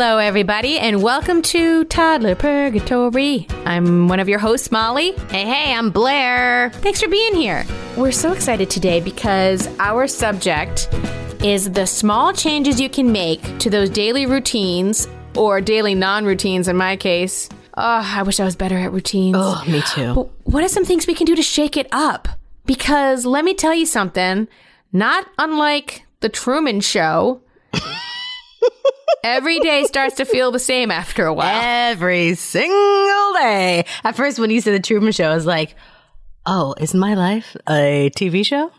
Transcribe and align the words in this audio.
Hello, 0.00 0.18
everybody, 0.18 0.78
and 0.78 1.02
welcome 1.02 1.42
to 1.42 1.82
Toddler 1.86 2.36
Purgatory. 2.36 3.48
I'm 3.64 4.06
one 4.06 4.20
of 4.20 4.28
your 4.28 4.38
hosts, 4.38 4.70
Molly. 4.70 5.10
Hey, 5.28 5.44
hey, 5.44 5.74
I'm 5.74 5.90
Blair. 5.90 6.70
Thanks 6.74 7.02
for 7.02 7.08
being 7.08 7.34
here. 7.34 7.66
We're 7.96 8.12
so 8.12 8.32
excited 8.32 8.70
today 8.70 9.00
because 9.00 9.66
our 9.80 10.06
subject 10.06 10.88
is 11.42 11.72
the 11.72 11.84
small 11.84 12.32
changes 12.32 12.80
you 12.80 12.88
can 12.88 13.10
make 13.10 13.42
to 13.58 13.70
those 13.70 13.90
daily 13.90 14.24
routines 14.24 15.08
or 15.36 15.60
daily 15.60 15.96
non 15.96 16.24
routines 16.24 16.68
in 16.68 16.76
my 16.76 16.96
case. 16.96 17.48
Oh, 17.76 17.82
I 18.06 18.22
wish 18.22 18.38
I 18.38 18.44
was 18.44 18.54
better 18.54 18.78
at 18.78 18.92
routines. 18.92 19.34
Oh, 19.36 19.64
me 19.66 19.82
too. 19.82 20.14
But 20.14 20.28
what 20.44 20.62
are 20.62 20.68
some 20.68 20.84
things 20.84 21.08
we 21.08 21.14
can 21.14 21.26
do 21.26 21.34
to 21.34 21.42
shake 21.42 21.76
it 21.76 21.88
up? 21.90 22.28
Because 22.66 23.26
let 23.26 23.44
me 23.44 23.52
tell 23.52 23.74
you 23.74 23.84
something, 23.84 24.46
not 24.92 25.26
unlike 25.38 26.04
the 26.20 26.28
Truman 26.28 26.82
Show. 26.82 27.42
Every 29.24 29.58
day 29.60 29.84
starts 29.84 30.16
to 30.16 30.24
feel 30.24 30.50
the 30.50 30.58
same 30.58 30.90
after 30.90 31.26
a 31.26 31.34
while. 31.34 31.60
Every 31.62 32.34
single 32.34 33.32
day. 33.34 33.84
At 34.04 34.16
first, 34.16 34.38
when 34.38 34.50
you 34.50 34.60
said 34.60 34.74
the 34.74 34.86
Truman 34.86 35.12
Show, 35.12 35.30
I 35.30 35.34
was 35.34 35.46
like, 35.46 35.74
oh, 36.46 36.74
is 36.78 36.94
my 36.94 37.14
life 37.14 37.56
a 37.68 38.10
TV 38.16 38.44
show? 38.46 38.70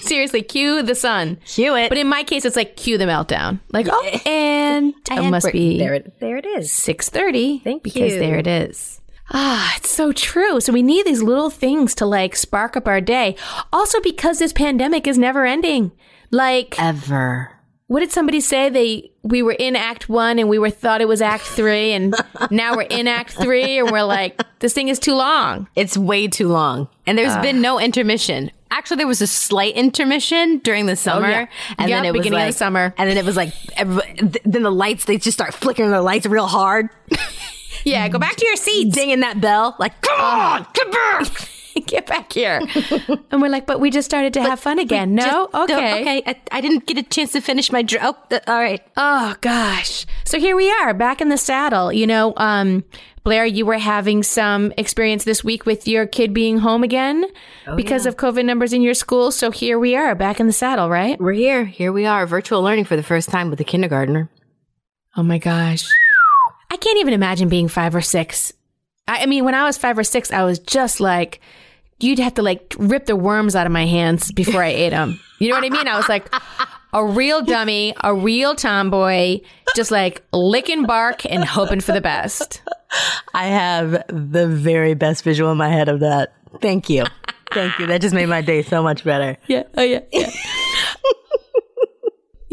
Seriously, 0.00 0.42
cue 0.42 0.82
the 0.82 0.94
sun. 0.94 1.38
Cue 1.44 1.76
it. 1.76 1.88
But 1.90 1.98
in 1.98 2.08
my 2.08 2.22
case, 2.22 2.44
it's 2.44 2.56
like 2.56 2.76
cue 2.76 2.98
the 2.98 3.04
meltdown. 3.04 3.60
Like, 3.72 3.86
oh, 3.90 4.02
and 4.26 4.94
it 5.10 5.30
must 5.30 5.52
be 5.52 5.78
There 5.78 5.94
it, 5.94 6.18
there 6.20 6.36
it 6.38 6.46
is. 6.46 6.72
six 6.72 7.08
thirty. 7.10 7.58
Thank 7.58 7.82
because 7.82 8.12
you. 8.14 8.18
there 8.18 8.38
it 8.38 8.46
is. 8.46 9.00
Ah, 9.30 9.74
it's 9.76 9.90
so 9.90 10.12
true. 10.12 10.60
So 10.60 10.72
we 10.72 10.82
need 10.82 11.06
these 11.06 11.22
little 11.22 11.50
things 11.50 11.94
to 11.96 12.06
like 12.06 12.34
spark 12.36 12.76
up 12.76 12.88
our 12.88 13.00
day. 13.00 13.36
Also, 13.72 14.00
because 14.00 14.38
this 14.38 14.52
pandemic 14.52 15.06
is 15.06 15.18
never 15.18 15.44
ending. 15.46 15.92
Like, 16.30 16.80
Ever. 16.82 17.52
what 17.86 18.00
did 18.00 18.10
somebody 18.10 18.40
say? 18.40 18.68
They 18.70 19.12
we 19.24 19.42
were 19.42 19.56
in 19.58 19.74
Act 19.74 20.08
One 20.08 20.38
and 20.38 20.48
we 20.48 20.58
were 20.58 20.70
thought 20.70 21.00
it 21.00 21.08
was 21.08 21.20
Act 21.20 21.42
Three, 21.44 21.92
and 21.92 22.14
now 22.50 22.76
we're 22.76 22.82
in 22.82 23.08
Act 23.08 23.32
Three, 23.32 23.78
and 23.78 23.90
we're 23.90 24.02
like, 24.04 24.40
this 24.60 24.72
thing 24.72 24.88
is 24.88 24.98
too 24.98 25.14
long. 25.14 25.66
It's 25.74 25.96
way 25.96 26.28
too 26.28 26.48
long. 26.48 26.88
And 27.06 27.18
there's 27.18 27.36
been 27.38 27.60
no 27.60 27.80
intermission. 27.80 28.50
Actually, 28.70 28.98
there 28.98 29.06
was 29.06 29.22
a 29.22 29.26
slight 29.26 29.74
intermission 29.74 30.58
during 30.58 30.86
the 30.86 30.92
oh, 30.92 30.96
summer. 30.96 31.28
yeah. 31.28 31.46
And 31.78 31.88
Yep, 31.88 31.96
then 31.96 32.04
it 32.04 32.12
was 32.12 32.20
beginning 32.20 32.40
of 32.40 32.46
the 32.48 32.52
summer. 32.58 32.92
And 32.98 33.08
then 33.08 33.16
it 33.16 33.24
was 33.24 33.36
like, 33.36 33.52
th- 33.76 34.42
then 34.44 34.62
the 34.62 34.70
lights, 34.70 35.04
they 35.04 35.16
just 35.16 35.36
start 35.36 35.54
flickering 35.54 35.90
the 35.90 36.02
lights 36.02 36.26
real 36.26 36.46
hard, 36.46 36.88
Yeah, 37.84 38.08
go 38.08 38.18
back 38.18 38.36
to 38.36 38.46
your 38.46 38.56
seats. 38.56 38.94
dinging 38.96 39.20
that 39.20 39.40
bell. 39.40 39.76
Like, 39.78 40.00
come 40.00 40.20
on, 40.20 40.64
come 40.74 40.90
back. 40.90 41.48
Get 41.86 42.06
back 42.06 42.32
here. 42.32 42.60
and 43.30 43.42
we're 43.42 43.48
like, 43.48 43.66
but 43.66 43.80
we 43.80 43.90
just 43.90 44.06
started 44.06 44.32
to 44.34 44.42
have 44.42 44.60
fun 44.60 44.78
again. 44.78 45.14
No, 45.14 45.48
Just 45.52 45.70
okay. 45.70 46.00
okay. 46.00 46.22
I, 46.26 46.40
I 46.52 46.60
didn't 46.60 46.86
get 46.86 46.98
a 46.98 47.02
chance 47.02 47.32
to 47.32 47.40
finish 47.40 47.70
my 47.72 47.82
dr- 47.82 48.02
Oh, 48.04 48.16
th- 48.30 48.42
all 48.46 48.58
right. 48.58 48.80
Oh 48.96 49.34
gosh. 49.40 50.06
So 50.24 50.38
here 50.38 50.56
we 50.56 50.70
are, 50.70 50.94
back 50.94 51.20
in 51.20 51.28
the 51.28 51.36
saddle. 51.38 51.92
You 51.92 52.06
know, 52.06 52.32
um, 52.36 52.84
Blair, 53.24 53.46
you 53.46 53.64
were 53.66 53.78
having 53.78 54.22
some 54.22 54.72
experience 54.76 55.24
this 55.24 55.42
week 55.42 55.64
with 55.66 55.88
your 55.88 56.06
kid 56.06 56.32
being 56.34 56.58
home 56.58 56.82
again 56.84 57.24
because 57.76 58.04
of 58.06 58.16
COVID 58.16 58.44
numbers 58.44 58.72
in 58.72 58.82
your 58.82 58.94
school. 58.94 59.30
So 59.30 59.50
here 59.50 59.78
we 59.78 59.96
are, 59.96 60.14
back 60.14 60.40
in 60.40 60.46
the 60.46 60.52
saddle, 60.52 60.90
right? 60.90 61.18
We're 61.20 61.32
here. 61.32 61.64
Here 61.64 61.90
we 61.92 62.04
are. 62.06 62.26
Virtual 62.26 62.62
learning 62.62 62.84
for 62.84 62.96
the 62.96 63.02
first 63.02 63.30
time 63.30 63.48
with 63.50 63.60
a 63.60 63.64
kindergartner. 63.64 64.28
Oh 65.16 65.22
my 65.22 65.38
gosh. 65.38 65.84
I 66.70 66.76
can't 66.76 66.98
even 66.98 67.14
imagine 67.14 67.48
being 67.48 67.68
five 67.68 67.94
or 67.94 68.02
six. 68.02 68.52
I 69.06 69.26
mean, 69.26 69.44
when 69.44 69.54
I 69.54 69.64
was 69.64 69.78
five 69.78 69.96
or 69.98 70.04
six, 70.04 70.32
I 70.32 70.44
was 70.44 70.58
just 70.58 70.98
like, 71.00 71.40
you'd 72.00 72.18
have 72.18 72.34
to 72.34 72.42
like 72.42 72.74
rip 72.78 73.06
the 73.06 73.16
worms 73.16 73.56
out 73.56 73.66
of 73.66 73.72
my 73.72 73.86
hands 73.86 74.32
before 74.32 74.62
I 74.62 74.68
ate 74.68 74.90
them. 74.90 75.20
You 75.38 75.50
know 75.50 75.56
what 75.56 75.64
I 75.64 75.70
mean? 75.70 75.88
I 75.88 75.96
was 75.96 76.08
like 76.08 76.32
a 76.92 77.04
real 77.04 77.42
dummy, 77.42 77.94
a 78.02 78.14
real 78.14 78.54
tomboy, 78.54 79.40
just 79.74 79.90
like 79.90 80.22
licking 80.32 80.84
bark 80.84 81.26
and 81.26 81.44
hoping 81.44 81.80
for 81.80 81.92
the 81.92 82.00
best. 82.00 82.62
I 83.34 83.46
have 83.46 84.04
the 84.08 84.46
very 84.46 84.94
best 84.94 85.24
visual 85.24 85.50
in 85.50 85.58
my 85.58 85.68
head 85.68 85.88
of 85.88 86.00
that. 86.00 86.34
Thank 86.60 86.88
you. 86.88 87.04
Thank 87.52 87.78
you. 87.78 87.86
That 87.86 88.00
just 88.00 88.14
made 88.14 88.28
my 88.28 88.40
day 88.42 88.62
so 88.62 88.82
much 88.82 89.04
better. 89.04 89.36
Yeah. 89.48 89.64
Oh, 89.76 89.82
yeah. 89.82 90.00
Yeah. 90.12 90.30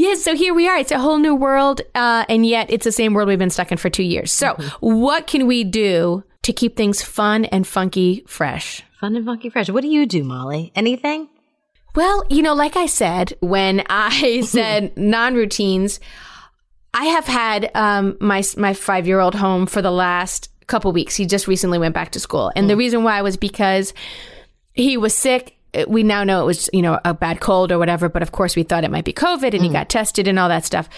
Yes, 0.01 0.23
so 0.23 0.35
here 0.35 0.55
we 0.55 0.67
are. 0.67 0.77
It's 0.77 0.91
a 0.91 0.97
whole 0.97 1.19
new 1.19 1.35
world, 1.35 1.81
uh, 1.93 2.25
and 2.27 2.43
yet 2.43 2.71
it's 2.71 2.85
the 2.85 2.91
same 2.91 3.13
world 3.13 3.27
we've 3.27 3.37
been 3.37 3.51
stuck 3.51 3.71
in 3.71 3.77
for 3.77 3.87
two 3.91 4.01
years. 4.01 4.31
So, 4.31 4.55
what 4.79 5.27
can 5.27 5.45
we 5.45 5.63
do 5.63 6.23
to 6.43 6.53
keep 6.53 6.75
things 6.75 7.01
fun 7.01 7.45
and 7.45 7.67
funky 7.67 8.23
fresh? 8.27 8.83
Fun 8.99 9.15
and 9.15 9.25
funky 9.25 9.49
fresh. 9.49 9.69
What 9.69 9.81
do 9.81 9.87
you 9.87 10.05
do, 10.05 10.23
Molly? 10.23 10.71
Anything? 10.75 11.29
Well, 11.95 12.23
you 12.29 12.41
know, 12.41 12.53
like 12.53 12.75
I 12.77 12.85
said, 12.85 13.33
when 13.41 13.83
I 13.89 14.41
said 14.41 14.95
non 14.97 15.35
routines, 15.35 15.99
I 16.93 17.05
have 17.05 17.25
had 17.25 17.71
um, 17.75 18.17
my 18.19 18.43
my 18.57 18.73
five 18.73 19.07
year 19.07 19.19
old 19.19 19.35
home 19.35 19.65
for 19.65 19.81
the 19.81 19.91
last 19.91 20.49
couple 20.67 20.91
weeks. 20.91 21.15
He 21.15 21.25
just 21.25 21.47
recently 21.47 21.77
went 21.79 21.93
back 21.93 22.11
to 22.11 22.19
school, 22.19 22.51
and 22.55 22.69
the 22.69 22.77
reason 22.77 23.03
why 23.03 23.21
was 23.21 23.37
because 23.37 23.93
he 24.73 24.97
was 24.97 25.13
sick. 25.13 25.57
Uh, 25.73 25.85
We 25.87 26.03
now 26.03 26.23
know 26.25 26.41
it 26.41 26.45
was 26.45 26.69
you 26.73 26.81
know 26.81 26.99
a 27.05 27.13
bad 27.13 27.39
cold 27.39 27.71
or 27.71 27.79
whatever, 27.79 28.09
but 28.09 28.21
of 28.21 28.31
course 28.33 28.55
we 28.55 28.63
thought 28.63 28.83
it 28.83 28.91
might 28.91 29.05
be 29.05 29.13
COVID, 29.13 29.53
and 29.53 29.63
he 29.63 29.69
got 29.69 29.89
tested 29.89 30.27
and 30.27 30.37
all 30.37 30.49
that 30.49 30.65
stuff, 30.65 30.89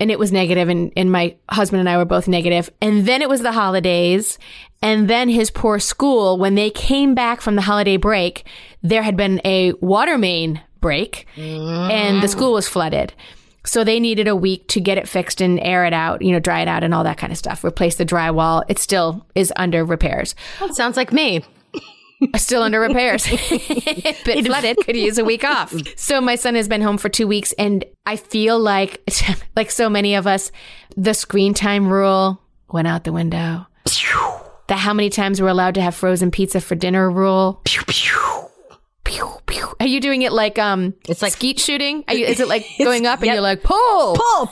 and 0.00 0.10
it 0.10 0.18
was 0.18 0.32
negative, 0.32 0.68
and 0.68 0.92
and 0.96 1.12
my 1.12 1.36
husband 1.50 1.80
and 1.80 1.88
I 1.88 1.96
were 1.96 2.04
both 2.04 2.26
negative, 2.26 2.70
and 2.80 3.06
then 3.06 3.22
it 3.22 3.28
was 3.28 3.42
the 3.42 3.52
holidays, 3.52 4.38
and 4.82 5.08
then 5.08 5.28
his 5.28 5.50
poor 5.50 5.78
school 5.78 6.38
when 6.38 6.54
they 6.56 6.70
came 6.70 7.14
back 7.14 7.40
from 7.40 7.54
the 7.54 7.62
holiday 7.62 7.96
break, 7.96 8.44
there 8.82 9.02
had 9.02 9.16
been 9.16 9.40
a 9.44 9.72
water 9.74 10.18
main 10.18 10.60
break, 10.80 11.26
and 11.36 12.22
the 12.22 12.28
school 12.28 12.52
was 12.54 12.66
flooded. 12.66 13.12
So 13.66 13.84
they 13.84 14.00
needed 14.00 14.26
a 14.26 14.34
week 14.34 14.66
to 14.68 14.80
get 14.80 14.96
it 14.96 15.06
fixed 15.06 15.42
and 15.42 15.60
air 15.60 15.84
it 15.84 15.92
out, 15.92 16.22
you 16.22 16.32
know, 16.32 16.40
dry 16.40 16.62
it 16.62 16.68
out 16.68 16.82
and 16.82 16.94
all 16.94 17.04
that 17.04 17.18
kind 17.18 17.30
of 17.30 17.36
stuff. 17.36 17.62
Replace 17.62 17.96
the 17.96 18.06
drywall. 18.06 18.64
It 18.68 18.78
still 18.78 19.26
is 19.34 19.52
under 19.54 19.84
repairs. 19.84 20.34
Sounds 20.72 20.96
like 20.96 21.12
me. 21.12 21.44
Still 22.36 22.62
under 22.62 22.80
repairs. 22.80 23.26
Bit 24.24 24.46
flooded. 24.46 24.76
Could 24.84 24.96
use 24.96 25.18
a 25.18 25.24
week 25.24 25.44
off. 25.48 25.74
So 25.96 26.20
my 26.20 26.34
son 26.34 26.54
has 26.54 26.68
been 26.68 26.80
home 26.82 26.98
for 26.98 27.08
two 27.08 27.26
weeks, 27.26 27.52
and 27.52 27.84
I 28.06 28.16
feel 28.16 28.58
like, 28.58 29.02
like 29.56 29.70
so 29.70 29.88
many 29.88 30.14
of 30.14 30.26
us, 30.26 30.52
the 30.96 31.14
screen 31.14 31.54
time 31.54 31.88
rule 31.88 32.40
went 32.70 32.88
out 32.88 33.04
the 33.04 33.12
window. 33.12 33.66
The 34.68 34.76
how 34.76 34.94
many 34.94 35.10
times 35.10 35.42
we're 35.42 35.48
allowed 35.48 35.74
to 35.74 35.80
have 35.80 35.94
frozen 35.94 36.30
pizza 36.30 36.60
for 36.60 36.74
dinner 36.74 37.10
rule. 37.10 37.60
Pew, 37.64 37.82
pew. 39.46 39.66
Are 39.80 39.86
you 39.86 40.00
doing 40.00 40.22
it 40.22 40.32
like 40.32 40.58
um? 40.58 40.94
It's 41.08 41.22
like- 41.22 41.32
skeet 41.32 41.58
shooting. 41.58 42.04
Are 42.06 42.14
you, 42.14 42.26
is 42.26 42.38
it 42.38 42.48
like 42.48 42.66
going 42.78 43.06
up 43.06 43.20
and 43.20 43.26
yep. 43.26 43.34
you're 43.34 43.42
like 43.42 43.62
pull? 43.62 44.16
Pull. 44.16 44.48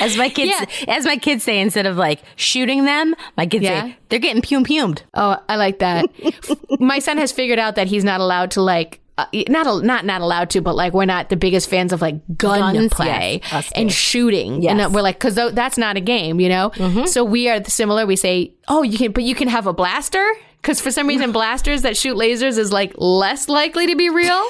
As 0.00 0.16
my 0.16 0.28
kids, 0.28 0.52
Yeah. 0.52 0.94
as 0.96 1.04
my 1.04 1.16
kids 1.16 1.44
say, 1.44 1.60
instead 1.60 1.86
of 1.86 1.96
like 1.96 2.20
shooting 2.36 2.84
them, 2.84 3.14
my 3.36 3.46
kids 3.46 3.64
Yeah. 3.64 3.82
say 3.86 3.96
they're 4.08 4.18
getting 4.18 4.42
pum 4.42 4.64
pumed. 4.64 5.02
Oh, 5.14 5.36
I 5.48 5.56
like 5.56 5.78
that. 5.80 6.06
My 6.80 6.98
son 6.98 7.18
has 7.18 7.32
figured 7.32 7.58
out 7.58 7.74
that 7.76 7.86
he's 7.86 8.04
not 8.04 8.20
allowed 8.20 8.50
to 8.52 8.62
like. 8.62 9.00
Uh, 9.18 9.26
not 9.50 9.84
not 9.84 10.06
not 10.06 10.22
allowed 10.22 10.48
to, 10.48 10.62
but 10.62 10.74
like 10.74 10.94
we're 10.94 11.04
not 11.04 11.28
the 11.28 11.36
biggest 11.36 11.68
fans 11.68 11.92
of 11.92 12.00
like 12.00 12.14
gun 12.38 12.74
Guns, 12.74 12.92
play 12.94 13.42
yes, 13.52 13.70
and 13.74 13.92
shooting, 13.92 14.62
Yes. 14.62 14.72
Mm-hmm. 14.72 14.80
and 14.80 14.94
we're 14.94 15.02
like, 15.02 15.16
because 15.20 15.34
that's 15.54 15.76
not 15.76 15.98
a 15.98 16.00
game, 16.00 16.40
you 16.40 16.48
know. 16.48 16.72
So 17.04 17.22
we 17.22 17.50
are 17.50 17.62
similar. 17.64 18.06
We 18.06 18.16
say, 18.16 18.54
oh, 18.68 18.82
you 18.82 18.96
can, 18.96 19.12
but 19.12 19.22
you 19.24 19.34
can 19.34 19.48
have 19.48 19.66
a 19.66 19.74
blaster, 19.74 20.26
because 20.62 20.80
for 20.80 20.90
some 20.90 21.06
reason, 21.06 21.30
blasters 21.30 21.82
that 21.82 21.94
shoot 21.98 22.16
lasers 22.16 22.56
is 22.56 22.72
like 22.72 22.94
less 22.96 23.50
likely 23.50 23.86
to 23.88 23.96
be 23.96 24.08
real. 24.08 24.42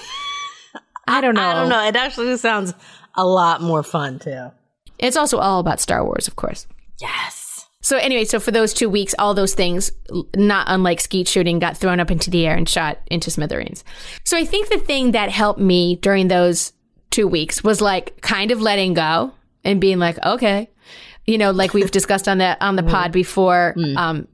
I 1.08 1.20
don't 1.20 1.34
know. 1.34 1.42
I 1.42 1.54
don't 1.54 1.68
know. 1.68 1.84
It 1.88 1.96
actually 1.96 2.36
sounds 2.36 2.72
a 3.16 3.26
lot 3.26 3.60
more 3.62 3.82
fun 3.82 4.20
too. 4.20 4.52
It's 4.98 5.16
also 5.16 5.38
all 5.38 5.60
about 5.60 5.80
Star 5.80 6.04
Wars, 6.04 6.28
of 6.28 6.36
course. 6.36 6.66
Yes. 7.00 7.66
So 7.82 7.96
anyway, 7.96 8.24
so 8.24 8.38
for 8.38 8.52
those 8.52 8.72
two 8.72 8.88
weeks, 8.88 9.14
all 9.18 9.34
those 9.34 9.54
things, 9.54 9.90
not 10.36 10.66
unlike 10.68 11.00
skeet 11.00 11.26
shooting, 11.26 11.58
got 11.58 11.76
thrown 11.76 11.98
up 11.98 12.12
into 12.12 12.30
the 12.30 12.46
air 12.46 12.56
and 12.56 12.68
shot 12.68 12.98
into 13.08 13.30
smithereens. 13.30 13.82
So 14.24 14.36
I 14.38 14.44
think 14.44 14.68
the 14.68 14.78
thing 14.78 15.12
that 15.12 15.30
helped 15.30 15.58
me 15.58 15.96
during 15.96 16.28
those 16.28 16.72
two 17.10 17.26
weeks 17.26 17.64
was 17.64 17.80
like 17.80 18.20
kind 18.20 18.52
of 18.52 18.60
letting 18.60 18.94
go 18.94 19.32
and 19.64 19.80
being 19.80 19.98
like, 19.98 20.24
okay, 20.24 20.70
you 21.26 21.38
know, 21.38 21.50
like 21.50 21.74
we've 21.74 21.90
discussed 21.90 22.28
on 22.28 22.38
the 22.38 22.56
on 22.64 22.76
the 22.76 22.82
mm-hmm. 22.82 22.92
pod 22.92 23.12
before. 23.12 23.74
Mm. 23.76 23.96
Um, 23.96 24.28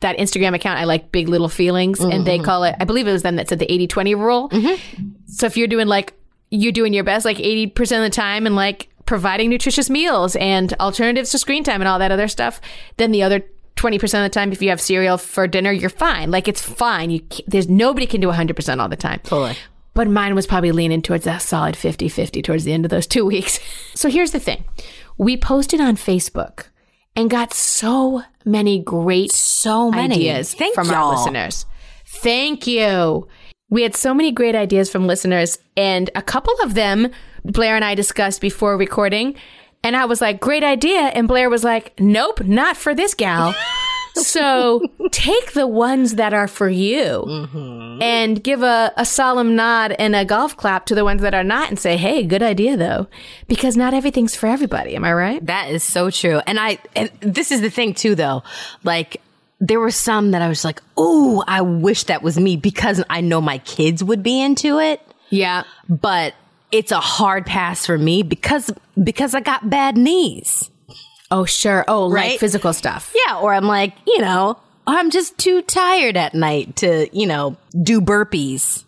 that 0.00 0.18
Instagram 0.18 0.52
account, 0.54 0.80
I 0.80 0.84
like 0.84 1.12
Big 1.12 1.28
Little 1.28 1.48
Feelings, 1.48 2.00
and 2.00 2.26
they 2.26 2.36
mm-hmm. 2.36 2.44
call 2.44 2.64
it. 2.64 2.74
I 2.80 2.84
believe 2.84 3.06
it 3.06 3.12
was 3.12 3.22
them 3.22 3.36
that 3.36 3.48
said 3.48 3.60
the 3.60 3.68
80-20 3.68 4.18
rule. 4.18 4.48
Mm-hmm. 4.48 5.08
So 5.26 5.46
if 5.46 5.56
you're 5.56 5.68
doing 5.68 5.86
like 5.86 6.14
you're 6.50 6.72
doing 6.72 6.92
your 6.92 7.04
best 7.04 7.24
like 7.24 7.38
80% 7.38 7.80
of 7.80 8.02
the 8.02 8.10
time 8.10 8.44
and 8.44 8.54
like 8.54 8.88
providing 9.06 9.50
nutritious 9.50 9.90
meals 9.90 10.36
and 10.36 10.72
alternatives 10.80 11.30
to 11.30 11.38
screen 11.38 11.64
time 11.64 11.80
and 11.80 11.88
all 11.88 11.98
that 11.98 12.12
other 12.12 12.28
stuff, 12.28 12.60
then 12.96 13.10
the 13.12 13.22
other 13.22 13.42
20% 13.76 14.02
of 14.04 14.10
the 14.10 14.28
time, 14.28 14.52
if 14.52 14.60
you 14.62 14.68
have 14.68 14.80
cereal 14.80 15.18
for 15.18 15.46
dinner, 15.46 15.72
you're 15.72 15.90
fine. 15.90 16.30
Like 16.30 16.46
it's 16.46 16.60
fine. 16.62 17.10
You 17.10 17.20
there's 17.46 17.68
nobody 17.68 18.06
can 18.06 18.20
do 18.20 18.28
100% 18.28 18.80
all 18.80 18.88
the 18.88 18.96
time. 18.96 19.20
Totally. 19.24 19.56
But 19.94 20.08
mine 20.08 20.34
was 20.34 20.46
probably 20.46 20.72
leaning 20.72 21.02
towards 21.02 21.26
a 21.26 21.38
solid 21.40 21.76
50 21.76 22.08
50 22.08 22.42
towards 22.42 22.64
the 22.64 22.72
end 22.72 22.84
of 22.84 22.90
those 22.90 23.06
two 23.06 23.24
weeks. 23.32 23.58
So 23.94 24.08
here's 24.08 24.30
the 24.32 24.40
thing 24.40 24.64
we 25.18 25.36
posted 25.36 25.80
on 25.80 25.96
Facebook 25.96 26.66
and 27.16 27.28
got 27.28 27.52
so 27.52 28.22
many 28.44 28.78
great 28.78 29.32
So 29.32 29.90
many. 29.90 30.14
ideas 30.14 30.54
Thank 30.54 30.74
from 30.74 30.88
our 30.90 30.94
y'all. 30.94 31.18
listeners. 31.18 31.66
Thank 32.06 32.66
you. 32.66 33.26
We 33.70 33.82
had 33.82 33.94
so 33.96 34.12
many 34.14 34.32
great 34.32 34.54
ideas 34.54 34.90
from 34.90 35.06
listeners, 35.06 35.58
and 35.78 36.10
a 36.14 36.20
couple 36.22 36.54
of 36.62 36.74
them 36.74 37.10
Blair 37.44 37.76
and 37.76 37.84
I 37.84 37.94
discussed 37.94 38.40
before 38.40 38.76
recording. 38.76 39.34
And 39.84 39.96
I 39.96 40.04
was 40.04 40.20
like, 40.20 40.40
great 40.40 40.62
idea. 40.62 41.00
And 41.00 41.26
Blair 41.26 41.50
was 41.50 41.64
like, 41.64 41.98
nope, 41.98 42.42
not 42.44 42.76
for 42.76 42.94
this 42.94 43.14
gal. 43.14 43.54
so 44.14 44.80
take 45.10 45.52
the 45.52 45.66
ones 45.66 46.14
that 46.16 46.32
are 46.32 46.46
for 46.46 46.68
you 46.68 47.24
mm-hmm. 47.26 48.02
and 48.02 48.42
give 48.42 48.62
a, 48.62 48.92
a 48.96 49.04
solemn 49.04 49.56
nod 49.56 49.92
and 49.98 50.14
a 50.14 50.24
golf 50.24 50.56
clap 50.56 50.86
to 50.86 50.94
the 50.94 51.04
ones 51.04 51.22
that 51.22 51.34
are 51.34 51.42
not 51.42 51.68
and 51.68 51.78
say, 51.78 51.96
hey, 51.96 52.22
good 52.24 52.42
idea 52.42 52.76
though. 52.76 53.08
Because 53.48 53.76
not 53.76 53.94
everything's 53.94 54.36
for 54.36 54.46
everybody. 54.46 54.94
Am 54.94 55.04
I 55.04 55.12
right? 55.12 55.44
That 55.44 55.70
is 55.70 55.82
so 55.82 56.10
true. 56.10 56.40
And 56.46 56.60
I, 56.60 56.78
and 56.94 57.10
this 57.20 57.50
is 57.50 57.60
the 57.60 57.70
thing 57.70 57.94
too, 57.94 58.14
though. 58.14 58.42
Like, 58.84 59.20
there 59.62 59.78
were 59.78 59.92
some 59.92 60.32
that 60.32 60.42
I 60.42 60.48
was 60.48 60.64
like, 60.64 60.82
oh, 60.96 61.44
I 61.46 61.60
wish 61.60 62.04
that 62.04 62.22
was 62.22 62.38
me 62.38 62.56
because 62.56 63.02
I 63.08 63.20
know 63.20 63.40
my 63.40 63.58
kids 63.58 64.02
would 64.02 64.22
be 64.22 64.42
into 64.42 64.80
it. 64.80 65.00
Yeah. 65.30 65.62
But 65.88 66.34
it's 66.72 66.90
a 66.90 67.00
hard 67.00 67.46
pass 67.46 67.86
for 67.86 67.96
me 67.98 68.22
because, 68.22 68.70
because 69.02 69.34
I 69.34 69.40
got 69.40 69.68
bad 69.70 69.96
knees. 69.96 70.70
Oh, 71.30 71.44
sure. 71.44 71.84
Oh, 71.88 72.06
like 72.06 72.38
physical 72.38 72.72
stuff. 72.72 73.14
Yeah. 73.26 73.38
Or 73.38 73.54
I'm 73.54 73.66
like, 73.66 73.94
you 74.06 74.20
know, 74.20 74.58
I'm 74.86 75.10
just 75.10 75.38
too 75.38 75.62
tired 75.62 76.16
at 76.16 76.34
night 76.34 76.76
to, 76.76 77.08
you 77.16 77.26
know, 77.26 77.56
do 77.82 78.00
burpees 78.00 78.84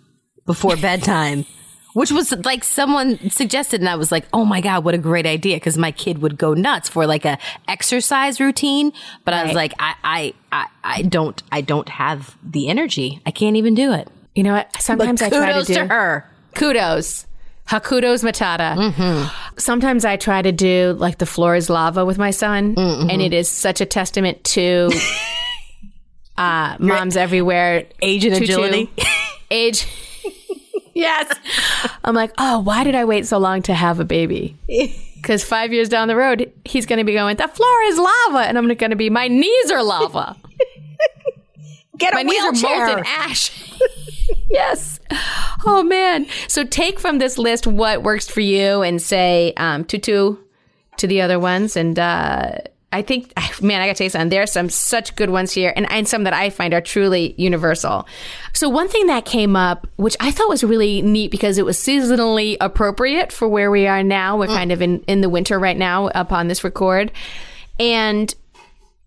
before 0.47 0.77
bedtime. 0.77 1.47
Which 1.95 2.11
was 2.11 2.33
like 2.45 2.65
someone 2.65 3.31
suggested, 3.31 3.81
and 3.81 3.89
I 3.89 3.95
was 3.95 4.11
like, 4.11 4.25
"Oh 4.33 4.45
my 4.45 4.61
god, 4.61 4.83
what 4.83 4.95
a 4.95 4.99
great 4.99 5.27
idea!" 5.27 5.55
Because 5.55 5.79
my 5.79 5.93
kid 5.93 6.19
would 6.19 6.37
go 6.37 6.53
nuts 6.53 6.89
for 6.89 7.07
like 7.07 7.25
a 7.25 7.39
exercise 7.69 8.41
routine. 8.41 8.93
But 9.25 9.35
I 9.35 9.45
was 9.45 9.55
like, 9.55 9.75
I, 9.79 9.95
I, 10.03 10.35
I, 10.51 10.67
I 10.83 11.03
don't, 11.03 11.41
I 11.53 11.61
don't 11.61 11.89
have 11.89 12.37
the 12.43 12.67
energy. 12.67 13.23
I 13.25 13.31
can't 13.31 13.55
even 13.55 13.77
do 13.77 13.93
it. 13.93 14.09
You 14.35 14.43
know 14.43 14.55
what? 14.55 14.75
Sometimes 14.83 15.23
I 15.23 15.29
try 15.29 15.39
to 15.39 15.53
Kudos 15.53 15.67
do. 15.69 15.75
to 15.75 15.87
her. 15.87 16.29
Kudos. 16.57 17.27
Hakudos 17.69 18.23
Matata. 18.23 19.31
Sometimes 19.59 20.05
I 20.05 20.17
try 20.17 20.43
to 20.43 20.53
do 20.53 20.95
like 20.99 21.19
the 21.19 21.27
floor 21.27 21.55
is 21.55 21.71
lava 21.71 22.05
with 22.05 22.19
my 22.19 22.31
son, 22.31 22.75
and 22.79 23.23
it 23.23 23.33
is 23.33 23.49
such 23.49 23.81
a 23.81 23.87
testament 23.87 24.43
to 24.45 24.91
uh, 26.37 26.77
moms 26.79 27.17
everywhere. 27.17 27.87
Age 28.03 28.25
and 28.27 28.35
tutu. 28.37 28.53
agility. 28.53 28.91
Age. 29.51 29.87
yes. 30.95 31.33
I'm 32.05 32.15
like, 32.15 32.33
oh, 32.39 32.61
why 32.61 32.85
did 32.85 32.95
I 32.95 33.05
wait 33.05 33.27
so 33.27 33.39
long 33.39 33.63
to 33.63 33.75
have 33.75 34.01
a 34.01 34.05
baby? 34.05 34.57
Because 35.17 35.43
five 35.45 35.73
years 35.73 35.89
down 35.89 36.09
the 36.09 36.17
road, 36.17 36.53
he's 36.65 36.87
going 36.87 36.99
to 36.99 37.05
be 37.05 37.15
going, 37.15 37.37
the 37.37 37.49
floor 37.49 37.83
is 37.85 37.99
lava. 37.99 38.47
And 38.47 38.59
I'm 38.59 38.67
going 38.75 38.91
to 38.91 38.97
be, 38.97 39.09
my 39.11 39.29
knees 39.29 39.71
are 39.71 39.83
lava. 39.83 40.37
Get 41.97 42.13
a 42.13 42.17
My 42.17 42.23
knees 42.25 42.43
are 42.43 42.53
molten 42.53 43.05
ash. 43.07 43.51
yes. 44.49 45.01
Oh 45.67 45.83
man. 45.83 46.27
So 46.49 46.65
take 46.65 46.99
from 46.99 47.19
this 47.19 47.39
list 47.39 47.67
what 47.67 48.03
works 48.03 48.29
for 48.29 48.41
you 48.41 48.83
and 48.83 49.01
say 49.01 49.53
um, 49.57 49.85
tutu 49.85 50.37
to 50.99 51.07
the 51.07 51.21
other 51.21 51.39
ones. 51.39 51.77
And 51.77 51.99
uh, 51.99 52.59
I 52.93 53.03
think, 53.03 53.33
man, 53.63 53.81
I 53.81 53.87
got 53.87 53.95
to 53.95 53.99
tell 53.99 54.05
you 54.05 54.11
something. 54.11 54.29
There 54.29 54.43
are 54.43 54.47
some 54.47 54.71
such 54.71 55.17
good 55.17 55.31
ones 55.31 55.53
here, 55.53 55.73
and, 55.77 55.91
and 55.91 56.07
some 56.09 56.25
that 56.25 56.33
I 56.33 56.51
find 56.51 56.73
are 56.73 56.81
truly 56.81 57.35
universal. 57.37 58.07
So 58.53 58.69
one 58.69 58.89
thing 58.89 59.09
that 59.09 59.25
came 59.25 59.57
up, 59.57 59.87
which 59.97 60.17
I 60.21 60.31
thought 60.31 60.49
was 60.49 60.63
really 60.63 61.03
neat 61.03 61.31
because 61.31 61.59
it 61.59 61.65
was 61.65 61.77
seasonally 61.77 62.57
appropriate 62.61 63.33
for 63.33 63.49
where 63.49 63.71
we 63.71 63.87
are 63.87 64.03
now. 64.03 64.39
We're 64.39 64.47
kind 64.47 64.73
of 64.73 64.81
in 64.81 65.01
in 65.03 65.21
the 65.21 65.29
winter 65.29 65.59
right 65.59 65.77
now 65.77 66.09
upon 66.15 66.49
this 66.49 66.63
record, 66.63 67.11
and 67.81 68.33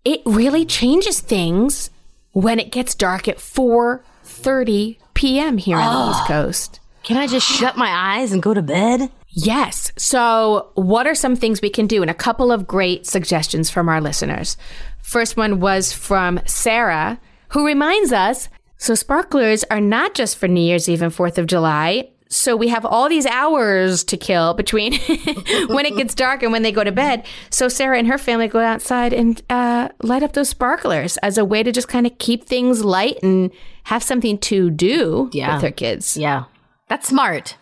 it 0.04 0.20
really 0.26 0.64
changes 0.64 1.20
things 1.20 1.90
when 2.32 2.60
it 2.60 2.70
gets 2.70 2.94
dark 2.94 3.26
at 3.26 3.38
4:30 3.38 4.98
p.m. 5.18 5.58
here 5.58 5.76
on 5.76 6.06
the 6.06 6.10
East 6.10 6.22
ah. 6.22 6.26
Coast. 6.28 6.80
Can 7.02 7.16
I 7.16 7.26
just 7.26 7.46
shut 7.46 7.76
my 7.76 7.88
eyes 7.88 8.32
and 8.32 8.42
go 8.42 8.54
to 8.54 8.62
bed? 8.62 9.10
Yes. 9.28 9.92
So, 9.96 10.70
what 10.74 11.06
are 11.06 11.14
some 11.14 11.36
things 11.36 11.60
we 11.60 11.70
can 11.70 11.86
do? 11.86 12.02
And 12.02 12.10
a 12.10 12.14
couple 12.14 12.50
of 12.52 12.66
great 12.66 13.06
suggestions 13.06 13.68
from 13.70 13.88
our 13.88 14.00
listeners. 14.00 14.56
First 15.02 15.36
one 15.36 15.60
was 15.60 15.92
from 15.92 16.40
Sarah, 16.46 17.20
who 17.50 17.66
reminds 17.66 18.12
us 18.12 18.48
so, 18.80 18.94
sparklers 18.94 19.64
are 19.72 19.80
not 19.80 20.14
just 20.14 20.38
for 20.38 20.46
New 20.46 20.60
Year's 20.60 20.88
Eve 20.88 21.02
and 21.02 21.12
4th 21.12 21.36
of 21.36 21.48
July. 21.48 22.10
So, 22.30 22.56
we 22.56 22.68
have 22.68 22.84
all 22.84 23.08
these 23.08 23.24
hours 23.26 24.04
to 24.04 24.16
kill 24.16 24.52
between 24.54 24.92
when 25.68 25.86
it 25.86 25.96
gets 25.96 26.14
dark 26.14 26.42
and 26.42 26.52
when 26.52 26.62
they 26.62 26.72
go 26.72 26.84
to 26.84 26.92
bed. 26.92 27.24
So, 27.50 27.68
Sarah 27.68 27.98
and 27.98 28.06
her 28.08 28.18
family 28.18 28.48
go 28.48 28.58
outside 28.60 29.12
and 29.14 29.40
uh, 29.48 29.88
light 30.02 30.22
up 30.22 30.34
those 30.34 30.50
sparklers 30.50 31.16
as 31.18 31.38
a 31.38 31.44
way 31.44 31.62
to 31.62 31.72
just 31.72 31.88
kind 31.88 32.06
of 32.06 32.18
keep 32.18 32.44
things 32.44 32.84
light 32.84 33.18
and 33.22 33.50
have 33.84 34.02
something 34.02 34.36
to 34.38 34.70
do 34.70 35.30
Yeah. 35.32 35.54
with 35.54 35.62
their 35.62 35.70
kids. 35.72 36.16
Yeah, 36.18 36.44
that's 36.88 37.08
smart. 37.08 37.56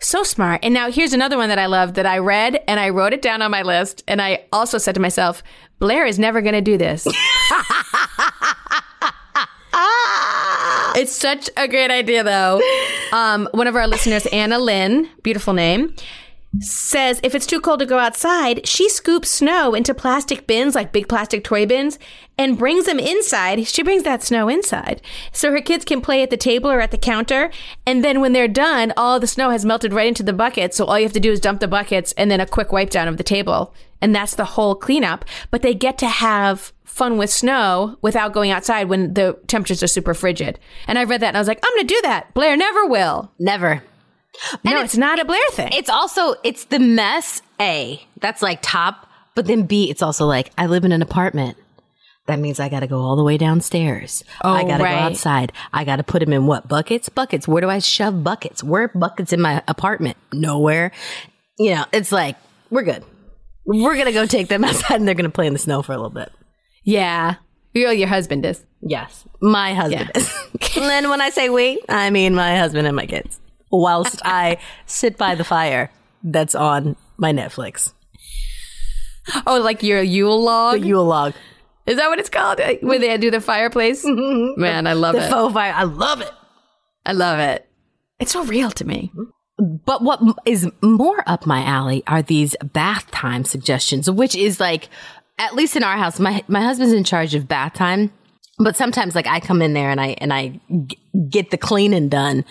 So 0.00 0.22
smart. 0.24 0.60
And 0.64 0.74
now 0.74 0.90
here's 0.90 1.12
another 1.14 1.36
one 1.38 1.48
that 1.48 1.58
I 1.58 1.66
love 1.66 1.94
that 1.94 2.04
I 2.04 2.18
read 2.18 2.62
and 2.68 2.78
I 2.80 2.90
wrote 2.90 3.12
it 3.14 3.22
down 3.22 3.40
on 3.42 3.50
my 3.52 3.62
list. 3.62 4.02
And 4.08 4.20
I 4.20 4.44
also 4.52 4.76
said 4.76 4.96
to 4.96 5.00
myself, 5.00 5.42
Blair 5.78 6.04
is 6.04 6.18
never 6.18 6.42
going 6.42 6.52
to 6.54 6.60
do 6.60 6.76
this. 6.76 7.06
it's 10.96 11.12
such 11.12 11.48
a 11.56 11.66
great 11.68 11.90
idea, 11.90 12.22
though. 12.22 12.60
Um, 13.14 13.48
one 13.52 13.68
of 13.68 13.76
our 13.76 13.86
listeners, 13.86 14.26
Anna 14.32 14.58
Lynn, 14.58 15.08
beautiful 15.22 15.52
name, 15.52 15.94
says 16.58 17.20
if 17.22 17.32
it's 17.32 17.46
too 17.46 17.60
cold 17.60 17.78
to 17.78 17.86
go 17.86 18.00
outside, 18.00 18.66
she 18.66 18.88
scoops 18.88 19.30
snow 19.30 19.72
into 19.72 19.94
plastic 19.94 20.48
bins, 20.48 20.74
like 20.74 20.90
big 20.90 21.08
plastic 21.08 21.44
toy 21.44 21.64
bins, 21.64 21.96
and 22.36 22.58
brings 22.58 22.86
them 22.86 22.98
inside. 22.98 23.68
She 23.68 23.84
brings 23.84 24.02
that 24.02 24.24
snow 24.24 24.48
inside. 24.48 25.00
So 25.30 25.52
her 25.52 25.60
kids 25.60 25.84
can 25.84 26.00
play 26.00 26.24
at 26.24 26.30
the 26.30 26.36
table 26.36 26.68
or 26.68 26.80
at 26.80 26.90
the 26.90 26.98
counter. 26.98 27.52
And 27.86 28.02
then 28.04 28.20
when 28.20 28.32
they're 28.32 28.48
done, 28.48 28.92
all 28.96 29.20
the 29.20 29.28
snow 29.28 29.50
has 29.50 29.64
melted 29.64 29.92
right 29.92 30.08
into 30.08 30.24
the 30.24 30.32
bucket. 30.32 30.74
So 30.74 30.84
all 30.84 30.98
you 30.98 31.04
have 31.04 31.12
to 31.12 31.20
do 31.20 31.30
is 31.30 31.38
dump 31.38 31.60
the 31.60 31.68
buckets 31.68 32.14
and 32.16 32.32
then 32.32 32.40
a 32.40 32.46
quick 32.46 32.72
wipe 32.72 32.90
down 32.90 33.06
of 33.06 33.16
the 33.16 33.22
table. 33.22 33.72
And 34.00 34.12
that's 34.12 34.34
the 34.34 34.44
whole 34.44 34.74
cleanup. 34.74 35.24
But 35.52 35.62
they 35.62 35.72
get 35.72 35.98
to 35.98 36.08
have 36.08 36.72
fun 36.94 37.18
with 37.18 37.28
snow 37.28 37.98
without 38.02 38.32
going 38.32 38.52
outside 38.52 38.88
when 38.88 39.14
the 39.14 39.36
temperatures 39.48 39.82
are 39.82 39.88
super 39.88 40.14
frigid. 40.14 40.60
And 40.86 40.96
I 40.96 41.04
read 41.04 41.20
that 41.22 41.28
and 41.28 41.36
I 41.36 41.40
was 41.40 41.48
like, 41.48 41.58
I'm 41.62 41.74
going 41.74 41.88
to 41.88 41.94
do 41.94 42.00
that. 42.04 42.32
Blair 42.34 42.56
never 42.56 42.86
will. 42.86 43.32
Never. 43.38 43.82
no, 44.64 44.80
it's, 44.80 44.96
not 44.96 45.18
a 45.18 45.24
Blair 45.24 45.40
thing. 45.50 45.70
It's 45.72 45.90
also 45.90 46.34
it's 46.42 46.66
the 46.66 46.78
mess. 46.78 47.42
A 47.60 48.04
that's 48.20 48.42
like 48.42 48.58
top, 48.62 49.08
but 49.36 49.46
then 49.46 49.62
B 49.62 49.88
it's 49.88 50.02
also 50.02 50.26
like 50.26 50.50
I 50.58 50.66
live 50.66 50.84
in 50.84 50.90
an 50.90 51.02
apartment. 51.02 51.56
That 52.26 52.40
means 52.40 52.58
I 52.58 52.68
got 52.68 52.80
to 52.80 52.88
go 52.88 52.98
all 52.98 53.14
the 53.14 53.22
way 53.22 53.38
downstairs. 53.38 54.24
Oh, 54.42 54.50
I 54.50 54.64
got 54.64 54.78
to 54.78 54.82
right. 54.82 54.94
go 54.94 54.98
outside. 54.98 55.52
I 55.72 55.84
got 55.84 55.96
to 55.96 56.02
put 56.02 56.18
them 56.18 56.32
in 56.32 56.46
what 56.46 56.66
buckets? 56.66 57.08
Buckets. 57.08 57.46
Where 57.46 57.60
do 57.60 57.68
I 57.68 57.78
shove 57.78 58.24
buckets? 58.24 58.64
Where 58.64 58.84
are 58.84 58.88
buckets 58.88 59.32
in 59.32 59.40
my 59.40 59.62
apartment? 59.68 60.16
Nowhere. 60.32 60.90
You 61.58 61.76
know, 61.76 61.84
it's 61.92 62.10
like 62.10 62.36
we're 62.70 62.82
good. 62.82 63.04
We're 63.64 63.96
gonna 63.96 64.10
go 64.10 64.26
take 64.26 64.48
them 64.48 64.64
outside, 64.64 64.96
and 64.96 65.06
they're 65.06 65.14
gonna 65.14 65.30
play 65.30 65.46
in 65.46 65.52
the 65.52 65.58
snow 65.60 65.82
for 65.82 65.92
a 65.92 65.96
little 65.96 66.10
bit. 66.10 66.32
Yeah. 66.84 67.36
You 67.72 67.90
your 67.90 68.06
husband 68.08 68.46
is. 68.46 68.64
Yes, 68.82 69.24
my 69.40 69.74
husband 69.74 70.10
Yeah. 70.14 70.20
is. 70.20 70.32
and 70.76 70.84
then 70.84 71.08
when 71.10 71.20
I 71.20 71.30
say 71.30 71.48
we, 71.48 71.80
I 71.88 72.10
mean 72.10 72.34
my 72.34 72.56
husband 72.56 72.86
and 72.86 72.94
my 72.94 73.06
kids. 73.06 73.40
Whilst 73.70 74.20
I 74.24 74.58
sit 74.86 75.16
by 75.18 75.34
the 75.34 75.44
fire 75.44 75.90
that's 76.22 76.54
on 76.54 76.94
my 77.16 77.32
Netflix. 77.32 77.92
Oh, 79.46 79.60
like 79.60 79.82
your 79.82 80.02
Yule 80.02 80.40
log? 80.42 80.80
The 80.80 80.86
Yule 80.86 81.04
log. 81.04 81.32
Is 81.86 81.96
that 81.96 82.08
what 82.08 82.18
it's 82.18 82.28
called? 82.30 82.60
Where 82.82 82.98
they 82.98 83.16
do 83.18 83.30
the 83.30 83.40
fireplace? 83.40 84.04
Mm-hmm. 84.14 84.60
Man, 84.60 84.86
I 84.86 84.92
love 84.92 85.14
The 85.16 85.26
it. 85.26 85.30
faux 85.30 85.52
fire. 85.52 85.72
I 85.74 85.82
love 85.84 86.20
it. 86.20 86.30
I 87.04 87.12
love 87.12 87.38
it. 87.38 87.68
It's 88.20 88.32
so 88.32 88.44
real 88.44 88.70
to 88.70 88.84
me. 88.86 89.10
Mm-hmm. 89.14 89.76
But 89.84 90.02
what 90.02 90.20
is 90.46 90.68
more 90.82 91.22
up 91.26 91.46
my 91.46 91.62
alley 91.64 92.02
are 92.06 92.22
these 92.22 92.56
bath 92.72 93.10
time 93.10 93.44
suggestions, 93.44 94.10
which 94.10 94.34
is 94.34 94.58
like, 94.60 94.88
at 95.38 95.54
least 95.54 95.76
in 95.76 95.82
our 95.84 95.96
house, 95.96 96.18
my 96.20 96.42
my 96.48 96.60
husband's 96.60 96.92
in 96.92 97.04
charge 97.04 97.34
of 97.34 97.48
bath 97.48 97.74
time. 97.74 98.12
But 98.56 98.76
sometimes, 98.76 99.16
like 99.16 99.26
I 99.26 99.40
come 99.40 99.60
in 99.62 99.72
there 99.72 99.90
and 99.90 100.00
I 100.00 100.14
and 100.18 100.32
I 100.32 100.60
g- 100.86 100.96
get 101.28 101.50
the 101.50 101.58
cleaning 101.58 102.08
done, 102.08 102.44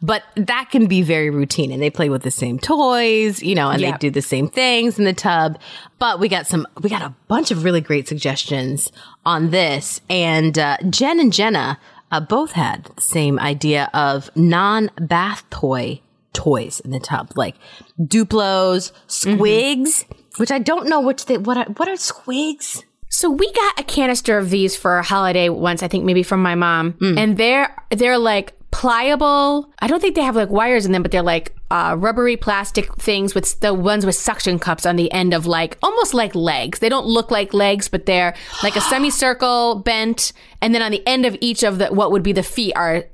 but 0.00 0.22
that 0.36 0.68
can 0.70 0.86
be 0.86 1.02
very 1.02 1.28
routine. 1.28 1.70
And 1.70 1.82
they 1.82 1.90
play 1.90 2.08
with 2.08 2.22
the 2.22 2.30
same 2.30 2.58
toys, 2.58 3.42
you 3.42 3.54
know, 3.54 3.68
and 3.68 3.78
Yeah. 3.78 3.90
they 3.92 3.98
do 3.98 4.10
the 4.10 4.22
same 4.22 4.48
things 4.48 4.98
in 4.98 5.04
the 5.04 5.12
tub. 5.12 5.58
But 5.98 6.18
we 6.18 6.28
got 6.30 6.46
some, 6.46 6.66
we 6.80 6.88
got 6.88 7.02
a 7.02 7.14
bunch 7.28 7.50
of 7.50 7.62
really 7.62 7.82
great 7.82 8.08
suggestions 8.08 8.90
on 9.26 9.50
this. 9.50 10.00
And 10.08 10.58
uh, 10.58 10.78
Jen 10.88 11.20
and 11.20 11.30
Jenna 11.30 11.78
uh, 12.10 12.20
both 12.20 12.52
had 12.52 12.84
the 12.96 13.02
same 13.02 13.38
idea 13.38 13.90
of 13.92 14.30
non-bath 14.34 15.44
toy 15.50 16.00
toys 16.32 16.80
in 16.80 16.90
the 16.90 17.00
tub, 17.00 17.32
like 17.36 17.56
Duplos, 18.00 18.92
Squigz, 19.08 20.04
which 20.40 20.50
I 20.50 20.58
don't 20.58 20.88
know 20.88 21.02
which 21.02 21.26
they 21.26 21.36
what 21.36 21.58
are 21.58 21.66
what 21.76 21.86
are 21.86 21.96
Squigz. 21.96 22.82
So 23.10 23.28
we 23.28 23.52
got 23.52 23.78
a 23.78 23.82
canister 23.82 24.38
of 24.38 24.48
these 24.48 24.74
for 24.74 24.96
a 24.96 25.02
holiday 25.02 25.50
once, 25.50 25.82
I 25.82 25.88
think 25.88 26.04
maybe 26.04 26.22
from 26.22 26.42
my 26.42 26.54
mom, 26.54 26.92
hmm. 26.92 27.18
and 27.18 27.36
they're 27.36 27.76
they're 27.90 28.16
like 28.16 28.54
pliable. 28.70 29.70
I 29.80 29.86
don't 29.86 30.00
think 30.00 30.14
they 30.14 30.22
have 30.22 30.36
like 30.36 30.50
wires 30.50 30.86
in 30.86 30.92
them, 30.92 31.02
but 31.02 31.10
they're 31.10 31.22
like 31.22 31.54
uh, 31.70 31.94
rubbery 31.98 32.36
plastic 32.36 32.94
things 32.96 33.34
with 33.34 33.58
the 33.60 33.72
ones 33.74 34.04
with 34.06 34.14
suction 34.14 34.58
cups 34.58 34.86
on 34.86 34.96
the 34.96 35.10
end 35.12 35.34
of 35.34 35.46
like 35.46 35.76
almost 35.82 36.14
like 36.14 36.34
legs. 36.34 36.78
They 36.78 36.88
don't 36.88 37.06
look 37.06 37.30
like 37.30 37.52
legs, 37.54 37.88
but 37.88 38.06
they're 38.06 38.34
like 38.62 38.76
a 38.76 38.80
semicircle 38.80 39.76
bent, 39.84 40.32
and 40.60 40.74
then 40.74 40.82
on 40.82 40.90
the 40.90 41.06
end 41.06 41.26
of 41.26 41.36
each 41.40 41.62
of 41.62 41.78
the 41.78 41.88
what 41.88 42.10
would 42.12 42.22
be 42.22 42.32
the 42.32 42.42
feet 42.42 42.72
are 42.76 43.04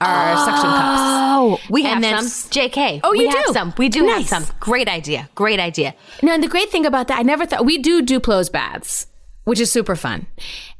are 0.00 0.36
suction 0.36 0.70
cups. 0.70 1.00
Oh, 1.38 1.58
we 1.70 1.82
have 1.84 2.00
then 2.02 2.22
some. 2.22 2.50
JK. 2.50 3.00
Oh, 3.04 3.12
we 3.12 3.22
you 3.24 3.30
have 3.30 3.46
do? 3.46 3.52
some. 3.52 3.74
We 3.78 3.88
do 3.88 4.06
Nice. 4.06 4.30
have 4.30 4.44
some. 4.44 4.56
Great 4.60 4.88
idea. 4.88 5.28
Great 5.34 5.60
idea. 5.60 5.94
Now, 6.22 6.34
and 6.34 6.42
the 6.42 6.48
great 6.48 6.70
thing 6.70 6.86
about 6.86 7.08
that, 7.08 7.18
I 7.18 7.22
never 7.22 7.46
thought 7.46 7.64
we 7.64 7.78
do 7.78 8.02
Duplo's 8.02 8.48
baths, 8.48 9.06
which 9.44 9.60
is 9.60 9.70
super 9.70 9.96
fun. 9.96 10.26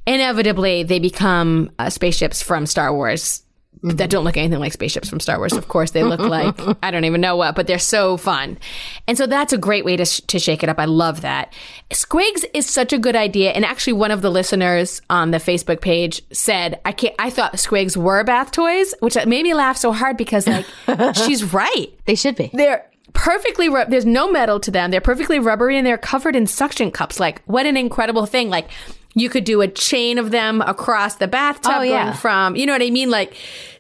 Inevitably, 0.07 0.85
they 0.85 0.99
become 0.99 1.71
uh, 1.78 1.90
spaceships 1.90 2.43
from 2.43 2.64
Star 2.66 2.93
Wars 2.95 3.43
that 3.83 4.11
don't 4.11 4.25
look 4.25 4.37
anything 4.37 4.59
like 4.59 4.73
spaceships 4.73 5.09
from 5.09 5.21
Star 5.21 5.38
Wars. 5.38 5.52
Of 5.52 5.68
course, 5.68 5.90
they 5.92 6.02
look 6.02 6.21
like 6.37 6.54
I 6.83 6.90
don't 6.90 7.04
even 7.04 7.21
know 7.21 7.37
what, 7.37 7.54
but 7.54 7.66
they're 7.66 7.78
so 7.78 8.16
fun. 8.16 8.59
And 9.06 9.16
so 9.18 9.26
that's 9.26 9.52
a 9.52 9.59
great 9.59 9.85
way 9.85 9.97
to 9.97 10.04
sh- 10.04 10.21
to 10.28 10.38
shake 10.38 10.62
it 10.62 10.68
up. 10.68 10.78
I 10.78 10.87
love 10.87 11.21
that. 11.21 11.52
Squigz 11.90 12.45
is 12.54 12.66
such 12.68 12.92
a 12.92 12.99
good 12.99 13.14
idea. 13.16 13.52
And 13.52 13.64
actually, 13.64 13.92
one 13.95 14.11
of 14.11 14.23
the 14.23 14.30
listeners 14.30 15.00
on 15.11 15.30
the 15.30 15.38
Facebook 15.38 15.80
page 15.80 16.23
said, 16.33 16.80
"I 16.85 16.92
can't." 16.92 17.14
I 17.18 17.30
thought 17.30 17.54
Squigz 17.54 17.97
were 17.97 18.25
bath 18.25 18.50
toys, 18.50 18.95
which 19.00 19.16
made 19.26 19.42
me 19.45 19.54
laugh 19.54 19.76
so 19.76 19.92
hard 19.92 20.16
because 20.16 20.47
like 20.47 20.66
she's 21.14 21.52
right 21.52 21.87
They 22.06 22.14
should 22.14 22.37
be. 22.37 22.50
they're 22.52 22.87
perfectly 23.12 23.68
ru- 23.71 23.85
there's 23.88 24.04
no 24.04 24.30
metal 24.30 24.61
to 24.61 24.71
them 24.71 24.90
they're 24.90 25.00
perfectly 25.00 25.38
rubbery 25.38 25.78
and 25.78 25.87
they're 25.87 25.97
covered 25.97 26.37
in 26.37 26.47
suction 26.47 26.90
cups 26.90 27.18
like 27.18 27.40
what 27.47 27.64
an 27.64 27.75
incredible 27.75 28.26
thing 28.26 28.50
like 28.50 28.68
you 29.16 29.28
could 29.28 29.42
do 29.44 29.61
a 29.62 29.66
chain 29.68 30.18
of 30.18 30.30
them 30.30 30.61
across 30.61 31.16
the 31.16 31.26
bathtub 31.26 31.73
Oh, 31.76 31.82
yeah. 31.82 32.04
going 32.04 32.16
from 32.16 32.54
you 32.56 32.66
know 32.66 32.73
what 32.75 32.82
i 32.82 32.90
mean 32.90 33.11
like 33.11 33.35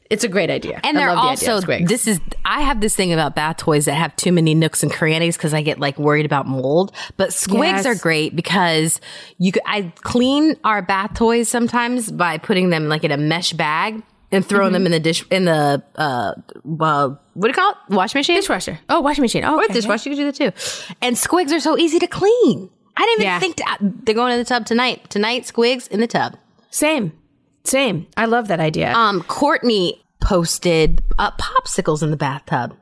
it's 0.08 0.22
a 0.24 0.28
great 0.28 0.50
idea 0.50 0.80
And 0.84 0.96
I 0.96 1.00
they're 1.00 1.14
love 1.14 1.24
the 1.38 1.42
idea 1.42 1.52
also 1.54 1.66
Squigz. 1.66 1.88
this 1.88 2.06
is 2.06 2.20
I 2.44 2.60
have 2.62 2.80
this 2.80 2.94
thing 2.94 3.12
about 3.12 3.34
bath 3.34 3.56
toys 3.56 3.86
that 3.86 3.94
have 3.94 4.14
too 4.14 4.30
many 4.30 4.54
nooks 4.54 4.84
and 4.84 4.92
crannies 4.92 5.36
because 5.36 5.52
I 5.52 5.62
get 5.62 5.80
like 5.80 5.98
worried 5.98 6.24
about 6.26 6.46
mold. 6.46 6.92
But 7.16 7.30
squigz 7.30 7.82
Yes. 7.82 7.86
are 7.86 7.96
great 7.96 8.36
because 8.36 9.00
you 9.38 9.50
could 9.50 9.64
I 9.66 9.92
clean 10.02 10.54
our 10.62 10.80
bath 10.80 11.14
toys 11.14 11.48
sometimes 11.48 12.12
by 12.12 12.38
putting 12.38 12.70
them 12.70 12.88
like 12.88 13.02
in 13.02 13.10
a 13.10 13.16
mesh 13.16 13.52
bag 13.52 14.00
and 14.30 14.46
throwing 14.46 14.66
Mm-hmm. 14.66 14.72
them 14.74 14.86
in 14.86 14.92
the 14.92 15.00
dish 15.00 15.24
in 15.28 15.44
the 15.46 15.82
uh, 15.96 16.34
uh 16.80 17.08
what 17.34 17.42
do 17.42 17.48
you 17.48 17.52
call 17.54 17.72
it 17.72 17.76
washing 17.90 18.20
machine 18.20 18.36
dishwasher 18.36 18.78
oh 18.88 19.00
washing 19.00 19.22
machine 19.22 19.44
oh 19.44 19.56
or 19.56 19.64
okay. 19.64 19.72
dishwasher. 19.72 20.08
You 20.08 20.14
could 20.14 20.38
do 20.38 20.46
that 20.52 20.54
too. 20.54 20.94
And 21.02 21.16
squigz 21.16 21.50
are 21.52 21.58
so 21.58 21.76
easy 21.76 21.98
to 21.98 22.06
clean. 22.06 22.70
I 22.96 23.02
didn't 23.02 23.12
even 23.20 23.24
Yeah. 23.24 23.38
think 23.40 23.56
to, 23.56 23.64
they're 24.04 24.14
going 24.14 24.32
in 24.32 24.38
the 24.38 24.44
tub 24.44 24.64
tonight. 24.66 25.08
Tonight, 25.10 25.42
squigz 25.44 25.88
in 25.88 26.00
the 26.00 26.06
tub. 26.06 26.36
same 26.70 27.12
same 27.64 28.06
i 28.16 28.24
love 28.26 28.46
that 28.48 28.60
idea 28.60 28.92
Um, 28.94 29.22
Courtney 29.24 30.00
posted 30.20 31.02
uh, 31.18 31.32
popsicles 31.32 32.00
in 32.02 32.10
the 32.12 32.16
bathtub. 32.16 32.76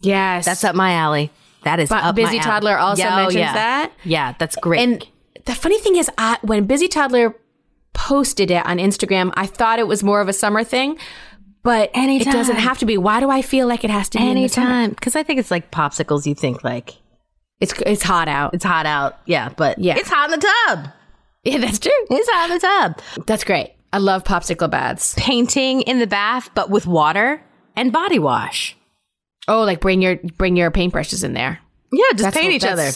yes 0.00 0.44
That's 0.44 0.62
up 0.64 0.74
my 0.76 0.92
alley. 0.92 1.30
That 1.64 1.80
is 1.80 1.88
But 1.88 2.02
up 2.04 2.14
Busy 2.14 2.26
my 2.26 2.32
alley. 2.34 2.40
Toddler 2.44 2.78
also 2.78 3.02
Yeah, 3.02 3.14
oh, 3.14 3.16
mentions 3.22 3.40
yeah. 3.40 3.52
that. 3.54 3.92
Yeah, 4.04 4.34
that's 4.38 4.56
great. 4.56 4.80
and 4.80 5.06
the 5.44 5.54
funny 5.54 5.78
thing 5.80 5.96
is 5.96 6.08
I, 6.18 6.38
when 6.42 6.66
busy 6.66 6.86
toddler 6.88 7.34
posted 7.94 8.50
it 8.50 8.64
on 8.64 8.78
instagram 8.78 9.32
i 9.36 9.46
thought 9.46 9.78
it 9.78 9.86
was 9.86 10.02
more 10.04 10.20
of 10.20 10.28
a 10.28 10.32
summer 10.32 10.62
thing 10.64 10.96
but 11.64 11.90
it 11.94 12.24
doesn't 12.24 12.56
have 12.56 12.78
to 12.78 12.86
be 12.86 12.96
why 12.96 13.18
do 13.20 13.28
i 13.28 13.42
feel 13.42 13.66
like 13.66 13.82
it 13.84 13.90
has 13.90 14.08
to 14.10 14.18
be 14.18 14.24
anytime, 14.28 14.90
because 14.90 15.14
I 15.16 15.22
think 15.24 15.38
it's 15.40 15.50
like 15.50 15.70
popsicles. 15.70 16.26
You 16.26 16.34
think 16.34 16.64
like 16.64 16.94
It's 17.62 17.72
it's 17.86 18.02
hot 18.02 18.28
out. 18.28 18.54
it's 18.54 18.64
hot 18.64 18.84
out, 18.86 19.18
yeah, 19.26 19.48
but 19.56 19.78
Yeah. 19.78 19.96
it's 19.96 20.10
hot 20.10 20.30
in 20.32 20.38
the 20.38 20.46
tub. 20.66 20.88
Yeah, 21.44 21.58
that's 21.58 21.78
true. 21.78 21.92
It's 22.10 22.28
hot 22.30 22.50
in 22.50 22.56
the 22.56 22.60
tub. 22.60 23.26
That's 23.26 23.44
great. 23.44 23.72
I 23.92 23.98
love 23.98 24.24
popsicle 24.24 24.70
baths. 24.70 25.14
Painting 25.16 25.82
in 25.82 25.98
the 25.98 26.06
bath, 26.06 26.50
but 26.54 26.70
with 26.70 26.86
water 26.86 27.42
and 27.76 27.92
body 27.92 28.18
wash. 28.18 28.76
Oh, 29.48 29.62
like 29.62 29.80
bring 29.80 30.02
your 30.02 30.16
bring 30.16 30.56
your 30.56 30.70
paintbrushes 30.70 31.24
in 31.24 31.32
there. 31.34 31.58
Yeah, 31.92 32.04
just 32.12 32.22
That's 32.24 32.36
paint 32.36 32.46
what- 32.48 32.54
each 32.54 32.64
other. 32.64 32.90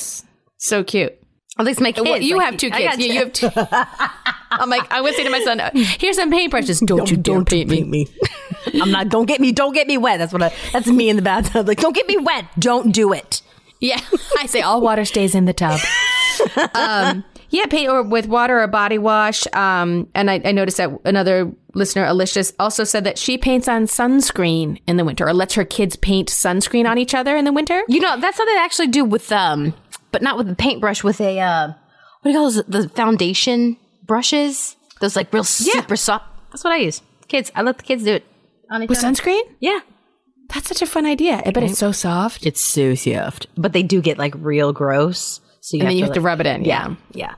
So 0.59 0.85
cute. 0.85 1.15
At 1.59 1.65
least 1.65 1.81
my 1.81 1.93
kids. 1.93 2.05
Well, 2.05 2.21
you 2.21 2.37
like, 2.37 2.47
have 2.47 2.57
two 2.59 2.71
kids. 2.71 2.85
got 2.85 2.99
Yeah, 2.99 3.13
you 3.13 3.19
have 3.21 3.33
two. 3.33 3.49
I'm 4.51 4.69
like, 4.71 4.91
I 4.93 5.01
would 5.01 5.15
say 5.15 5.25
to 5.25 5.31
my 5.31 5.41
son, 5.41 5.61
"Here's 5.75 6.17
some 6.17 6.31
paintbrushes. 6.31 6.85
Don't, 6.87 7.11
you 7.11 7.17
dare 7.17 7.43
paint 7.45 7.69
me." 7.71 7.77
Paint 7.79 7.89
me. 7.89 8.07
I'm 8.83 8.91
not. 8.91 9.09
Don't 9.09 9.27
get 9.27 9.41
me. 9.41 9.53
Don't 9.53 9.73
get 9.73 9.87
me 9.87 9.97
wet. 9.99 10.19
That's 10.19 10.33
what. 10.33 10.43
I, 10.43 10.53
that's 10.73 10.87
me 10.87 11.09
in 11.09 11.17
the 11.17 11.23
bathtub. 11.23 11.67
Like, 11.69 11.79
don't 11.79 11.95
get 11.95 12.07
me 12.07 12.17
wet. 12.19 12.45
Don't 12.59 12.93
do 12.93 13.13
it. 13.13 13.41
Yeah, 13.81 14.01
I 14.39 14.47
say 14.47 14.63
all 14.63 14.81
water 14.81 15.05
stays 15.05 15.35
in 15.35 15.45
the 15.45 15.53
tub. 15.53 15.79
um, 16.75 17.25
yeah, 17.51 17.67
paint 17.67 17.91
or 17.91 18.03
with 18.03 18.27
water 18.27 18.61
or 18.61 18.67
body 18.67 18.97
wash. 18.99 19.47
Um, 19.53 20.09
and 20.15 20.31
I, 20.31 20.41
I 20.45 20.53
noticed 20.53 20.79
that 20.79 20.91
another 21.05 21.53
listener, 21.75 22.05
Alicia, 22.07 22.45
also 22.59 22.85
said 22.85 23.05
that 23.05 23.19
she 23.19 23.37
paints 23.39 23.69
on 23.69 23.85
sunscreen 23.85 24.81
in 24.87 24.97
the 24.97 25.05
winter, 25.05 25.27
or 25.29 25.35
lets 25.35 25.55
her 25.55 25.65
kids 25.65 25.95
paint 25.97 26.29
sunscreen 26.29 26.89
on 26.89 26.97
each 26.99 27.15
other 27.15 27.37
in 27.37 27.45
the 27.45 27.53
winter. 27.53 27.83
You 27.89 28.01
know, 28.01 28.19
that's 28.19 28.37
something 28.37 28.55
they 28.55 28.61
actually 28.61 28.89
do 28.89 29.05
with 29.05 29.31
um, 29.31 29.75
but 30.11 30.23
not 30.23 30.39
with 30.39 30.49
the 30.49 30.55
paintbrush. 30.57 31.05
With 31.05 31.21
a 31.21 31.39
uh, 31.39 31.69
what 31.69 31.77
do 32.25 32.31
you 32.31 32.35
call 32.35 32.51
those? 32.51 32.65
The 32.67 32.89
foundation 32.89 33.77
brushes. 34.05 34.77
Those 35.01 35.17
like 35.17 35.33
real 35.33 35.45
super 35.45 35.97
soft. 35.97 36.25
That's 36.51 36.65
what 36.65 36.73
I 36.73 36.79
use. 36.79 37.03
Kids, 37.29 37.53
I 37.55 37.61
let 37.63 37.77
the 37.77 37.85
kids 37.85 38.05
do 38.05 38.15
it 38.15 38.25
on 38.71 38.83
each 38.83 38.89
With 38.89 39.05
other. 39.05 39.09
sunscreen? 39.15 39.43
Yeah, 39.61 39.81
That's 40.53 40.69
such 40.69 40.83
a 40.83 40.87
fun 40.87 41.07
idea. 41.07 41.43
I 41.45 41.51
bet 41.51 41.63
it's 41.65 41.79
so 41.79 41.93
soft. 41.93 42.47
it's 42.47 42.61
so 42.61 42.95
soft, 42.95 43.47
but 43.57 43.73
they 43.73 43.83
do 43.83 44.01
get 44.01 44.19
like 44.19 44.35
real 44.37 44.73
gross. 44.73 45.41
So 45.61 45.77
you 45.77 45.81
And 45.81 45.89
have 45.89 45.91
then 45.91 45.97
you 45.99 46.03
to, 46.03 46.07
have 46.07 46.15
to 46.15 46.21
like- 46.21 46.27
rub 46.27 46.41
it 46.41 46.47
in. 46.47 46.65
Yeah. 46.65 46.95
Yeah. 47.13 47.35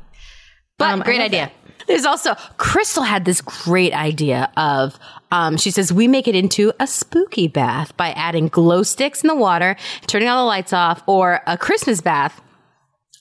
But 0.79 0.93
Um, 0.93 1.01
I 1.03 1.05
great 1.05 1.19
love 1.19 1.27
idea. 1.27 1.51
There's 1.87 2.05
also 2.05 2.35
Crystal 2.59 3.03
had 3.03 3.25
this 3.25 3.41
great 3.41 3.95
idea 3.95 4.51
of 4.59 4.99
um, 5.33 5.57
she 5.57 5.71
says 5.71 5.91
we 5.93 6.07
make 6.07 6.29
it 6.29 6.35
into 6.35 6.73
a 6.79 6.87
spooky 6.87 7.49
bath 7.49 7.97
by 7.97 8.11
adding 8.11 8.49
glow 8.49 8.83
sticks 8.83 9.23
in 9.23 9.29
the 9.29 9.35
water, 9.35 9.75
turning 10.07 10.29
all 10.29 10.43
the 10.45 10.47
lights 10.47 10.73
off, 10.75 11.03
or 11.07 11.41
a 11.47 11.57
Christmas 11.57 12.01
bath 12.03 12.41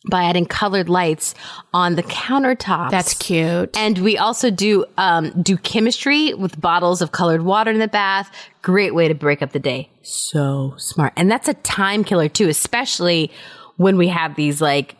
by 0.10 0.24
adding 0.24 0.46
colored 0.46 0.90
lights 0.90 1.36
on 1.74 1.96
the 1.96 2.04
countertops. 2.04 2.92
That's 2.92 3.14
cute. 3.14 3.76
And 3.78 3.98
we 4.00 4.18
also 4.18 4.50
do 4.50 4.86
um, 4.98 5.42
do 5.42 5.58
chemistry 5.58 6.34
with 6.34 6.60
bottles 6.60 7.02
of 7.02 7.12
colored 7.12 7.42
water 7.44 7.72
in 7.72 7.80
the 7.80 7.88
bath. 7.88 8.32
Great 8.62 8.94
way 8.96 9.08
to 9.08 9.14
break 9.14 9.42
up 9.42 9.52
the 9.52 9.60
day. 9.60 9.90
So 10.04 10.74
smart. 10.78 11.14
And 11.16 11.30
that's 11.30 11.48
a 11.48 11.54
time 11.54 12.04
killer 12.04 12.30
too, 12.30 12.50
especially 12.50 13.32
when 13.78 13.98
we 13.98 14.08
have 14.08 14.36
these 14.36 14.62
like 14.62 14.96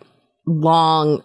long 0.46 1.24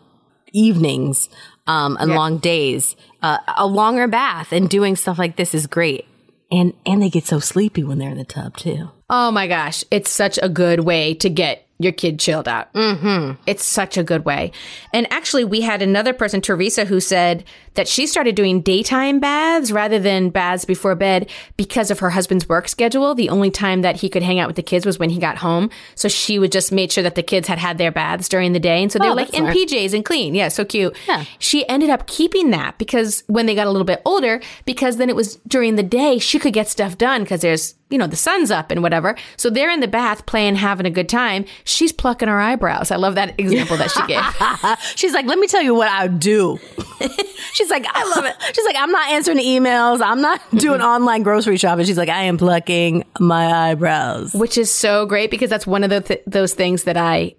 evenings 0.52 1.28
um, 1.66 1.96
and 2.00 2.12
long 2.12 2.38
days. 2.38 2.96
Uh, 3.22 3.38
a 3.56 3.66
longer 3.66 4.08
bath 4.08 4.52
and 4.52 4.68
doing 4.68 4.96
stuff 4.96 5.18
like 5.18 5.36
this 5.36 5.54
is 5.54 5.66
great. 5.66 6.06
And 6.50 6.74
and 6.84 7.00
they 7.00 7.08
get 7.08 7.24
so 7.24 7.38
sleepy 7.38 7.82
when 7.82 7.98
they're 7.98 8.10
in 8.10 8.18
the 8.18 8.24
tub 8.24 8.56
too. 8.56 8.90
Oh 9.08 9.30
my 9.30 9.46
gosh, 9.46 9.84
it's 9.90 10.10
such 10.10 10.38
a 10.42 10.48
good 10.48 10.80
way 10.80 11.14
to 11.14 11.30
get 11.30 11.66
your 11.82 11.92
kid 11.92 12.18
chilled 12.18 12.48
out. 12.48 12.72
Mm-hmm. 12.72 13.40
It's 13.46 13.64
such 13.64 13.96
a 13.96 14.02
good 14.02 14.24
way. 14.24 14.52
And 14.92 15.10
actually, 15.12 15.44
we 15.44 15.60
had 15.60 15.82
another 15.82 16.12
person, 16.12 16.40
Teresa, 16.40 16.84
who 16.84 17.00
said 17.00 17.44
that 17.74 17.88
she 17.88 18.06
started 18.06 18.34
doing 18.34 18.60
daytime 18.60 19.18
baths 19.20 19.70
rather 19.72 19.98
than 19.98 20.30
baths 20.30 20.64
before 20.64 20.94
bed 20.94 21.30
because 21.56 21.90
of 21.90 21.98
her 22.00 22.10
husband's 22.10 22.48
work 22.48 22.68
schedule. 22.68 23.14
The 23.14 23.28
only 23.30 23.50
time 23.50 23.82
that 23.82 23.96
he 23.96 24.08
could 24.08 24.22
hang 24.22 24.38
out 24.38 24.46
with 24.46 24.56
the 24.56 24.62
kids 24.62 24.84
was 24.84 24.98
when 24.98 25.10
he 25.10 25.18
got 25.18 25.38
home. 25.38 25.70
So 25.94 26.08
she 26.08 26.38
would 26.38 26.52
just 26.52 26.70
make 26.72 26.92
sure 26.92 27.02
that 27.02 27.14
the 27.14 27.22
kids 27.22 27.48
had 27.48 27.58
had 27.58 27.78
their 27.78 27.90
baths 27.90 28.28
during 28.28 28.52
the 28.52 28.60
day. 28.60 28.82
And 28.82 28.92
so 28.92 28.98
they 28.98 29.06
Oh, 29.06 29.10
were 29.10 29.16
like 29.16 29.30
in 29.30 29.44
smart. 29.44 29.56
PJs 29.56 29.94
and 29.94 30.04
clean. 30.04 30.34
Yeah, 30.34 30.48
so 30.48 30.64
cute. 30.64 30.96
Yeah. 31.08 31.24
She 31.38 31.66
ended 31.68 31.90
up 31.90 32.06
keeping 32.06 32.50
that 32.50 32.76
because 32.78 33.24
when 33.26 33.46
they 33.46 33.54
got 33.54 33.66
a 33.66 33.70
little 33.70 33.86
bit 33.86 34.02
older, 34.04 34.40
because 34.64 34.96
then 34.98 35.08
it 35.08 35.16
was 35.16 35.36
during 35.48 35.76
the 35.76 35.82
day, 35.82 36.18
she 36.18 36.38
could 36.38 36.52
get 36.52 36.68
stuff 36.68 36.98
done 36.98 37.22
because 37.22 37.40
there's, 37.40 37.74
you 37.90 37.98
know, 37.98 38.06
the 38.06 38.16
sun's 38.16 38.50
up 38.50 38.70
and 38.70 38.82
whatever. 38.82 39.14
So 39.36 39.50
they're 39.50 39.70
in 39.70 39.80
the 39.80 39.88
bath 39.88 40.24
playing, 40.26 40.56
having 40.56 40.86
a 40.86 40.90
good 40.90 41.08
time. 41.08 41.44
She's 41.64 41.92
plucking 41.92 42.28
her 42.28 42.40
eyebrows. 42.40 42.90
I 42.90 42.96
love 42.96 43.14
that 43.16 43.38
example 43.38 43.76
that 43.76 43.90
she 43.90 44.06
gave. 44.06 44.78
She's 44.96 45.12
like, 45.12 45.26
let 45.26 45.38
me 45.38 45.46
tell 45.46 45.62
you 45.62 45.74
what 45.74 45.88
I 45.88 46.08
do. 46.08 46.58
She's 47.54 47.61
like, 47.70 47.86
I 47.88 48.04
love 48.14 48.24
it. 48.24 48.36
She's 48.54 48.64
like, 48.64 48.76
I'm 48.78 48.90
not 48.90 49.10
answering 49.10 49.38
emails. 49.38 50.00
I'm 50.00 50.20
not 50.20 50.40
doing 50.50 50.80
mm-hmm. 50.80 50.88
online 50.88 51.22
grocery 51.22 51.56
shopping. 51.56 51.84
She's 51.84 51.98
like, 51.98 52.08
I 52.08 52.24
am 52.24 52.38
plucking 52.38 53.04
my 53.20 53.70
eyebrows. 53.70 54.34
which 54.34 54.58
is 54.58 54.70
so 54.70 55.06
great 55.06 55.30
because 55.30 55.50
that's 55.50 55.66
one 55.66 55.84
of 55.84 55.90
the 55.90 56.00
th- 56.00 56.22
those 56.26 56.54
things 56.54 56.84
that 56.84 56.96
I 56.96 57.34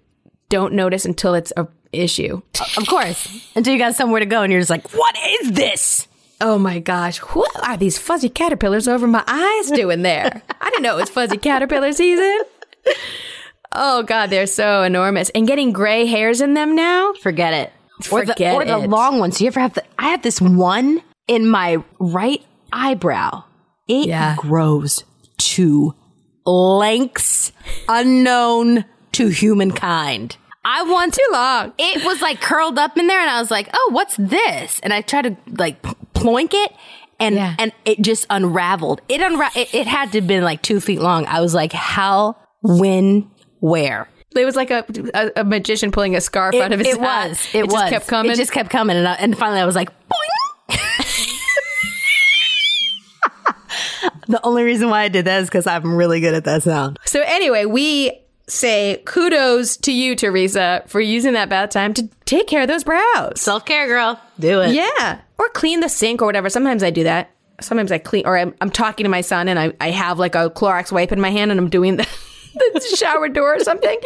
don't 0.48 0.74
notice 0.74 1.04
until 1.04 1.34
it's 1.34 1.52
a 1.56 1.66
issue. 1.92 2.42
Uh, 2.60 2.80
of 2.80 2.88
course. 2.88 3.50
Until 3.56 3.72
you 3.72 3.78
got 3.78 3.94
somewhere 3.94 4.20
to 4.20 4.26
go 4.26 4.42
and 4.42 4.52
you're 4.52 4.60
just 4.60 4.70
like, 4.70 4.92
what 4.94 5.16
is 5.40 5.52
this? 5.52 6.08
Oh 6.40 6.58
my 6.58 6.78
gosh, 6.78 7.18
what 7.18 7.50
are 7.66 7.76
these 7.76 7.98
fuzzy 7.98 8.28
caterpillars 8.28 8.88
over 8.88 9.06
my 9.06 9.22
eyes 9.26 9.70
doing 9.70 10.02
there? 10.02 10.42
I 10.60 10.70
didn't 10.70 10.82
know 10.82 10.96
it 10.96 11.00
was 11.00 11.10
fuzzy 11.10 11.36
caterpillar 11.36 11.92
season. 11.92 12.42
Oh 13.76 14.04
god, 14.04 14.30
they're 14.30 14.46
so 14.46 14.82
enormous 14.82 15.30
and 15.30 15.48
getting 15.48 15.72
gray 15.72 16.06
hairs 16.06 16.40
in 16.40 16.54
them 16.54 16.76
now. 16.76 17.12
Forget 17.14 17.52
it. 17.54 17.72
Or 18.10 18.24
the, 18.24 18.52
or 18.54 18.64
the 18.64 18.78
it. 18.80 18.90
long 18.90 19.18
ones. 19.18 19.38
Do 19.38 19.44
you 19.44 19.48
ever 19.48 19.60
have 19.60 19.74
the, 19.74 19.84
I 19.98 20.08
have 20.10 20.22
this 20.22 20.40
one 20.40 21.02
in 21.28 21.48
my 21.48 21.78
right 21.98 22.42
eyebrow. 22.72 23.44
It 23.88 24.08
Yeah. 24.08 24.36
grows 24.38 25.04
to 25.38 25.94
lengths 26.44 27.52
unknown 27.88 28.84
to 29.12 29.28
humankind. 29.28 30.36
I 30.64 30.82
want 30.82 31.14
Too 31.14 31.28
long. 31.32 31.72
it 31.78 32.04
was 32.04 32.22
like 32.22 32.40
curled 32.40 32.78
up 32.78 32.96
in 32.96 33.06
there 33.06 33.20
and 33.20 33.30
I 33.30 33.38
was 33.38 33.50
like, 33.50 33.68
"Oh, 33.74 33.90
what's 33.92 34.16
this?" 34.16 34.80
And 34.82 34.92
I 34.94 35.02
tried 35.02 35.22
to 35.22 35.36
like 35.58 35.82
ploink 36.14 36.50
it 36.54 36.72
and 37.20 37.34
Yeah. 37.34 37.54
and 37.58 37.72
it 37.84 38.00
just 38.00 38.26
unraveled. 38.30 39.02
It 39.08 39.20
unra- 39.20 39.54
it, 39.56 39.74
it 39.74 39.86
had 39.86 40.10
to 40.12 40.18
have 40.20 40.26
been 40.26 40.42
like 40.42 40.62
two 40.62 40.80
feet 40.80 41.00
long. 41.00 41.26
I 41.26 41.40
was 41.42 41.54
like, 41.54 41.72
how, 41.72 42.36
when, 42.62 43.30
where? 43.60 44.08
It 44.36 44.44
was 44.44 44.56
like 44.56 44.70
a, 44.70 44.84
a, 45.14 45.40
a 45.40 45.44
magician 45.44 45.92
pulling 45.92 46.16
a 46.16 46.20
scarf 46.20 46.54
out 46.54 46.72
of 46.72 46.80
his 46.80 46.88
it 46.88 47.00
hat. 47.00 47.28
was. 47.28 47.48
It, 47.54 47.64
was. 47.66 47.72
just 47.74 47.90
kept 47.90 48.06
coming. 48.08 48.32
It 48.32 48.36
just 48.36 48.52
kept 48.52 48.70
coming, 48.70 48.96
and, 48.96 49.06
I, 49.06 49.14
and 49.14 49.36
finally, 49.38 49.60
I 49.60 49.64
was 49.64 49.76
like, 49.76 49.90
boing. 50.08 50.78
the 54.28 54.40
only 54.44 54.64
reason 54.64 54.90
why 54.90 55.02
I 55.02 55.08
did 55.08 55.26
that 55.26 55.42
is 55.42 55.48
because 55.48 55.66
I'm 55.66 55.94
really 55.94 56.20
good 56.20 56.34
at 56.34 56.44
that 56.44 56.62
sound. 56.62 56.98
so 57.04 57.22
anyway, 57.24 57.64
we 57.64 58.24
say 58.46 59.02
kudos 59.04 59.76
to 59.78 59.92
you, 59.92 60.16
Teresa, 60.16 60.82
for 60.86 61.00
using 61.00 61.32
that 61.34 61.48
bath 61.48 61.70
time 61.70 61.94
to 61.94 62.08
take 62.24 62.46
care 62.46 62.62
of 62.62 62.68
those 62.68 62.84
brows. 62.84 63.40
Self 63.40 63.64
care, 63.64 63.86
girl. 63.86 64.20
Do 64.38 64.60
it. 64.60 64.74
Yeah. 64.74 65.20
Or 65.38 65.48
clean 65.50 65.80
the 65.80 65.88
sink 65.88 66.22
or 66.22 66.26
whatever. 66.26 66.50
Sometimes 66.50 66.82
I 66.82 66.90
do 66.90 67.04
that. 67.04 67.30
Sometimes 67.60 67.92
I 67.92 67.98
clean, 67.98 68.26
or 68.26 68.36
I'm, 68.36 68.54
I'm 68.60 68.70
talking 68.70 69.04
to 69.04 69.10
my 69.10 69.20
son 69.20 69.48
and 69.48 69.58
I, 69.58 69.72
I 69.80 69.90
have 69.90 70.18
like 70.18 70.34
a 70.34 70.50
Clorox 70.50 70.90
wipe 70.90 71.12
in 71.12 71.20
my 71.20 71.30
hand 71.30 71.50
and 71.50 71.60
I'm 71.60 71.70
doing 71.70 71.96
the, 71.96 72.08
the 72.54 72.96
shower 72.96 73.28
door 73.28 73.56
or 73.56 73.60
something. 73.60 73.98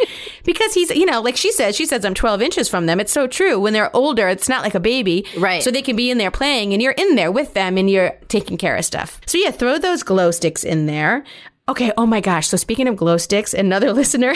Because 0.43 0.73
he's, 0.73 0.89
you 0.91 1.05
know, 1.05 1.21
like 1.21 1.37
she 1.37 1.51
says, 1.51 1.75
she 1.75 1.85
says 1.85 2.03
I'm 2.05 2.13
12 2.13 2.41
inches 2.41 2.69
from 2.69 2.85
them. 2.85 2.99
It's 2.99 3.11
so 3.11 3.27
true. 3.27 3.59
When 3.59 3.73
they're 3.73 3.95
older, 3.95 4.27
it's 4.27 4.49
not 4.49 4.63
like 4.63 4.75
a 4.75 4.79
baby. 4.79 5.25
Right. 5.37 5.61
So 5.63 5.71
they 5.71 5.81
can 5.81 5.95
be 5.95 6.09
in 6.09 6.17
there 6.17 6.31
playing 6.31 6.73
and 6.73 6.81
you're 6.81 6.93
in 6.93 7.15
there 7.15 7.31
with 7.31 7.53
them 7.53 7.77
and 7.77 7.89
you're 7.89 8.11
taking 8.27 8.57
care 8.57 8.75
of 8.75 8.85
stuff. 8.85 9.19
So 9.25 9.37
yeah, 9.37 9.51
throw 9.51 9.77
those 9.77 10.03
glow 10.03 10.31
sticks 10.31 10.63
in 10.63 10.85
there. 10.85 11.23
Okay. 11.67 11.91
Oh 11.97 12.05
my 12.05 12.21
gosh. 12.21 12.47
So 12.47 12.57
speaking 12.57 12.87
of 12.87 12.95
glow 12.95 13.17
sticks, 13.17 13.53
another 13.53 13.93
listener, 13.99 14.33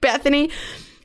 Bethany, 0.00 0.50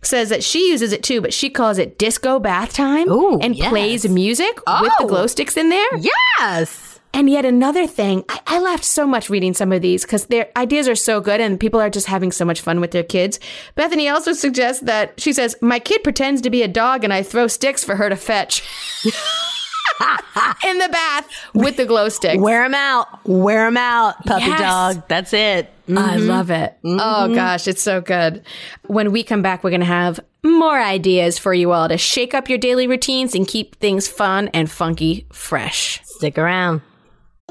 says 0.01 0.29
that 0.29 0.43
she 0.43 0.69
uses 0.69 0.91
it 0.91 1.01
too, 1.03 1.21
but 1.21 1.33
she 1.33 1.49
calls 1.49 1.77
it 1.77 1.97
disco 1.97 2.39
bath 2.39 2.73
time 2.73 3.09
Ooh, 3.09 3.39
and 3.39 3.55
yes. 3.55 3.69
plays 3.69 4.07
music 4.09 4.55
with 4.67 4.91
the 4.97 4.97
Oh. 5.01 5.07
glow 5.07 5.27
sticks 5.27 5.55
in 5.55 5.69
there. 5.69 5.87
Yes. 6.39 6.92
And 7.13 7.29
yet 7.29 7.45
another 7.45 7.85
thing, 7.85 8.23
I, 8.27 8.39
I 8.47 8.59
laughed 8.59 8.83
so 8.83 9.05
much 9.05 9.29
reading 9.29 9.53
some 9.53 9.71
of 9.71 9.81
these 9.81 10.03
because 10.03 10.25
their 10.25 10.49
ideas 10.57 10.87
are 10.87 10.95
so 10.95 11.21
good 11.21 11.39
and 11.39 11.59
people 11.59 11.79
are 11.79 11.89
just 11.89 12.07
having 12.07 12.31
so 12.31 12.43
much 12.43 12.61
fun 12.61 12.81
with 12.81 12.91
their 12.91 13.03
kids. 13.03 13.39
Bethany 13.75 14.09
also 14.09 14.33
suggests 14.33 14.81
that 14.83 15.19
she 15.19 15.31
says, 15.31 15.55
My 15.61 15.79
kid 15.79 16.03
pretends 16.03 16.41
to 16.41 16.49
be 16.49 16.63
a 16.63 16.67
dog 16.67 17.03
and 17.03 17.13
I 17.13 17.21
throw 17.21 17.47
sticks 17.47 17.83
for 17.83 17.95
her 17.95 18.09
to 18.09 18.15
fetch. 18.15 18.63
in 20.65 20.77
the 20.79 20.89
bath 20.89 21.29
with 21.53 21.77
the 21.77 21.85
glow 21.85 22.09
sticks. 22.09 22.41
Wear 22.41 22.63
them 22.63 22.73
out. 22.73 23.07
Wear 23.27 23.65
them 23.65 23.77
out, 23.77 24.23
puppy 24.25 24.45
Yes. 24.45 24.59
dog. 24.59 25.07
That's 25.07 25.33
it. 25.33 25.69
I 25.87 25.91
mm-hmm. 25.91 26.27
love 26.27 26.49
it. 26.49 26.77
Oh 26.83 26.87
mm-hmm. 26.87 27.35
gosh, 27.35 27.67
it's 27.67 27.81
so 27.81 28.01
good. 28.01 28.43
When 28.87 29.11
we 29.11 29.23
come 29.23 29.41
back, 29.41 29.63
we're 29.63 29.69
going 29.69 29.81
to 29.81 29.85
have 29.85 30.19
more 30.43 30.79
ideas 30.79 31.37
for 31.37 31.53
you 31.53 31.71
all 31.71 31.87
to 31.89 31.97
shake 31.97 32.33
up 32.33 32.49
your 32.49 32.57
daily 32.57 32.87
routines 32.87 33.35
and 33.35 33.47
keep 33.47 33.75
things 33.75 34.07
fun 34.07 34.49
and 34.49 34.71
funky 34.71 35.25
fresh. 35.31 36.01
Stick 36.03 36.37
around. 36.37 36.81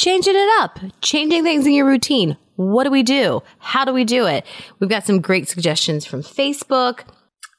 changing 0.00 0.34
it 0.34 0.48
up, 0.60 0.78
changing 1.02 1.44
things 1.44 1.66
in 1.66 1.74
your 1.74 1.86
routine. 1.86 2.36
What 2.56 2.84
do 2.84 2.90
we 2.90 3.02
do? 3.02 3.42
How 3.58 3.84
do 3.84 3.92
we 3.92 4.04
do 4.04 4.26
it? 4.26 4.46
We've 4.78 4.88
got 4.88 5.04
some 5.04 5.20
great 5.20 5.46
suggestions 5.46 6.06
from 6.06 6.22
Facebook, 6.22 7.02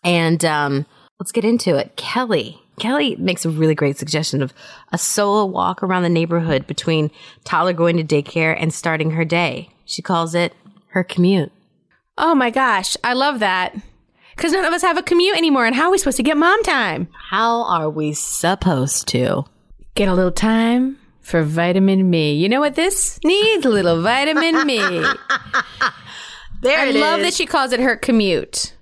and 0.03 0.43
um, 0.43 0.87
let's 1.19 1.31
get 1.31 1.45
into 1.45 1.75
it. 1.75 1.95
Kelly. 1.97 2.59
Kelly 2.79 3.15
makes 3.17 3.45
a 3.45 3.49
really 3.51 3.75
great 3.75 3.97
suggestion 3.97 4.41
of 4.41 4.53
a 4.91 4.97
solo 4.97 5.45
walk 5.45 5.83
around 5.83 6.01
the 6.01 6.09
neighborhood 6.09 6.65
between 6.65 7.11
Tyler 7.43 7.73
going 7.73 7.97
to 7.97 8.03
daycare 8.03 8.55
and 8.59 8.73
starting 8.73 9.11
her 9.11 9.25
day. 9.25 9.69
She 9.85 10.01
calls 10.01 10.33
it 10.33 10.53
her 10.89 11.03
commute. 11.03 11.51
Oh 12.17 12.33
my 12.33 12.49
gosh, 12.49 12.97
I 13.03 13.13
love 13.13 13.39
that. 13.39 13.75
Because 14.35 14.53
none 14.53 14.65
of 14.65 14.73
us 14.73 14.81
have 14.81 14.97
a 14.97 15.03
commute 15.03 15.37
anymore, 15.37 15.67
and 15.67 15.75
how 15.75 15.85
are 15.85 15.91
we 15.91 15.99
supposed 15.99 16.17
to 16.17 16.23
get 16.23 16.37
mom 16.37 16.63
time? 16.63 17.07
How 17.29 17.65
are 17.65 17.89
we 17.89 18.13
supposed 18.13 19.07
to? 19.09 19.45
Get 19.93 20.09
a 20.09 20.15
little 20.15 20.31
time 20.31 20.97
for 21.21 21.43
vitamin 21.43 22.09
me. 22.09 22.33
You 22.33 22.49
know 22.49 22.59
what 22.59 22.75
this 22.75 23.19
needs? 23.23 23.65
A 23.65 23.69
little 23.69 24.01
vitamin 24.01 24.65
me. 24.65 24.79
There 26.61 26.77
I 26.77 26.91
love 26.91 27.21
that 27.21 27.33
she 27.33 27.45
calls 27.45 27.71
it 27.71 27.79
her 27.79 27.95
commute. 27.95 28.73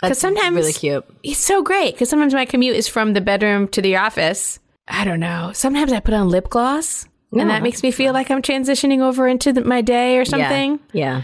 Because 0.00 0.18
sometimes 0.18 0.56
really 0.56 0.72
cute. 0.72 1.04
It's 1.22 1.38
so 1.38 1.62
great. 1.62 1.94
Because 1.94 2.08
sometimes 2.08 2.34
my 2.34 2.44
commute 2.44 2.74
is 2.74 2.88
from 2.88 3.12
the 3.12 3.20
bedroom 3.20 3.68
to 3.68 3.80
the 3.80 3.96
office. 3.96 4.58
I 4.88 5.04
don't 5.04 5.20
know. 5.20 5.52
Sometimes 5.54 5.92
I 5.92 6.00
put 6.00 6.14
on 6.14 6.28
lip 6.28 6.50
gloss, 6.50 7.06
and 7.30 7.48
that 7.48 7.62
makes 7.62 7.84
me 7.84 7.92
feel 7.92 8.12
like 8.12 8.30
I'm 8.30 8.42
transitioning 8.42 9.00
over 9.00 9.28
into 9.28 9.52
the, 9.52 9.62
my 9.62 9.80
day 9.80 10.18
or 10.18 10.24
something. 10.24 10.80
Yeah. 10.92 11.18
yeah. 11.18 11.22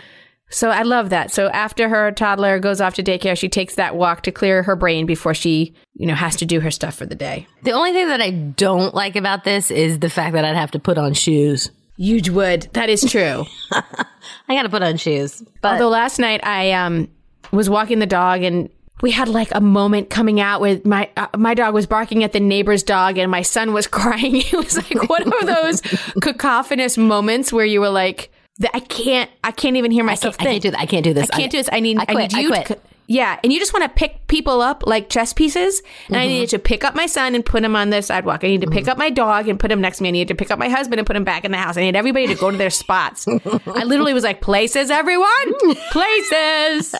So 0.51 0.71
I 0.71 0.83
love 0.83 1.11
that. 1.11 1.31
So 1.31 1.49
after 1.49 1.89
her 1.89 2.11
toddler 2.13 2.59
goes 2.59 2.81
off 2.81 2.95
to 2.95 3.03
daycare, 3.03 3.37
she 3.37 3.49
takes 3.49 3.75
that 3.75 3.97
walk 3.97 4.23
to 4.23 4.33
clear 4.33 4.63
her 4.63 4.77
brain 4.77 5.05
before 5.07 5.35
she, 5.35 5.75
you 5.95 6.07
know, 6.07 6.15
has 6.15 6.37
to 6.37 6.47
do 6.47 6.61
her 6.61 6.71
stuff 6.71 6.95
for 6.95 7.07
the 7.07 7.15
day. 7.15 7.47
The 7.65 7.73
only 7.73 7.93
thing 7.93 8.09
that 8.09 8.21
I 8.21 8.31
don't 8.31 8.95
like 8.95 9.17
about 9.17 9.45
this 9.45 9.71
is 9.71 9.99
the 9.99 10.09
fact 10.09 10.33
that 10.35 10.45
I'd 10.45 10.57
have 10.57 10.71
to 10.71 10.79
put 10.79 10.97
on 10.97 11.13
shoes. 11.13 11.71
You 11.97 12.21
would. 12.33 12.69
That 12.73 12.89
is 12.89 13.11
true. 13.11 13.45
I 13.73 14.55
got 14.55 14.63
to 14.63 14.69
put 14.69 14.83
on 14.83 14.97
shoes. 14.97 15.43
But 15.61 15.73
Although 15.73 15.89
last 15.89 16.19
night 16.19 16.41
I 16.45 16.73
um 16.73 17.09
was 17.51 17.69
walking 17.69 17.99
the 17.99 18.07
dog 18.07 18.43
and 18.43 18.71
we 19.01 19.11
had 19.11 19.29
like 19.29 19.49
a 19.53 19.61
moment 19.61 20.11
coming 20.11 20.41
out 20.41 20.61
with 20.61 20.87
my 20.87 21.11
uh, 21.17 21.27
my 21.37 21.55
dog 21.55 21.75
was 21.75 21.87
barking 21.87 22.25
at 22.25 22.33
the 22.33 22.41
neighbor's 22.41 22.83
dog 22.83 23.19
and 23.19 23.31
my 23.31 23.43
son 23.43 23.73
was 23.73 23.87
crying. 23.89 24.37
It 24.37 24.53
was 24.53 24.77
like 24.77 25.09
one 25.09 25.33
of 25.33 25.47
those 25.47 25.81
cacophonous 26.23 26.97
moments 26.97 27.53
where 27.53 27.67
you 27.67 27.81
were 27.81 27.91
like, 27.91 28.31
"Th- 28.61 28.71
I 28.75 28.81
can't, 28.81 29.31
I 29.45 29.51
can't 29.51 29.77
even 29.77 29.91
hear 29.91 30.03
I 30.05 30.07
myself 30.07 30.37
can't, 30.39 30.49
I 30.49 30.53
can't 30.53 30.63
do 30.63 30.71
that. 30.73 30.81
I 30.81 30.87
can't 30.87 31.05
do 31.05 31.15
this. 31.15 31.29
I 31.33 31.37
can't 31.37 31.51
do 31.53 31.59
this. 31.59 31.69
I 31.73 31.81
need, 31.81 31.99
I 31.99 32.03
I, 32.03 32.05
quit. 32.07 32.33
need 32.33 32.39
I 32.39 32.41
you. 32.43 32.49
quit. 32.51 32.67
To, 32.67 32.79
yeah, 33.11 33.41
and 33.43 33.51
you 33.53 33.59
just 33.59 33.73
want 33.73 33.85
to 33.85 33.89
pick 33.89 34.27
people 34.29 34.61
up 34.61 34.83
like 34.87 35.09
chess 35.09 35.33
pieces. 35.33 35.81
And 36.09 36.17
I 36.17 36.21
Mm-hmm. 36.21 36.29
needed 36.29 36.49
to 36.51 36.59
pick 36.59 36.85
up 36.85 36.95
my 36.95 37.07
son 37.07 37.35
and 37.35 37.43
put 37.45 37.65
him 37.65 37.75
on 37.75 37.89
the 37.89 38.03
sidewalk. 38.03 38.45
I 38.45 38.49
need 38.49 38.61
to 38.61 38.67
pick 38.71 38.87
up 38.87 38.99
my 38.99 39.09
dog 39.09 39.49
and 39.49 39.59
put 39.59 39.73
him 39.73 39.81
next 39.81 39.97
to 39.99 40.03
me. 40.03 40.11
I 40.11 40.13
needed 40.13 40.29
to 40.29 40.35
pick 40.35 40.51
up 40.51 40.59
my 40.59 40.69
husband 40.69 40.99
and 41.01 41.07
put 41.07 41.17
him 41.17 41.25
back 41.25 41.45
in 41.47 41.51
the 41.51 41.57
house. 41.57 41.79
I 41.79 41.81
need 41.81 41.97
everybody 41.97 42.27
to 42.27 42.35
go 42.35 42.51
to 42.51 42.57
their 42.59 42.69
spots. 42.69 43.27
I 43.27 43.85
literally 43.85 44.13
was 44.13 44.25
like, 44.25 44.43
places, 44.43 44.91
everyone, 44.91 45.55
places. 45.91 46.95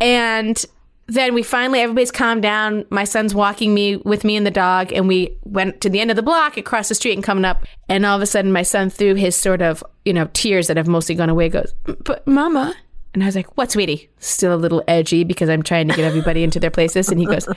and 0.00 0.62
then 1.08 1.34
we 1.34 1.42
finally 1.42 1.80
everybody's 1.80 2.10
calmed 2.10 2.42
down. 2.42 2.84
My 2.90 3.04
son's 3.04 3.34
walking 3.34 3.72
me 3.74 3.96
with 3.96 4.24
me 4.24 4.36
and 4.36 4.46
the 4.46 4.50
dog, 4.50 4.92
and 4.92 5.06
we 5.06 5.38
went 5.44 5.80
to 5.82 5.88
the 5.90 6.00
end 6.00 6.10
of 6.10 6.16
the 6.16 6.22
block 6.22 6.56
across 6.56 6.88
the 6.88 6.94
street 6.94 7.14
and 7.14 7.22
coming 7.22 7.44
up. 7.44 7.64
And 7.88 8.04
all 8.04 8.16
of 8.16 8.22
a 8.22 8.26
sudden, 8.26 8.52
my 8.52 8.62
son, 8.62 8.90
through 8.90 9.14
his 9.14 9.36
sort 9.36 9.62
of 9.62 9.84
you 10.04 10.12
know 10.12 10.28
tears 10.32 10.66
that 10.66 10.76
have 10.76 10.88
mostly 10.88 11.14
gone 11.14 11.28
away, 11.30 11.48
goes, 11.48 11.74
"But 11.84 12.26
Mama." 12.26 12.74
And 13.14 13.22
I 13.22 13.26
was 13.26 13.36
like, 13.36 13.56
"What, 13.56 13.72
sweetie?" 13.72 14.10
Still 14.18 14.54
a 14.54 14.56
little 14.56 14.82
edgy 14.88 15.24
because 15.24 15.48
I'm 15.48 15.62
trying 15.62 15.88
to 15.88 15.94
get 15.94 16.04
everybody 16.04 16.42
into 16.42 16.60
their 16.60 16.70
places. 16.70 17.08
And 17.08 17.20
he 17.20 17.26
goes, 17.26 17.48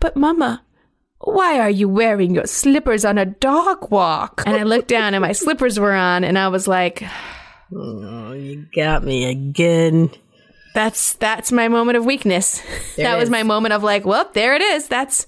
"But 0.00 0.16
Mama, 0.16 0.62
why 1.20 1.58
are 1.60 1.70
you 1.70 1.88
wearing 1.88 2.34
your 2.34 2.46
slippers 2.46 3.04
on 3.04 3.18
a 3.18 3.26
dog 3.26 3.90
walk? 3.90 4.42
And 4.46 4.56
I 4.56 4.62
looked 4.62 4.88
down 4.88 5.14
and 5.14 5.22
my 5.22 5.32
slippers 5.32 5.78
were 5.78 5.92
on 5.92 6.24
and 6.24 6.38
I 6.38 6.48
was 6.48 6.66
like, 6.66 7.02
Oh, 7.72 8.32
You 8.32 8.66
got 8.74 9.04
me 9.04 9.30
again. 9.30 10.10
That's 10.74 11.14
that's 11.14 11.52
my 11.52 11.68
moment 11.68 11.98
of 11.98 12.04
weakness. 12.04 12.62
that 12.96 13.14
it 13.14 13.18
was 13.18 13.30
my 13.30 13.42
moment 13.42 13.72
of 13.72 13.82
like, 13.82 14.04
well, 14.04 14.30
there 14.34 14.54
it 14.54 14.62
is. 14.62 14.88
That's 14.88 15.26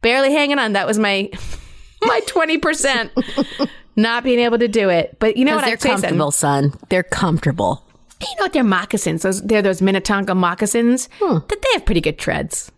barely 0.00 0.32
hanging 0.32 0.58
on. 0.58 0.72
That 0.72 0.86
was 0.86 0.98
my 0.98 1.30
my 2.02 2.20
20% 2.26 3.68
not 3.96 4.24
being 4.24 4.38
able 4.38 4.58
to 4.58 4.68
do 4.68 4.88
it. 4.88 5.16
But 5.18 5.36
you 5.36 5.44
know 5.44 5.56
what 5.56 5.64
they're 5.64 5.74
I'd 5.74 5.82
say, 5.82 5.88
son? 5.90 6.00
comfortable, 6.00 6.30
son. 6.30 6.74
They're 6.88 7.02
comfortable. 7.02 7.84
You 8.20 8.26
know 8.36 8.44
what? 8.44 8.52
They're 8.52 8.64
moccasins. 8.64 9.22
Those 9.22 9.42
they're 9.42 9.62
those 9.62 9.82
Minnetonka 9.82 10.34
moccasins. 10.34 11.08
Hmm. 11.20 11.38
That 11.48 11.62
they 11.62 11.68
have 11.74 11.84
pretty 11.84 12.00
good 12.00 12.18
treads. 12.18 12.72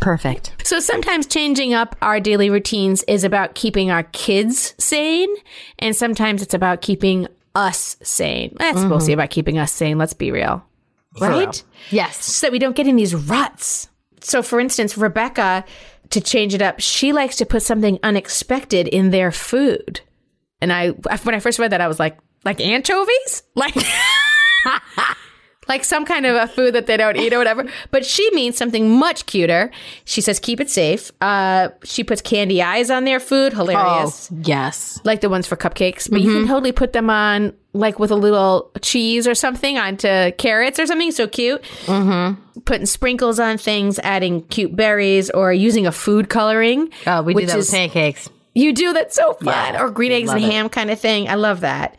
Perfect. 0.00 0.54
So 0.64 0.78
sometimes 0.78 1.26
changing 1.26 1.74
up 1.74 1.96
our 2.02 2.20
daily 2.20 2.50
routines 2.50 3.02
is 3.08 3.24
about 3.24 3.54
keeping 3.54 3.90
our 3.90 4.04
kids 4.04 4.74
sane, 4.78 5.34
and 5.78 5.94
sometimes 5.96 6.40
it's 6.40 6.54
about 6.54 6.82
keeping 6.82 7.26
us 7.54 7.96
sane. 8.02 8.56
Eh, 8.60 8.72
that's 8.72 8.84
mostly 8.84 9.12
mm-hmm. 9.12 9.20
about 9.20 9.30
keeping 9.30 9.58
us 9.58 9.72
sane. 9.72 9.98
Let's 9.98 10.12
be 10.12 10.30
real, 10.30 10.64
right? 11.20 11.62
Yes. 11.90 12.24
So 12.24 12.46
that 12.46 12.52
we 12.52 12.58
don't 12.58 12.76
get 12.76 12.86
in 12.86 12.96
these 12.96 13.14
ruts. 13.14 13.88
So, 14.20 14.42
for 14.42 14.60
instance, 14.60 14.96
Rebecca, 14.96 15.64
to 16.10 16.20
change 16.20 16.54
it 16.54 16.62
up, 16.62 16.80
she 16.80 17.12
likes 17.12 17.36
to 17.36 17.46
put 17.46 17.62
something 17.62 17.98
unexpected 18.02 18.88
in 18.88 19.10
their 19.10 19.30
food. 19.30 20.00
And 20.60 20.72
I, 20.72 20.88
when 20.90 21.34
I 21.34 21.40
first 21.40 21.58
read 21.58 21.72
that, 21.72 21.80
I 21.80 21.88
was 21.88 21.98
like, 21.98 22.18
like 22.44 22.60
anchovies, 22.60 23.42
like. 23.54 23.74
Like 25.68 25.84
some 25.84 26.04
kind 26.06 26.24
of 26.26 26.34
a 26.36 26.46
food 26.46 26.74
that 26.74 26.86
they 26.86 26.96
don't 26.96 27.16
eat 27.16 27.32
or 27.32 27.38
whatever. 27.38 27.64
But 27.90 28.06
she 28.06 28.28
means 28.34 28.56
something 28.56 28.90
much 28.90 29.26
cuter. 29.26 29.70
She 30.06 30.20
says, 30.20 30.40
keep 30.40 30.60
it 30.60 30.70
safe. 30.70 31.12
Uh, 31.20 31.68
she 31.84 32.02
puts 32.04 32.22
candy 32.22 32.62
eyes 32.62 32.90
on 32.90 33.04
their 33.04 33.20
food. 33.20 33.52
Hilarious. 33.52 34.30
Oh, 34.32 34.36
yes. 34.44 34.98
Like 35.04 35.20
the 35.20 35.28
ones 35.28 35.46
for 35.46 35.56
cupcakes. 35.56 36.10
But 36.10 36.22
you 36.22 36.32
can 36.32 36.46
totally 36.48 36.72
put 36.72 36.92
them 36.94 37.10
on, 37.10 37.52
like 37.74 37.98
with 37.98 38.10
a 38.10 38.16
little 38.16 38.70
cheese 38.80 39.26
or 39.28 39.34
something 39.34 39.76
onto 39.78 40.32
carrots 40.32 40.78
or 40.78 40.86
something. 40.86 41.12
So 41.12 41.26
cute. 41.28 41.62
Mm-hmm. 41.84 42.60
Putting 42.62 42.86
sprinkles 42.86 43.38
on 43.38 43.58
things, 43.58 43.98
adding 44.00 44.42
cute 44.44 44.74
berries, 44.74 45.28
or 45.30 45.52
using 45.52 45.86
a 45.86 45.92
food 45.92 46.28
coloring. 46.30 46.90
Oh, 47.06 47.22
we 47.22 47.34
do 47.34 47.46
that 47.46 47.58
is- 47.58 47.66
with 47.66 47.74
pancakes. 47.74 48.30
you 48.54 48.72
do 48.72 48.92
that's 48.92 49.14
so 49.14 49.34
fun. 49.34 49.74
Yeah, 49.74 49.82
or 49.82 49.90
green 49.90 50.12
eggs 50.12 50.30
and 50.30 50.42
it. 50.42 50.50
ham 50.50 50.68
kind 50.68 50.90
of 50.90 50.98
thing. 50.98 51.28
I 51.28 51.34
love 51.34 51.60
that. 51.60 51.96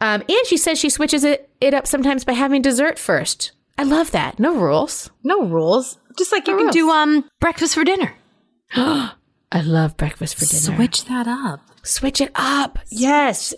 Um, 0.00 0.22
and 0.28 0.46
she 0.46 0.56
says 0.56 0.78
she 0.78 0.90
switches 0.90 1.24
it, 1.24 1.50
it 1.60 1.74
up 1.74 1.86
sometimes 1.86 2.24
by 2.24 2.32
having 2.32 2.62
dessert 2.62 2.98
first. 2.98 3.52
I 3.76 3.84
love 3.84 4.10
that. 4.12 4.38
No 4.38 4.54
rules. 4.56 5.10
No 5.22 5.44
rules. 5.44 5.98
Just 6.16 6.32
like 6.32 6.46
you 6.48 6.56
No 6.56 6.64
can 6.64 6.72
do 6.72 6.90
um 6.90 7.28
breakfast 7.40 7.74
for 7.74 7.84
dinner. 7.84 8.14
I 8.74 9.62
love 9.62 9.96
breakfast 9.96 10.36
for 10.36 10.44
dinner. 10.44 10.76
Switch 10.76 11.04
that 11.06 11.26
up. 11.26 11.60
Switch 11.82 12.20
it 12.20 12.30
up. 12.34 12.78
Yes. 12.90 13.54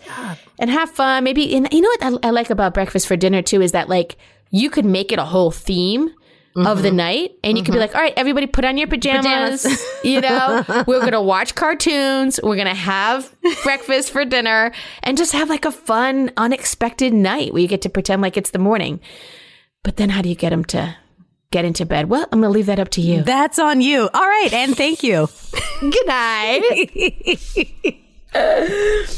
And 0.58 0.70
have 0.70 0.90
fun. 0.90 1.24
Maybe, 1.24 1.54
and 1.56 1.68
you 1.72 1.80
know 1.80 1.88
what 1.88 2.24
I, 2.24 2.28
I 2.28 2.30
like 2.30 2.50
about 2.50 2.74
breakfast 2.74 3.08
for 3.08 3.16
dinner 3.16 3.42
too 3.42 3.60
is 3.60 3.72
that 3.72 3.88
like 3.88 4.16
you 4.50 4.70
could 4.70 4.84
make 4.84 5.10
it 5.10 5.18
a 5.18 5.24
whole 5.24 5.50
theme. 5.50 6.10
Of 6.56 6.82
the 6.82 6.88
mm-hmm. 6.88 6.96
night, 6.96 7.36
and 7.44 7.56
you 7.56 7.62
could 7.62 7.70
be 7.70 7.78
mm-hmm. 7.78 7.82
like, 7.82 7.94
"All 7.94 8.00
right, 8.00 8.12
everybody, 8.16 8.48
put 8.48 8.64
on 8.64 8.76
your 8.76 8.88
pajamas. 8.88 9.62
Pajamas. 9.62 9.86
you 10.04 10.20
know, 10.20 10.64
we're 10.84 10.98
gonna 10.98 11.22
watch 11.22 11.54
cartoons. 11.54 12.40
We're 12.42 12.56
gonna 12.56 12.74
have 12.74 13.32
breakfast 13.62 14.10
for 14.10 14.24
dinner, 14.24 14.72
and 15.04 15.16
just 15.16 15.30
have 15.30 15.48
like 15.48 15.64
a 15.64 15.70
fun, 15.70 16.32
unexpected 16.36 17.14
night 17.14 17.52
where 17.52 17.62
you 17.62 17.68
get 17.68 17.82
to 17.82 17.88
pretend 17.88 18.20
like 18.20 18.36
it's 18.36 18.50
the 18.50 18.58
morning. 18.58 18.98
But 19.84 19.96
then, 19.96 20.10
how 20.10 20.22
do 20.22 20.28
you 20.28 20.34
get 20.34 20.50
them 20.50 20.64
to 20.66 20.96
get 21.52 21.64
into 21.64 21.86
bed? 21.86 22.10
Well, 22.10 22.26
I'm 22.32 22.40
gonna 22.40 22.52
leave 22.52 22.66
that 22.66 22.80
up 22.80 22.88
to 22.90 23.00
you. 23.00 23.22
That's 23.22 23.60
on 23.60 23.80
you. 23.80 24.10
All 24.12 24.26
right, 24.26 24.52
and 24.52 24.76
thank 24.76 25.04
you. 25.04 25.28
Good 25.80 26.06
night. 26.06 26.62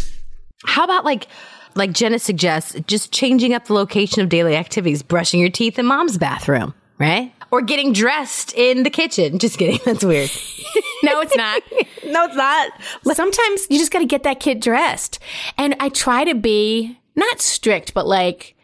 How 0.64 0.84
about 0.84 1.06
like 1.06 1.28
like 1.74 1.92
Jenna 1.92 2.18
suggests, 2.18 2.76
just 2.86 3.12
changing 3.12 3.54
up 3.54 3.66
the 3.66 3.74
location 3.74 4.22
of 4.22 4.28
daily 4.28 4.56
activities, 4.56 5.02
brushing 5.02 5.40
your 5.40 5.50
teeth 5.50 5.78
in 5.78 5.86
mom's 5.86 6.18
bathroom, 6.18 6.74
right? 6.98 7.32
Or 7.50 7.62
getting 7.62 7.92
dressed 7.92 8.54
in 8.54 8.82
the 8.82 8.90
kitchen. 8.90 9.38
Just 9.40 9.58
kidding. 9.58 9.80
That's 9.84 10.04
weird. 10.04 10.30
no, 11.02 11.20
it's 11.20 11.36
not. 11.36 11.62
no, 12.06 12.24
it's 12.24 12.36
not. 12.36 13.16
sometimes 13.16 13.66
you 13.68 13.78
just 13.78 13.92
got 13.92 13.98
to 13.98 14.06
get 14.06 14.22
that 14.22 14.40
kid 14.40 14.60
dressed. 14.60 15.18
And 15.58 15.76
I 15.80 15.88
try 15.88 16.24
to 16.24 16.34
be 16.34 16.98
not 17.16 17.40
strict, 17.40 17.94
but 17.94 18.06
like 18.06 18.54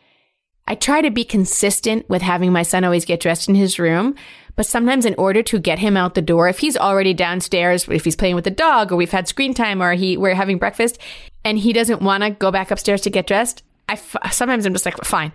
I 0.66 0.74
try 0.74 1.00
to 1.00 1.10
be 1.10 1.24
consistent 1.24 2.08
with 2.08 2.22
having 2.22 2.52
my 2.52 2.62
son 2.62 2.84
always 2.84 3.04
get 3.04 3.20
dressed 3.20 3.48
in 3.48 3.54
his 3.54 3.78
room. 3.78 4.14
But 4.54 4.66
sometimes, 4.66 5.06
in 5.06 5.14
order 5.14 5.40
to 5.44 5.60
get 5.60 5.78
him 5.78 5.96
out 5.96 6.14
the 6.14 6.20
door, 6.20 6.48
if 6.48 6.58
he's 6.58 6.76
already 6.76 7.14
downstairs, 7.14 7.86
if 7.88 8.04
he's 8.04 8.16
playing 8.16 8.34
with 8.34 8.42
the 8.42 8.50
dog, 8.50 8.90
or 8.90 8.96
we've 8.96 9.12
had 9.12 9.28
screen 9.28 9.54
time, 9.54 9.80
or 9.80 9.92
he 9.92 10.16
we're 10.16 10.34
having 10.34 10.58
breakfast, 10.58 10.98
and 11.44 11.58
he 11.58 11.72
doesn't 11.72 12.02
want 12.02 12.24
to 12.24 12.30
go 12.30 12.50
back 12.50 12.72
upstairs 12.72 13.00
to 13.02 13.10
get 13.10 13.28
dressed, 13.28 13.62
I 13.88 13.92
f- 13.92 14.16
sometimes 14.32 14.66
I'm 14.66 14.72
just 14.72 14.84
like, 14.84 14.96
fine, 15.04 15.32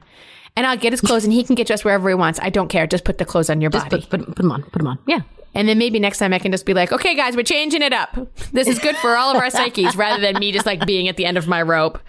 and 0.55 0.65
I'll 0.67 0.77
get 0.77 0.93
his 0.93 1.01
clothes, 1.01 1.23
and 1.23 1.33
he 1.33 1.43
can 1.43 1.55
get 1.55 1.67
dressed 1.67 1.83
wherever 1.85 2.07
he 2.09 2.15
wants. 2.15 2.39
I 2.41 2.49
don't 2.49 2.67
care. 2.67 2.85
Just 2.87 3.03
put 3.05 3.17
the 3.17 3.25
clothes 3.25 3.49
on 3.49 3.61
your 3.61 3.71
Just 3.71 3.89
body. 3.89 4.01
put, 4.01 4.09
put, 4.09 4.27
put 4.27 4.35
them 4.37 4.51
on. 4.51 4.63
Put 4.63 4.73
them 4.79 4.87
on. 4.87 4.99
Yeah. 5.07 5.21
And 5.55 5.69
then 5.69 5.77
maybe 5.77 5.99
next 5.99 6.17
time 6.17 6.33
I 6.33 6.39
can 6.39 6.51
just 6.51 6.65
be 6.65 6.73
like, 6.73 6.91
okay, 6.91 7.13
guys, 7.15 7.35
we're 7.35 7.43
changing 7.43 7.83
it 7.83 7.93
up. 7.93 8.17
This 8.53 8.67
is 8.67 8.79
good 8.79 8.95
for 8.97 9.15
all 9.15 9.29
of 9.35 9.37
our 9.37 9.51
psyches 9.51 9.95
rather 9.95 10.19
than 10.19 10.39
me 10.39 10.51
just 10.51 10.65
like 10.65 10.83
being 10.87 11.07
at 11.07 11.15
the 11.15 11.25
end 11.25 11.37
of 11.37 11.47
my 11.47 11.61
rope. 11.61 11.99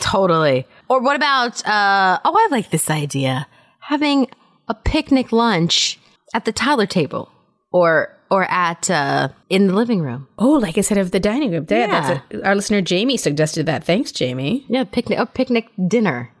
Totally. 0.00 0.66
Or 0.88 1.00
what 1.00 1.14
about 1.16 1.64
uh 1.66 2.18
oh 2.24 2.34
I 2.36 2.48
like 2.50 2.70
this 2.70 2.90
idea. 2.90 3.46
Having 3.80 4.28
a 4.68 4.74
picnic 4.74 5.30
lunch 5.32 5.98
at 6.34 6.44
the 6.46 6.52
Tyler 6.52 6.86
table 6.86 7.30
or 7.70 8.16
or 8.30 8.44
at 8.50 8.90
uh 8.90 9.28
in 9.48 9.68
the 9.68 9.74
living 9.74 10.00
room. 10.00 10.26
Oh, 10.38 10.52
like 10.54 10.76
instead 10.76 10.98
of 10.98 11.12
the 11.12 11.20
dining 11.20 11.52
room. 11.52 11.66
There, 11.66 11.86
Yeah. 11.86 12.00
that's 12.00 12.34
a, 12.34 12.44
our 12.46 12.54
listener 12.56 12.80
Jamie 12.82 13.16
suggested 13.18 13.66
that. 13.66 13.84
Thanks, 13.84 14.10
Jamie. 14.10 14.64
Yeah, 14.68 14.82
picnic 14.84 15.18
a 15.18 15.26
picnic 15.26 15.68
dinner. 15.86 16.32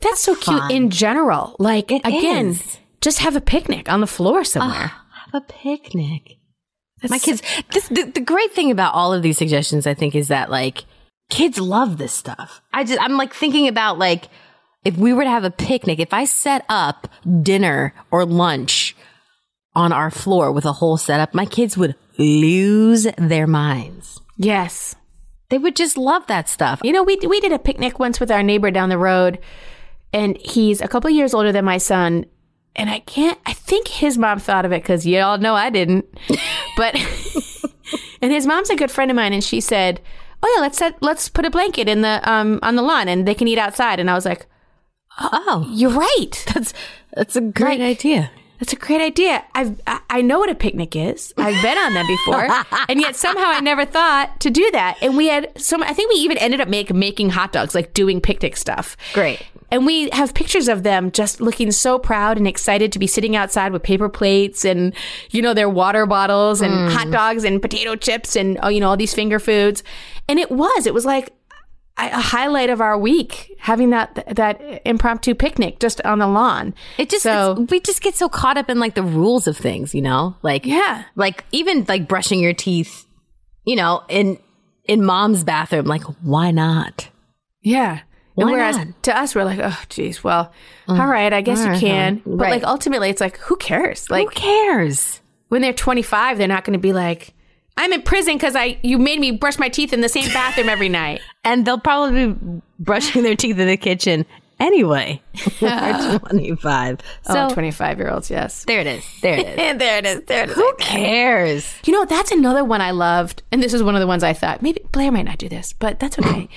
That's 0.00 0.20
so 0.20 0.34
cute 0.34 0.70
in 0.70 0.90
general. 0.90 1.56
Like, 1.58 1.90
again, 1.90 2.48
is. 2.48 2.78
just 3.00 3.18
have 3.20 3.36
a 3.36 3.40
picnic 3.40 3.90
on 3.90 4.00
the 4.00 4.06
floor 4.06 4.40
ah, 4.40 4.44
somewhere. 4.44 4.92
Have 5.32 5.34
a 5.34 5.40
picnic. 5.40 6.38
My 7.08 7.18
kids 7.18 7.42
this 7.72 7.88
the, 7.88 8.04
the 8.04 8.20
great 8.20 8.52
thing 8.52 8.70
about 8.70 8.94
all 8.94 9.12
of 9.12 9.22
these 9.22 9.36
suggestions 9.36 9.88
I 9.88 9.94
think 9.94 10.14
is 10.14 10.28
that 10.28 10.50
like 10.50 10.84
kids 11.30 11.58
love 11.58 11.98
this 11.98 12.12
stuff. 12.12 12.60
I 12.72 12.84
just 12.84 13.00
I'm 13.00 13.16
like 13.16 13.34
thinking 13.34 13.66
about 13.66 13.98
like 13.98 14.28
if 14.84 14.96
we 14.96 15.12
were 15.12 15.24
to 15.24 15.30
have 15.30 15.44
a 15.44 15.50
picnic, 15.50 15.98
if 15.98 16.12
I 16.12 16.24
set 16.24 16.64
up 16.68 17.08
dinner 17.42 17.94
or 18.10 18.24
lunch 18.24 18.96
on 19.74 19.92
our 19.92 20.10
floor 20.10 20.52
with 20.52 20.64
a 20.64 20.72
whole 20.72 20.96
setup, 20.96 21.34
my 21.34 21.46
kids 21.46 21.76
would 21.76 21.94
lose 22.18 23.06
their 23.16 23.46
minds. 23.46 24.20
yes. 24.36 24.96
They 25.52 25.58
would 25.58 25.76
just 25.76 25.98
love 25.98 26.26
that 26.28 26.48
stuff. 26.48 26.80
You 26.82 26.92
know, 26.92 27.02
we 27.02 27.16
we 27.28 27.38
did 27.38 27.52
a 27.52 27.58
picnic 27.58 27.98
once 27.98 28.18
with 28.18 28.30
our 28.30 28.42
neighbor 28.42 28.70
down 28.70 28.88
the 28.88 28.96
road, 28.96 29.38
and 30.10 30.38
he's 30.38 30.80
a 30.80 30.88
couple 30.88 31.10
years 31.10 31.34
older 31.34 31.52
than 31.52 31.66
my 31.66 31.76
son. 31.76 32.24
And 32.74 32.88
I 32.88 33.00
can't. 33.00 33.38
I 33.44 33.52
think 33.52 33.86
his 33.88 34.16
mom 34.16 34.38
thought 34.38 34.64
of 34.64 34.72
it 34.72 34.80
because 34.82 35.04
you 35.04 35.20
all 35.20 35.36
know 35.36 35.54
I 35.54 35.68
didn't. 35.68 36.06
But 36.78 36.94
and 38.22 38.32
his 38.32 38.46
mom's 38.46 38.70
a 38.70 38.76
good 38.76 38.90
friend 38.90 39.10
of 39.10 39.14
mine, 39.14 39.34
and 39.34 39.44
she 39.44 39.60
said, 39.60 40.00
"Oh 40.42 40.50
yeah, 40.56 40.62
let's 40.62 40.78
set, 40.78 40.96
let's 41.02 41.28
put 41.28 41.44
a 41.44 41.50
blanket 41.50 41.86
in 41.86 42.00
the 42.00 42.22
um 42.24 42.58
on 42.62 42.74
the 42.74 42.82
lawn, 42.82 43.06
and 43.06 43.28
they 43.28 43.34
can 43.34 43.46
eat 43.46 43.58
outside." 43.58 44.00
And 44.00 44.08
I 44.08 44.14
was 44.14 44.24
like, 44.24 44.46
Oh, 45.20 45.66
"You're 45.70 45.90
right. 45.90 46.44
that's 46.54 46.72
that's 47.12 47.36
a 47.36 47.42
great 47.42 47.82
idea. 47.82 48.30
That's 48.62 48.74
a 48.74 48.76
great 48.76 49.00
idea. 49.00 49.44
I've 49.56 49.80
I, 50.08 50.22
know 50.22 50.38
what 50.38 50.48
a 50.48 50.54
picnic 50.54 50.94
is. 50.94 51.34
I've 51.36 51.60
been 51.64 51.76
on 51.76 51.94
them 51.94 52.06
before, 52.06 52.48
and 52.88 53.00
yet 53.00 53.16
somehow 53.16 53.46
I 53.46 53.58
never 53.58 53.84
thought 53.84 54.38
to 54.38 54.50
do 54.50 54.70
that. 54.70 54.98
And 55.02 55.16
we 55.16 55.26
had 55.26 55.50
some. 55.60 55.82
I 55.82 55.92
think 55.92 56.12
we 56.12 56.20
even 56.20 56.38
ended 56.38 56.60
up 56.60 56.68
make, 56.68 56.94
making 56.94 57.30
hot 57.30 57.50
dogs, 57.50 57.74
like 57.74 57.92
doing 57.92 58.20
picnic 58.20 58.56
stuff. 58.56 58.96
Great. 59.14 59.42
And 59.72 59.84
we 59.84 60.10
have 60.10 60.32
pictures 60.34 60.68
of 60.68 60.84
them 60.84 61.10
just 61.10 61.40
looking 61.40 61.72
so 61.72 61.98
proud 61.98 62.36
and 62.36 62.46
excited 62.46 62.92
to 62.92 63.00
be 63.00 63.08
sitting 63.08 63.34
outside 63.34 63.72
with 63.72 63.82
paper 63.82 64.08
plates 64.08 64.64
and, 64.64 64.94
you 65.32 65.42
know, 65.42 65.54
their 65.54 65.68
water 65.68 66.06
bottles 66.06 66.60
and 66.60 66.72
hot 66.92 67.08
mm. 67.08 67.12
dogs 67.12 67.42
and 67.42 67.60
potato 67.60 67.96
chips 67.96 68.36
and, 68.36 68.60
oh, 68.62 68.68
you 68.68 68.78
know, 68.78 68.90
all 68.90 68.96
these 68.96 69.14
finger 69.14 69.40
foods. 69.40 69.82
And 70.28 70.38
it 70.38 70.52
was, 70.52 70.86
it 70.86 70.94
was 70.94 71.04
like 71.04 71.32
a 72.08 72.20
highlight 72.20 72.70
of 72.70 72.80
our 72.80 72.98
week 72.98 73.54
having 73.58 73.90
that, 73.90 74.24
that 74.36 74.60
impromptu 74.84 75.34
picnic 75.34 75.78
just 75.80 76.00
on 76.02 76.18
the 76.18 76.26
lawn. 76.26 76.74
It 76.98 77.10
just 77.10 77.22
So- 77.22 77.52
it's- 77.52 77.70
we 77.70 77.80
just 77.80 78.02
get 78.02 78.14
so 78.16 78.28
caught 78.28 78.56
up 78.58 78.68
in 78.70 78.78
like 78.80 78.94
the 78.94 79.02
rules 79.02 79.46
of 79.46 79.56
things, 79.56 79.94
you 79.94 80.02
know? 80.02 80.36
Like 80.42 80.66
Yeah. 80.66 81.04
like 81.16 81.44
even 81.52 81.84
like 81.88 82.08
brushing 82.08 82.40
your 82.40 82.52
teeth, 82.54 83.04
you 83.64 83.76
know, 83.76 84.02
in 84.08 84.38
in 84.84 85.04
mom's 85.04 85.44
bathroom, 85.44 85.84
like 85.86 86.02
why 86.22 86.50
not? 86.50 87.08
Yeah. 87.62 88.00
And 88.36 88.50
whereas 88.50 88.78
not? 88.78 88.86
Mm. 88.88 89.02
to 89.02 89.16
us, 89.18 89.34
we're 89.34 89.44
like, 89.44 89.60
oh, 89.62 89.78
geez, 89.90 90.24
well, 90.24 90.50
all 90.88 91.06
right, 91.06 91.32
I 91.32 91.42
guess 91.42 91.64
you 91.64 91.72
can. 91.78 92.22
But 92.24 92.36
Right. 92.38 92.50
like 92.50 92.64
ultimately, 92.64 93.10
it's 93.10 93.20
like, 93.20 93.36
who 93.38 93.56
cares? 93.56 94.10
Like 94.10 94.28
who 94.28 94.34
cares? 94.34 95.20
when 95.48 95.60
they're 95.60 95.72
25, 95.74 96.38
they're 96.38 96.48
not 96.48 96.64
going 96.64 96.72
to 96.72 96.78
be 96.78 96.94
like, 96.94 97.34
I'm 97.76 97.92
in 97.92 98.02
prison 98.02 98.34
because 98.34 98.54
I 98.54 98.78
you 98.82 98.98
made 98.98 99.20
me 99.20 99.30
brush 99.30 99.58
my 99.58 99.68
teeth 99.68 99.92
in 99.92 100.00
the 100.00 100.08
same 100.08 100.32
bathroom 100.32 100.68
every 100.68 100.88
night. 100.88 101.20
And 101.44 101.66
they'll 101.66 101.80
probably 101.80 102.34
be 102.34 102.62
brushing 102.78 103.24
their 103.24 103.34
teeth 103.34 103.58
in 103.58 103.66
the 103.66 103.76
kitchen 103.76 104.26
anyway. 104.62 105.20
We're 105.60 106.18
25. 106.30 107.00
So 107.22 107.48
oh, 107.48 107.52
25 107.52 107.98
year 107.98 108.10
olds, 108.10 108.30
yes. 108.30 108.64
there 108.64 108.80
it 108.80 108.86
is. 108.86 109.04
There 109.20 109.38
it 109.38 109.46
is. 109.48 109.56
There 109.56 109.98
it 109.98 110.06
is. 110.06 110.24
There 110.24 110.44
it 110.44 110.50
is. 110.50 110.54
Who 110.54 110.74
cares? 110.78 111.74
You 111.84 111.92
know, 111.94 112.04
that's 112.04 112.30
another 112.30 112.64
one 112.64 112.80
I 112.80 112.92
loved. 112.92 113.42
And 113.50 113.62
this 113.62 113.74
is 113.74 113.82
one 113.82 113.96
of 113.96 114.00
the 114.00 114.06
ones 114.06 114.22
I 114.22 114.32
thought 114.32 114.62
maybe 114.62 114.80
Blair 114.92 115.10
might 115.10 115.24
not 115.24 115.38
do 115.38 115.48
this, 115.48 115.72
but 115.72 115.98
that's 115.98 116.18
okay. 116.18 116.48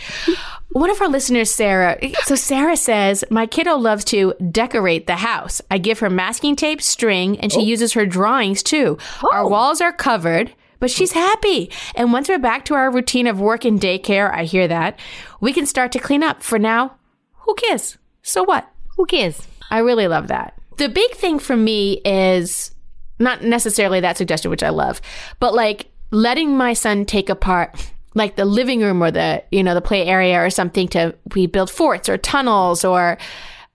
one 0.72 0.92
of 0.92 1.02
our 1.02 1.10
listeners, 1.10 1.50
Sarah. 1.50 1.98
So 2.26 2.36
Sarah 2.36 2.78
says, 2.78 3.24
My 3.32 3.48
kiddo 3.48 3.76
loves 3.76 4.06
to 4.06 4.36
decorate 4.52 5.08
the 5.08 5.16
house. 5.16 5.62
I 5.72 5.80
give 5.80 6.00
her 6.00 6.10
masking 6.10 6.56
tape, 6.56 6.82
string, 6.82 7.40
and 7.40 7.52
she 7.52 7.62
oh. 7.62 7.66
uses 7.66 7.94
her 7.94 8.06
drawings 8.06 8.62
too. 8.62 8.98
Our 9.32 9.42
oh. 9.42 9.48
walls 9.48 9.82
are 9.82 9.92
covered. 9.92 10.54
But 10.80 10.92
she's 10.92 11.14
happy. 11.14 11.72
And 11.96 12.12
once 12.12 12.30
we're 12.30 12.40
back 12.40 12.66
to 12.66 12.74
our 12.74 12.92
routine 12.92 13.28
of 13.28 13.40
work 13.40 13.66
and 13.66 13.80
daycare, 13.80 14.34
I 14.34 14.44
hear 14.44 14.68
that, 14.68 15.00
we 15.40 15.54
can 15.54 15.66
start 15.66 15.92
to 15.94 16.00
clean 16.00 16.24
up. 16.24 16.44
For 16.44 16.60
now, 16.60 16.96
who 17.34 17.56
cares? 17.56 17.98
So 18.22 18.44
what? 18.44 18.68
Who 18.98 19.06
cares? 19.06 19.48
I 19.70 19.80
really 19.80 20.08
love 20.08 20.28
that. 20.28 20.54
The 20.78 20.90
big 20.90 21.12
thing 21.12 21.40
for 21.40 21.56
me 21.56 22.02
is 22.04 22.72
not 23.20 23.44
necessarily 23.44 24.00
that 24.02 24.18
suggestion, 24.18 24.52
which 24.52 24.64
I 24.64 24.70
love, 24.70 25.02
but 25.40 25.54
like 25.54 25.88
letting 26.12 26.58
my 26.58 26.74
son 26.74 27.06
take 27.06 27.30
apart 27.30 27.92
like 28.14 28.36
the 28.36 28.46
living 28.46 28.82
room 28.82 29.04
or 29.04 29.12
the, 29.12 29.44
you 29.52 29.62
know, 29.62 29.74
the 29.74 29.82
play 29.82 30.06
area 30.06 30.44
or 30.44 30.50
something 30.50 30.88
to, 30.90 31.14
we 31.36 31.48
build 31.48 31.70
forts 31.70 32.10
or 32.10 32.18
tunnels 32.18 32.84
or 32.86 33.18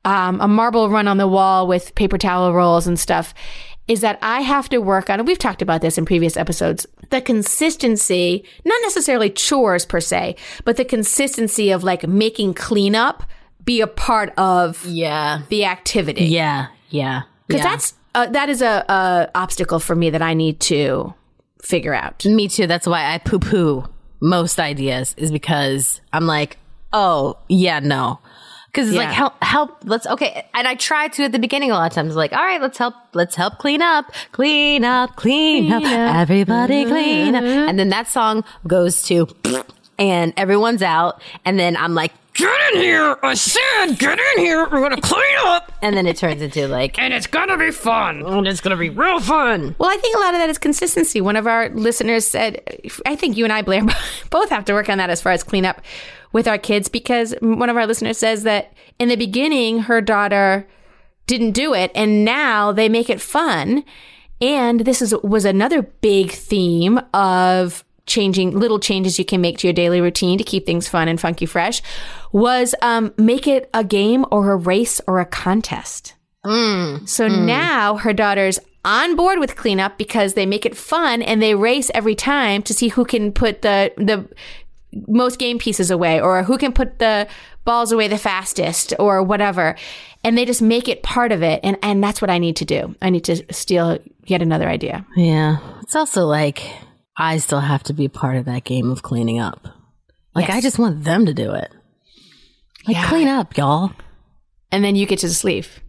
um, 0.04 0.40
a 0.40 0.48
marble 0.48 0.88
run 0.88 1.06
on 1.06 1.18
the 1.18 1.28
wall 1.28 1.66
with 1.66 1.94
paper 1.94 2.16
towel 2.16 2.52
rolls 2.52 2.86
and 2.86 2.98
stuff 2.98 3.34
is 3.90 4.03
that 4.03 4.18
I 4.22 4.40
have 4.42 4.68
to 4.68 4.79
work 4.79 5.11
on, 5.11 5.18
and 5.18 5.26
we've 5.26 5.37
talked 5.38 5.62
about 5.62 5.81
this 5.81 5.98
in 5.98 6.05
previous 6.05 6.37
episodes, 6.37 6.87
the 7.11 7.20
consistency, 7.20 8.44
not 8.64 8.79
necessarily 8.83 9.31
chores 9.31 9.85
per 9.85 10.00
se, 10.00 10.37
but 10.64 10.76
the 10.76 10.85
consistency 10.85 11.72
of 11.72 11.83
like 11.83 12.07
making 12.07 12.55
cleanup 12.55 13.24
be 13.64 13.81
a 13.81 13.88
part 13.88 14.33
of 14.38 14.85
Yeah. 14.87 15.42
the 15.48 15.64
activity. 15.64 16.26
Yeah. 16.26 16.68
Yeah. 16.88 17.22
Because 17.48 17.64
yeah. 17.64 17.70
that's, 17.70 17.94
uh, 18.14 18.26
that 18.26 18.48
is 18.48 18.62
a, 18.62 18.85
a 18.88 19.29
obstacle 19.35 19.81
for 19.81 19.96
me 19.96 20.11
that 20.11 20.22
I 20.22 20.35
need 20.35 20.61
to 20.61 21.12
figure 21.61 21.92
out. 21.94 22.24
Me 22.24 22.46
too. 22.46 22.68
That's 22.68 22.87
why 22.87 23.12
I 23.12 23.18
poo 23.18 23.40
poo 23.40 23.85
most 24.20 24.61
ideas 24.61 25.14
is 25.18 25.33
because 25.33 26.00
I'm 26.12 26.26
like, 26.26 26.59
oh, 26.92 27.38
yeah, 27.48 27.81
no. 27.81 28.20
Cause 28.72 28.88
it's 28.88 28.96
like 28.96 29.09
help, 29.09 29.42
help. 29.42 29.78
Let's 29.85 30.06
okay. 30.06 30.46
And 30.54 30.68
I 30.68 30.76
try 30.76 31.09
to 31.09 31.24
at 31.24 31.33
the 31.33 31.40
beginning 31.40 31.72
a 31.72 31.74
lot 31.74 31.90
of 31.90 31.94
times. 31.94 32.14
Like, 32.14 32.33
all 32.33 32.38
right, 32.44 32.61
let's 32.61 32.78
help. 32.78 32.94
Let's 33.14 33.35
help 33.35 33.59
clean 33.59 33.83
up, 33.83 34.12
clean 34.30 34.85
up, 34.85 35.16
clean, 35.16 35.72
up. 35.72 35.83
Everybody 35.83 36.85
clean 36.85 37.35
up. 37.35 37.42
Mm-hmm. 37.42 37.68
And 37.68 37.78
then 37.78 37.88
that 37.88 38.06
song 38.06 38.44
goes 38.68 39.02
to, 39.02 39.26
and 39.98 40.33
everyone's 40.37 40.83
out. 40.83 41.20
And 41.44 41.59
then 41.59 41.76
I'm 41.76 41.94
like, 41.96 42.12
get 42.35 42.74
in 42.74 42.80
here. 42.80 43.16
I 43.24 43.35
said, 43.35 43.98
get 43.98 44.18
in 44.18 44.44
here. 44.44 44.68
We're 44.70 44.80
gonna 44.88 45.00
clean 45.00 45.37
up. 45.40 45.72
And 45.83 45.96
then 45.96 46.06
it 46.06 46.16
turns 46.16 46.40
into 46.40 46.68
like, 46.68 46.96
And 46.96 47.12
it's 47.12 47.26
gonna 47.26 47.59
be 47.59 47.72
fun. 47.72 48.24
and 48.24 48.46
it's 48.46 48.61
gonna 48.61 48.76
be 48.76 48.90
real 48.90 49.18
fun. 49.18 49.74
Well, 49.78 49.90
I 49.90 49.96
think 49.96 50.16
a 50.16 50.20
lot 50.20 50.35
of 50.35 50.38
that 50.40 50.48
is 50.48 50.59
consistency. 50.59 51.20
One 51.20 51.35
of 51.35 51.48
our 51.48 51.70
listeners 51.70 52.26
said, 52.26 52.62
I 53.04 53.16
think 53.16 53.37
you 53.37 53.42
and 53.42 53.52
I, 53.52 53.62
Blair, 53.62 53.83
both 54.30 54.50
have 54.50 54.64
to 54.66 54.72
work 54.74 54.88
on 54.88 54.98
that 54.98 55.11
as 55.11 55.20
far 55.20 55.33
as 55.33 55.42
cleanup 55.42 55.80
with 56.32 56.46
our 56.46 56.58
kids 56.58 56.88
because 56.88 57.34
one 57.40 57.68
of 57.68 57.76
our 57.76 57.86
listeners 57.86 58.18
says 58.18 58.42
that 58.44 58.72
in 58.98 59.08
the 59.08 59.16
beginning, 59.16 59.80
her 59.80 60.00
daughter 60.00 60.66
didn't 61.26 61.52
do 61.52 61.74
it 61.74 61.90
and 61.94 62.24
now 62.24 62.72
they 62.72 62.88
make 62.88 63.10
it 63.10 63.20
fun. 63.20 63.84
And 64.40 64.80
this 64.80 65.02
is, 65.02 65.14
was 65.22 65.44
another 65.44 65.82
big 65.82 66.30
theme 66.30 67.00
of 67.12 67.84
changing 68.06 68.58
little 68.58 68.80
changes 68.80 69.18
you 69.18 69.24
can 69.24 69.40
make 69.40 69.58
to 69.58 69.66
your 69.66 69.74
daily 69.74 70.00
routine 70.00 70.38
to 70.38 70.44
keep 70.44 70.66
things 70.66 70.88
fun 70.88 71.06
and 71.06 71.20
funky 71.20 71.46
fresh 71.46 71.80
was 72.32 72.74
um, 72.82 73.14
make 73.16 73.46
it 73.46 73.70
a 73.72 73.84
game 73.84 74.24
or 74.32 74.50
a 74.52 74.56
race 74.56 75.00
or 75.06 75.20
a 75.20 75.26
contest. 75.26 76.14
So 77.06 77.28
now 77.28 77.96
her 77.96 78.12
daughter's 78.12 78.58
on 78.84 79.14
board 79.14 79.38
with 79.38 79.56
cleanup 79.56 79.98
because 79.98 80.34
they 80.34 80.46
make 80.46 80.64
it 80.64 80.76
fun 80.76 81.22
and 81.22 81.40
they 81.42 81.54
race 81.54 81.90
every 81.94 82.14
time 82.14 82.62
to 82.62 82.72
see 82.74 82.88
who 82.88 83.04
can 83.04 83.30
put 83.30 83.62
the 83.62 83.92
the 83.98 84.26
most 84.92 85.38
game 85.38 85.59
pieces 85.59 85.90
away 85.90 86.20
or 86.20 86.42
who 86.42 86.59
can 86.59 86.72
put 86.72 86.98
the 86.98 87.29
balls 87.64 87.92
away 87.92 88.09
the 88.09 88.18
fastest 88.18 88.92
or 88.98 89.22
whatever. 89.22 89.76
And 90.24 90.37
they 90.37 90.44
just 90.44 90.61
make 90.62 90.88
it 90.88 91.03
part 91.03 91.33
of 91.33 91.42
it. 91.42 91.61
And 91.62 91.79
and 91.83 92.03
that's 92.03 92.20
what 92.20 92.31
I 92.31 92.38
need 92.38 92.57
to 92.57 92.64
do. 92.64 92.94
I 93.00 93.11
need 93.11 93.24
to 93.24 93.44
steal 93.53 93.98
yet 94.26 94.42
another 94.42 94.68
idea. 94.68 95.07
Yeah. 95.16 95.59
It's 95.83 95.96
also 95.96 96.26
like 96.26 96.62
I 97.16 97.38
still 97.38 97.61
have 97.61 97.83
to 97.85 97.92
be 97.92 98.09
part 98.09 98.37
of 98.37 98.44
that 98.46 98.64
game 98.64 98.90
of 98.90 99.03
cleaning 99.03 99.38
up. 99.38 99.68
Like 100.35 100.48
Yes. 100.48 100.57
I 100.57 100.61
just 100.61 100.79
want 100.79 101.05
them 101.05 101.26
to 101.26 101.35
do 101.35 101.53
it. 101.53 101.70
Like 102.87 102.96
Yeah. 102.96 103.09
clean 103.09 103.29
up, 103.29 103.57
y'all. 103.57 103.92
And 104.72 104.85
then 104.85 104.94
you 104.96 105.07
get 105.07 105.18
to 105.20 105.46
leave. 105.46 105.81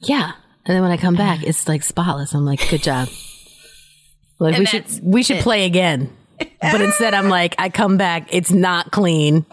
Yeah. 0.00 0.32
And 0.64 0.74
then 0.74 0.82
when 0.82 0.90
I 0.90 0.96
come 0.96 1.14
back, 1.14 1.42
it's 1.42 1.68
like 1.68 1.82
spotless. 1.82 2.34
I'm 2.34 2.44
like, 2.44 2.68
good 2.70 2.82
job. 2.82 3.08
Like 4.38 4.58
we 4.58 4.66
should 4.66 4.84
we 5.02 5.22
should 5.22 5.38
play 5.42 5.64
again. 5.64 6.10
But 6.60 6.80
instead 6.80 7.14
I'm 7.14 7.28
like, 7.28 7.54
I 7.58 7.68
come 7.68 7.96
back, 7.96 8.28
it's 8.32 8.50
not 8.50 8.90
clean. 8.90 9.44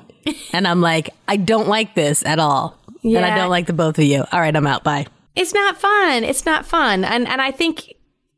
And 0.54 0.68
I'm 0.68 0.82
like, 0.82 1.10
I 1.28 1.38
don't 1.38 1.68
like 1.68 1.96
this 1.96 2.26
at 2.26 2.40
all. 2.40 2.78
And 3.04 3.26
I 3.26 3.36
don't 3.36 3.50
like 3.50 3.68
the 3.68 3.74
both 3.74 3.98
of 4.00 4.06
you. 4.06 4.24
All 4.32 4.40
right, 4.40 4.56
I'm 4.56 4.66
out. 4.66 4.84
Bye. 4.84 5.06
it's 5.36 5.54
not 5.54 5.78
fun. 5.78 6.24
It's 6.24 6.46
not 6.46 6.66
fun. 6.66 7.04
And 7.04 7.28
and 7.28 7.42
I 7.42 7.52
think 7.52 7.94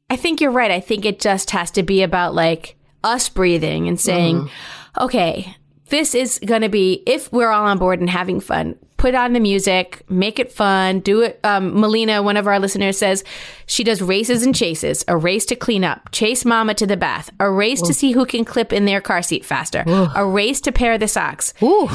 I 0.09 0.15
think 0.15 0.41
you're 0.41 0.51
right. 0.51 0.71
I 0.71 0.79
think 0.79 1.05
it 1.05 1.19
just 1.19 1.51
has 1.51 1.71
to 1.71 1.83
be 1.83 2.03
about 2.03 2.33
like 2.33 2.75
us 3.03 3.29
breathing 3.29 3.87
and 3.87 3.99
saying, 3.99 4.41
mm-hmm. 4.41 5.03
okay, 5.03 5.55
this 5.89 6.15
is 6.15 6.39
going 6.45 6.61
to 6.61 6.69
be 6.69 7.03
if 7.05 7.31
we're 7.31 7.49
all 7.51 7.65
on 7.65 7.77
board 7.77 7.99
and 7.99 8.09
having 8.09 8.39
fun. 8.39 8.77
Put 8.97 9.13
on 9.13 9.33
the 9.33 9.39
music, 9.39 10.03
make 10.09 10.39
it 10.39 10.51
fun, 10.51 10.99
do 11.01 11.21
it. 11.21 11.39
Um, 11.43 11.79
Melina, 11.79 12.23
one 12.23 12.37
of 12.37 12.47
our 12.47 12.59
listeners, 12.59 12.97
says 12.97 13.23
she 13.67 13.83
does 13.83 14.01
races 14.01 14.43
and 14.43 14.55
chases. 14.55 15.03
A 15.07 15.15
race 15.17 15.45
to 15.47 15.55
clean 15.55 15.83
up, 15.83 16.09
chase 16.11 16.43
mama 16.45 16.73
to 16.75 16.87
the 16.87 16.97
bath, 16.97 17.29
a 17.39 17.51
race 17.51 17.81
to 17.83 17.93
see 17.93 18.13
who 18.13 18.25
can 18.25 18.45
clip 18.45 18.71
in 18.73 18.85
their 18.85 19.01
car 19.01 19.21
seat 19.21 19.45
faster, 19.45 19.83
a 20.15 20.25
race 20.25 20.59
to 20.61 20.71
pair 20.71 20.97
the 20.97 21.07
socks. 21.07 21.53
Ooh, 21.61 21.89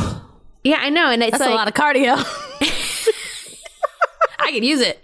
Yeah, 0.63 0.77
I 0.81 0.91
know, 0.91 1.11
and 1.11 1.23
it's 1.23 1.33
that's 1.33 1.41
like 1.41 1.51
a 1.51 1.55
lot 1.55 1.69
of 1.69 1.75
cardio. 1.75 2.17
I 4.39 4.53
could 4.53 4.65
use 4.65 4.81
it. 4.81 5.03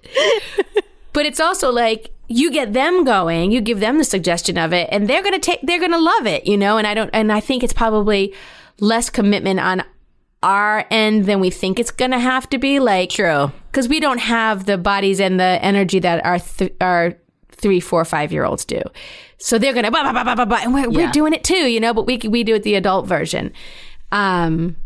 but 1.13 1.27
it's 1.27 1.41
also 1.41 1.73
like 1.73 2.11
you 2.29 2.51
get 2.51 2.73
them 2.73 3.05
going, 3.05 3.53
you 3.53 3.61
give 3.61 3.81
them 3.81 3.99
the 3.99 4.05
suggestion 4.05 4.59
of 4.59 4.73
it, 4.73 4.89
and 4.93 5.09
they're 5.09 5.23
gonna 5.23 5.39
take 5.39 5.61
they're 5.63 5.81
gonna 5.81 5.99
love 5.99 6.27
it, 6.27 6.47
you 6.47 6.57
know, 6.57 6.77
and 6.79 6.87
I 6.87 6.95
don't 6.95 7.11
and 7.13 7.33
I 7.33 7.41
think 7.41 7.65
it's 7.65 7.73
probably 7.73 8.35
less 8.81 9.11
commitment 9.11 9.61
on 9.61 9.83
our 10.43 10.85
end 10.91 11.25
than 11.25 11.41
we 11.41 11.51
think 11.51 11.79
it's 11.81 11.91
gonna 11.91 12.19
have 12.19 12.49
to 12.51 12.59
be. 12.59 12.79
Like 12.79 13.11
True. 13.11 13.51
because 13.71 13.89
we 13.89 14.01
don't 14.01 14.19
have 14.21 14.67
the 14.67 14.79
bodies 14.79 15.19
and 15.21 15.41
the 15.41 15.59
energy 15.63 15.99
that 16.01 16.25
our 16.25 16.39
th- 16.39 16.75
our 16.81 17.15
three, 17.51 17.81
four, 17.81 18.05
five 18.05 18.33
year 18.33 18.45
olds 18.45 18.65
do. 18.65 18.81
So 19.39 19.59
they're 19.59 19.73
gonna 19.73 19.91
blah, 19.91 20.03
blah, 20.03 20.13
blah, 20.13 20.25
blah, 20.25 20.35
blah, 20.35 20.45
blah, 20.45 20.59
and 20.63 20.75
we're, 20.75 20.89
we're 20.91 21.11
doing 21.11 21.33
it 21.33 21.43
too, 21.45 21.69
you 21.71 21.81
know. 21.81 21.93
But 21.95 22.07
we 22.07 22.19
we 22.29 22.45
do 22.45 22.55
it 22.55 22.63
the 22.63 22.75
adult 22.75 23.07
version. 23.07 23.53
Um, 24.13 24.77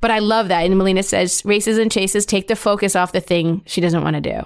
but 0.00 0.10
I 0.10 0.18
love 0.18 0.48
that. 0.48 0.64
And 0.64 0.76
Melina 0.76 1.02
says 1.02 1.42
races 1.44 1.78
and 1.78 1.90
chases 1.90 2.26
take 2.26 2.48
the 2.48 2.56
focus 2.56 2.94
off 2.94 3.12
the 3.12 3.20
thing 3.20 3.62
she 3.66 3.80
doesn't 3.80 4.02
want 4.02 4.14
to 4.14 4.20
do. 4.20 4.42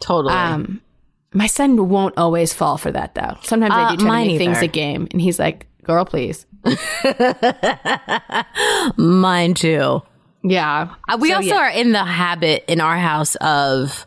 Totally. 0.00 0.34
Um, 0.34 0.80
my 1.32 1.46
son 1.46 1.88
won't 1.88 2.16
always 2.18 2.52
fall 2.52 2.76
for 2.76 2.92
that 2.92 3.14
though. 3.14 3.36
Sometimes 3.42 3.72
I 3.74 3.84
Uh, 3.84 3.90
do 3.92 3.96
try 3.96 4.04
to 4.04 4.04
mine 4.08 4.26
make 4.28 4.38
things 4.38 4.58
a 4.60 4.66
game, 4.68 5.08
and 5.12 5.20
he's 5.20 5.38
like, 5.38 5.66
"Girl, 5.84 6.04
please." 6.04 6.46
Mine 8.96 9.54
too. 9.54 10.02
Yeah, 10.42 10.94
Uh, 11.08 11.16
we 11.20 11.30
So, 11.30 11.36
also 11.36 11.48
yeah. 11.48 11.56
are 11.58 11.70
in 11.70 11.92
the 11.92 12.04
habit 12.04 12.64
in 12.68 12.80
our 12.80 12.98
house 12.98 13.34
of 13.36 14.06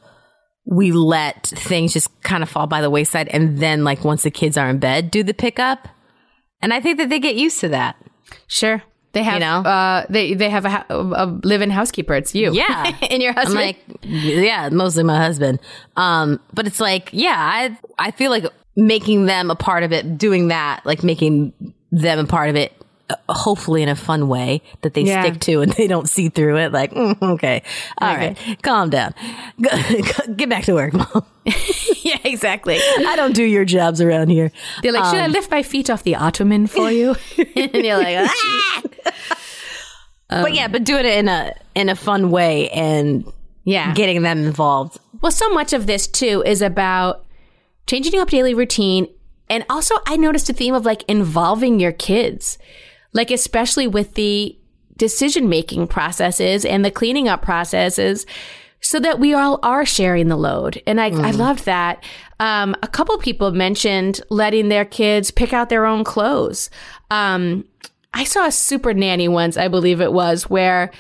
we 0.65 0.91
let 0.91 1.47
things 1.47 1.93
just 1.93 2.09
kind 2.21 2.43
of 2.43 2.49
fall 2.49 2.67
by 2.67 2.81
the 2.81 2.89
wayside 2.89 3.27
and 3.29 3.57
then 3.57 3.83
like 3.83 4.03
once 4.03 4.23
the 4.23 4.29
kids 4.29 4.57
are 4.57 4.69
in 4.69 4.77
bed 4.79 5.09
do 5.09 5.23
the 5.23 5.33
pickup 5.33 5.87
and 6.61 6.73
i 6.73 6.81
think 6.81 6.97
that 6.97 7.07
they 7.09 7.19
get 7.19 7.35
used 7.35 7.59
to 7.61 7.69
that 7.69 7.95
sure. 8.47 8.83
They 9.13 9.23
have, 9.23 9.35
You 9.35 9.39
know? 9.39 9.61
uh, 9.61 10.05
they 10.09 10.33
they 10.35 10.49
have 10.49 10.65
a, 10.65 10.85
a 10.91 11.25
live-in 11.43 11.71
housekeeper. 11.71 12.13
It's 12.13 12.35
you, 12.35 12.53
Yeah. 12.53 12.91
and 13.09 13.23
your 13.23 13.31
i'm 13.31 13.37
husband. 13.47 13.65
like 13.65 13.79
yeah 14.03 14.69
mostly 14.69 15.03
my 15.03 15.17
husband 15.17 15.59
um 15.95 16.39
but 16.53 16.67
it's 16.67 16.79
like 16.81 17.09
yeah 17.13 17.35
i 17.39 17.77
i 17.97 18.11
feel 18.11 18.29
like 18.29 18.45
making 18.77 19.25
them 19.25 19.51
a 19.51 19.55
part 19.55 19.83
of 19.83 19.91
it 19.91 20.17
doing 20.17 20.47
that 20.49 20.85
like 20.85 21.03
making 21.03 21.51
them 21.91 22.19
a 22.19 22.25
part 22.25 22.49
of 22.49 22.55
it 22.55 22.71
uh, 23.09 23.15
hopefully 23.33 23.81
in 23.81 23.89
a 23.89 23.95
fun 23.95 24.27
way 24.27 24.61
that 24.83 24.93
they 24.93 25.01
Yeah. 25.01 25.23
stick 25.23 25.39
to 25.41 25.61
and 25.61 25.71
they 25.77 25.87
don't 25.87 26.07
see 26.07 26.29
through 26.29 26.57
it 26.57 26.71
like 26.71 26.91
mm, 26.93 27.19
okay 27.21 27.63
all 27.99 28.13
Okay. 28.13 28.35
right 28.47 28.61
calm 28.63 28.89
down 28.89 29.13
get 30.37 30.47
back 30.47 30.63
to 30.65 30.73
work 30.75 30.93
mom 30.93 31.25
yeah, 32.03 32.17
exactly. 32.25 32.77
I 32.81 33.15
don't 33.15 33.33
do 33.33 33.43
your 33.43 33.63
jobs 33.63 34.01
around 34.01 34.27
here. 34.29 34.51
They're 34.81 34.91
like, 34.91 35.05
Um, 35.05 35.13
"Should 35.15 35.23
I 35.23 35.27
lift 35.27 35.49
my 35.49 35.63
feet 35.63 35.89
off 35.89 36.03
the 36.03 36.15
ottoman 36.17 36.67
for 36.67 36.91
you?" 36.91 37.15
and 37.37 37.73
you're 37.85 37.97
like, 37.97 38.17
"Ah!" 38.29 38.81
but 40.29 40.53
yeah, 40.53 40.67
but 40.67 40.83
do 40.83 40.97
it 40.97 41.05
in 41.05 41.27
a 41.29 41.53
in 41.73 41.87
a 41.89 41.95
fun 41.95 42.31
way 42.31 42.69
and 42.71 43.31
"Yeah." 43.63 43.93
getting 43.93 44.23
them 44.23 44.39
involved. 44.45 44.99
Well, 45.21 45.31
so 45.31 45.49
much 45.51 45.71
of 45.71 45.87
this 45.87 46.05
too 46.05 46.43
is 46.45 46.61
about 46.61 47.23
changing 47.87 48.19
up 48.19 48.29
daily 48.29 48.53
routine. 48.53 49.07
And 49.49 49.65
also, 49.69 49.95
I 50.05 50.17
noticed 50.17 50.49
a 50.49 50.53
theme 50.53 50.73
of 50.73 50.85
like 50.85 51.03
involving 51.07 51.79
your 51.79 51.93
kids, 51.93 52.57
like 53.13 53.31
especially 53.31 53.87
with 53.87 54.13
the 54.13 54.57
decision 54.97 55.47
making 55.47 55.87
processes 55.87 56.65
and 56.65 56.83
the 56.83 56.91
cleaning 56.91 57.27
up 57.27 57.41
processes 57.41 58.25
so 58.81 58.99
that 58.99 59.19
we 59.19 59.33
all 59.33 59.59
are 59.63 59.85
sharing 59.85 60.27
the 60.27 60.35
load. 60.35 60.81
And 60.85 60.99
I, 61.01 61.07
I 61.07 61.31
loved 61.31 61.65
that. 61.65 62.03
Um, 62.39 62.75
a 62.83 62.87
couple 62.87 63.17
people 63.17 63.51
mentioned 63.51 64.21
letting 64.29 64.69
their 64.69 64.85
kids 64.85 65.31
pick 65.31 65.53
out 65.53 65.69
their 65.69 65.85
own 65.85 66.03
clothes. 66.03 66.69
Um, 67.09 67.65
I 68.13 68.23
saw 68.23 68.45
a 68.45 68.51
super 68.51 68.93
nanny 68.93 69.27
once, 69.27 69.57
I 69.57 69.67
believe 69.67 70.01
it 70.01 70.13
was, 70.13 70.49
where 70.49 70.91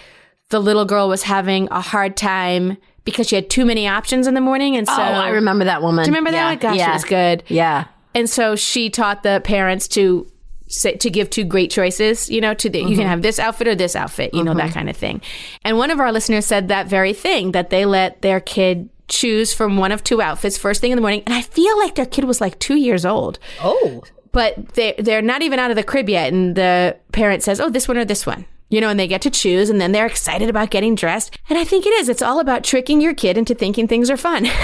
the 0.49 0.59
little 0.59 0.85
girl 0.85 1.07
was 1.09 1.23
having 1.23 1.67
a 1.69 1.81
hard 1.81 2.17
time 2.17 2.77
because 3.07 3.29
she 3.29 3.35
had 3.35 3.49
too 3.49 3.63
many 3.63 3.87
options 3.87 4.27
in 4.27 4.33
the 4.33 4.41
morning. 4.41 4.75
And 4.75 4.85
so 4.85 4.93
oh, 4.93 4.97
I 4.97 5.29
remember 5.29 5.63
that 5.63 5.81
woman. 5.81 6.03
Do 6.03 6.11
you 6.11 6.13
remember 6.13 6.31
that 6.31 6.37
yeah. 6.37 6.45
Oh 6.45 6.49
one? 6.49 6.57
Gosh, 6.57 6.77
yeah. 6.77 6.89
it 6.89 6.93
was 6.93 7.03
good. 7.05 7.43
Yeah. 7.47 7.85
And 8.13 8.29
so 8.29 8.57
she 8.57 8.89
taught 8.89 9.23
the 9.23 9.41
parents 9.45 9.87
to 9.89 10.29
say, 10.67 10.97
to 10.97 11.09
give 11.09 11.29
two 11.29 11.45
great 11.45 11.71
choices, 11.71 12.29
you 12.29 12.41
know, 12.41 12.53
to 12.55 12.69
the, 12.69 12.79
you 12.79 12.87
can 12.87 12.95
mm-hmm. 12.95 13.07
have 13.07 13.21
this 13.21 13.39
outfit 13.39 13.69
or 13.69 13.75
this 13.75 13.95
outfit, 13.95 14.33
you 14.33 14.43
know, 14.43 14.53
that 14.55 14.65
mm-hmm. 14.65 14.73
kind 14.73 14.89
of 14.89 14.97
thing. 14.97 15.21
And 15.63 15.77
one 15.77 15.89
of 15.89 16.01
our 16.01 16.11
listeners 16.11 16.45
said 16.45 16.67
that 16.67 16.87
very 16.87 17.13
thing 17.13 17.53
that 17.53 17.69
they 17.69 17.85
let 17.85 18.21
their 18.21 18.41
kid 18.41 18.89
choose 19.07 19.53
from 19.53 19.77
one 19.77 19.93
of 19.93 20.03
two 20.03 20.21
outfits 20.21 20.57
first 20.57 20.81
thing 20.81 20.91
in 20.91 20.97
the 20.97 21.01
morning. 21.01 21.23
And 21.25 21.33
I 21.33 21.43
feel 21.43 21.79
like 21.79 21.95
their 21.95 22.05
kid 22.05 22.25
was 22.25 22.41
like 22.41 22.59
two 22.59 22.75
years 22.75 23.05
old, 23.05 23.39
Oh. 23.63 24.03
but 24.33 24.73
they 24.73 24.95
they're 24.99 25.21
not 25.21 25.43
even 25.43 25.59
out 25.59 25.69
of 25.69 25.77
the 25.77 25.83
crib 25.83 26.09
yet. 26.09 26.33
And 26.33 26.57
the 26.57 26.97
parent 27.13 27.41
says, 27.41 27.61
"Oh, 27.61 27.69
this 27.69 27.87
one 27.87 27.95
or 27.95 28.03
this 28.03 28.25
one." 28.25 28.45
You 28.69 28.81
know, 28.81 28.89
and 28.89 28.99
they 28.99 29.07
get 29.07 29.21
to 29.21 29.31
choose, 29.31 29.69
and 29.69 29.79
then 29.79 29.93
they're 29.93 30.05
excited 30.05 30.49
about 30.49 30.71
getting 30.71 30.93
dressed. 30.93 31.37
And 31.49 31.57
I 31.57 31.63
think 31.63 31.85
it 31.85 31.93
is. 31.93 32.09
It's 32.09 32.21
all 32.21 32.39
about 32.39 32.65
tricking 32.65 32.99
your 32.99 33.13
kid 33.13 33.37
into 33.37 33.55
thinking 33.55 33.87
things 33.87 34.09
are 34.09 34.17
fun. 34.17 34.47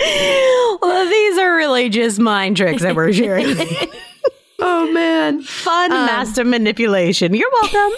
Well, 0.82 1.08
these 1.08 1.38
are 1.38 1.54
really 1.54 1.88
just 1.90 2.18
mind 2.18 2.56
tricks 2.56 2.82
that 2.82 2.96
we're 2.96 3.12
sharing. 3.12 3.46
oh 4.58 4.90
man! 4.92 5.42
Fun 5.42 5.92
um, 5.92 6.06
master 6.06 6.44
manipulation. 6.44 7.34
You're 7.34 7.50
welcome. 7.62 7.92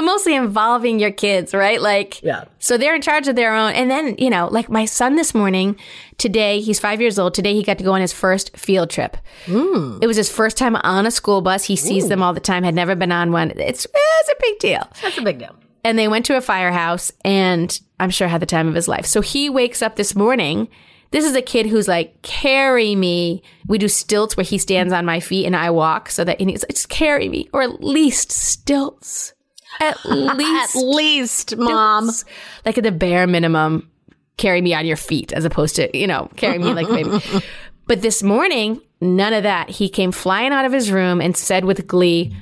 But 0.00 0.06
mostly 0.06 0.34
involving 0.34 0.98
your 0.98 1.10
kids, 1.10 1.52
right? 1.52 1.80
Like, 1.80 2.22
Yeah. 2.22 2.44
So 2.58 2.78
they're 2.78 2.94
in 2.94 3.02
charge 3.02 3.28
of 3.28 3.36
their 3.36 3.54
own. 3.54 3.72
And 3.72 3.90
then, 3.90 4.16
you 4.18 4.30
know, 4.30 4.48
like 4.48 4.70
my 4.70 4.86
son 4.86 5.16
this 5.16 5.34
morning, 5.34 5.76
today, 6.16 6.60
he's 6.60 6.80
five 6.80 7.00
years 7.00 7.18
old. 7.18 7.34
Today, 7.34 7.54
he 7.54 7.62
got 7.62 7.78
to 7.78 7.84
go 7.84 7.92
on 7.92 8.00
his 8.00 8.12
first 8.12 8.56
field 8.56 8.88
trip. 8.90 9.16
Hmm. 9.44 9.98
It 10.00 10.06
was 10.06 10.16
his 10.16 10.30
first 10.30 10.56
time 10.56 10.76
on 10.76 11.04
a 11.06 11.10
school 11.10 11.42
bus. 11.42 11.64
He 11.64 11.76
sees 11.76 12.08
them 12.08 12.22
all 12.22 12.32
the 12.32 12.40
time, 12.40 12.64
had 12.64 12.74
never 12.74 12.94
been 12.94 13.12
on 13.12 13.30
one. 13.30 13.50
It's, 13.50 13.86
it's 13.86 14.28
a 14.30 14.34
big 14.40 14.58
deal. 14.58 14.88
That's 15.02 15.18
a 15.18 15.22
big 15.22 15.38
deal. 15.38 15.54
And 15.84 15.98
they 15.98 16.08
went 16.08 16.26
to 16.26 16.36
a 16.36 16.40
firehouse 16.40 17.12
and 17.24 17.78
I'm 17.98 18.10
sure 18.10 18.28
had 18.28 18.40
the 18.42 18.46
time 18.46 18.68
of 18.68 18.74
his 18.74 18.88
life. 18.88 19.06
So 19.06 19.20
he 19.20 19.50
wakes 19.50 19.82
up 19.82 19.96
this 19.96 20.14
morning. 20.14 20.68
This 21.10 21.24
is 21.24 21.34
a 21.34 21.42
kid 21.42 21.66
who's 21.66 21.88
like, 21.88 22.22
carry 22.22 22.94
me. 22.94 23.42
We 23.66 23.78
do 23.78 23.88
stilts 23.88 24.36
where 24.36 24.44
he 24.44 24.58
stands 24.58 24.92
on 24.92 25.04
my 25.04 25.20
feet 25.20 25.46
and 25.46 25.56
I 25.56 25.70
walk 25.70 26.08
so 26.10 26.24
that, 26.24 26.40
and 26.40 26.48
he's 26.48 26.62
like, 26.62 26.70
just 26.70 26.88
carry 26.88 27.28
me, 27.28 27.48
or 27.52 27.62
at 27.62 27.82
least 27.82 28.30
stilts. 28.30 29.32
At 29.78 30.04
least. 30.04 30.76
At 30.76 30.82
least 30.82 31.50
least, 31.50 31.56
mom. 31.56 32.10
like 32.64 32.78
at 32.78 32.84
the 32.84 32.92
bare 32.92 33.26
minimum, 33.26 33.88
carry 34.36 34.60
me 34.60 34.74
on 34.74 34.86
your 34.86 34.96
feet 34.96 35.32
as 35.32 35.44
opposed 35.44 35.76
to, 35.76 35.96
you 35.96 36.06
know, 36.06 36.30
carry 36.36 36.58
me 36.58 36.72
like 36.72 36.88
baby. 36.88 37.20
But 37.86 38.02
this 38.02 38.22
morning, 38.22 38.80
none 39.00 39.32
of 39.32 39.42
that. 39.42 39.68
He 39.68 39.88
came 39.88 40.12
flying 40.12 40.52
out 40.52 40.64
of 40.64 40.70
his 40.70 40.92
room 40.92 41.20
and 41.20 41.36
said 41.36 41.64
with 41.64 41.88
glee, 41.88 42.32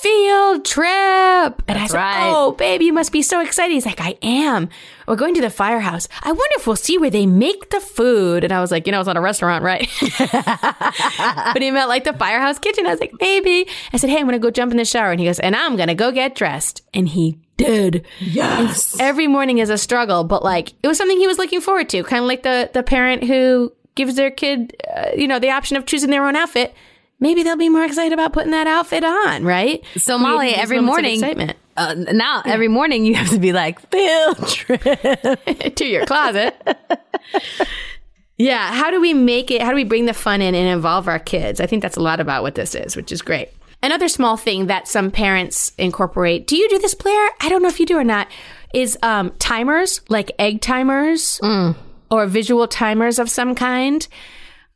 Field 0.00 0.64
trip. 0.64 1.62
And 1.68 1.78
I 1.78 1.86
said, 1.86 1.96
right. 1.96 2.30
Oh, 2.32 2.52
baby, 2.52 2.86
you 2.86 2.92
must 2.92 3.12
be 3.12 3.22
so 3.22 3.40
excited. 3.40 3.72
He's 3.72 3.86
like, 3.86 4.00
I 4.00 4.18
am. 4.22 4.68
We're 5.06 5.16
going 5.16 5.34
to 5.34 5.40
the 5.40 5.50
firehouse. 5.50 6.08
I 6.22 6.28
wonder 6.28 6.54
if 6.56 6.66
we'll 6.66 6.76
see 6.76 6.98
where 6.98 7.10
they 7.10 7.26
make 7.26 7.70
the 7.70 7.80
food. 7.80 8.42
And 8.42 8.52
I 8.52 8.60
was 8.60 8.70
like, 8.70 8.86
You 8.86 8.92
know, 8.92 9.00
it's 9.00 9.06
not 9.06 9.16
a 9.16 9.20
restaurant, 9.20 9.62
right? 9.62 9.88
but 10.18 11.62
he 11.62 11.70
meant 11.70 11.88
like 11.88 12.04
the 12.04 12.12
firehouse 12.12 12.58
kitchen. 12.58 12.86
I 12.86 12.90
was 12.90 13.00
like, 13.00 13.12
Maybe. 13.20 13.68
I 13.92 13.96
said, 13.96 14.10
Hey, 14.10 14.16
I'm 14.16 14.26
going 14.26 14.32
to 14.32 14.38
go 14.38 14.50
jump 14.50 14.72
in 14.72 14.78
the 14.78 14.84
shower. 14.84 15.12
And 15.12 15.20
he 15.20 15.26
goes, 15.26 15.38
And 15.38 15.54
I'm 15.54 15.76
going 15.76 15.88
to 15.88 15.94
go 15.94 16.10
get 16.10 16.34
dressed. 16.34 16.82
And 16.92 17.08
he 17.08 17.38
did. 17.56 18.04
Yes. 18.20 18.98
Every 18.98 19.28
morning 19.28 19.58
is 19.58 19.70
a 19.70 19.78
struggle, 19.78 20.24
but 20.24 20.42
like 20.42 20.72
it 20.82 20.88
was 20.88 20.98
something 20.98 21.18
he 21.18 21.26
was 21.26 21.38
looking 21.38 21.60
forward 21.60 21.88
to. 21.90 22.02
Kind 22.02 22.22
of 22.22 22.28
like 22.28 22.42
the 22.42 22.70
the 22.72 22.82
parent 22.82 23.24
who 23.24 23.72
gives 23.94 24.16
their 24.16 24.30
kid, 24.30 24.74
uh, 24.96 25.10
you 25.16 25.28
know, 25.28 25.38
the 25.38 25.50
option 25.50 25.76
of 25.76 25.86
choosing 25.86 26.10
their 26.10 26.26
own 26.26 26.36
outfit. 26.36 26.74
Maybe 27.20 27.42
they'll 27.42 27.56
be 27.56 27.68
more 27.68 27.84
excited 27.84 28.12
about 28.12 28.32
putting 28.32 28.50
that 28.50 28.66
outfit 28.66 29.04
on, 29.04 29.44
right? 29.44 29.82
So, 29.96 30.18
Molly, 30.18 30.54
every 30.54 30.80
morning- 30.80 31.14
excitement 31.14 31.56
Uh, 31.76 31.94
now, 32.12 32.42
every 32.44 32.68
morning 32.68 33.04
you 33.04 33.14
have 33.14 33.30
to 33.30 33.38
be 33.38 33.52
like, 33.52 33.80
field 33.90 34.46
trip. 34.48 34.82
to 35.76 35.84
your 35.86 36.04
closet. 36.06 36.54
yeah. 38.36 38.72
How 38.74 38.90
do 38.90 39.00
we 39.00 39.14
make 39.14 39.50
it? 39.50 39.62
How 39.62 39.70
do 39.70 39.76
we 39.76 39.84
bring 39.84 40.06
the 40.06 40.14
fun 40.14 40.42
in 40.42 40.54
and 40.54 40.68
involve 40.68 41.08
our 41.08 41.18
kids? 41.18 41.60
I 41.60 41.66
think 41.66 41.82
that's 41.82 41.96
a 41.96 42.00
lot 42.02 42.20
about 42.20 42.42
what 42.42 42.54
this 42.54 42.74
is, 42.74 42.96
which 42.96 43.12
is 43.12 43.22
great. 43.22 43.48
Another 43.82 44.08
small 44.08 44.36
thing 44.36 44.66
that 44.66 44.88
some 44.88 45.10
parents 45.10 45.72
incorporate. 45.78 46.46
Do 46.46 46.56
you 46.56 46.68
do 46.68 46.78
this, 46.78 46.94
Blair? 46.94 47.30
I 47.40 47.48
don't 47.48 47.62
know 47.62 47.68
if 47.68 47.78
you 47.78 47.86
do 47.86 47.98
or 47.98 48.04
not. 48.04 48.28
Is 48.72 48.98
um, 49.02 49.30
timers 49.38 50.00
like 50.08 50.32
egg 50.38 50.60
timers 50.60 51.38
or 52.10 52.26
visual 52.26 52.66
timers 52.66 53.18
of 53.20 53.30
some 53.30 53.54
kind. 53.54 54.06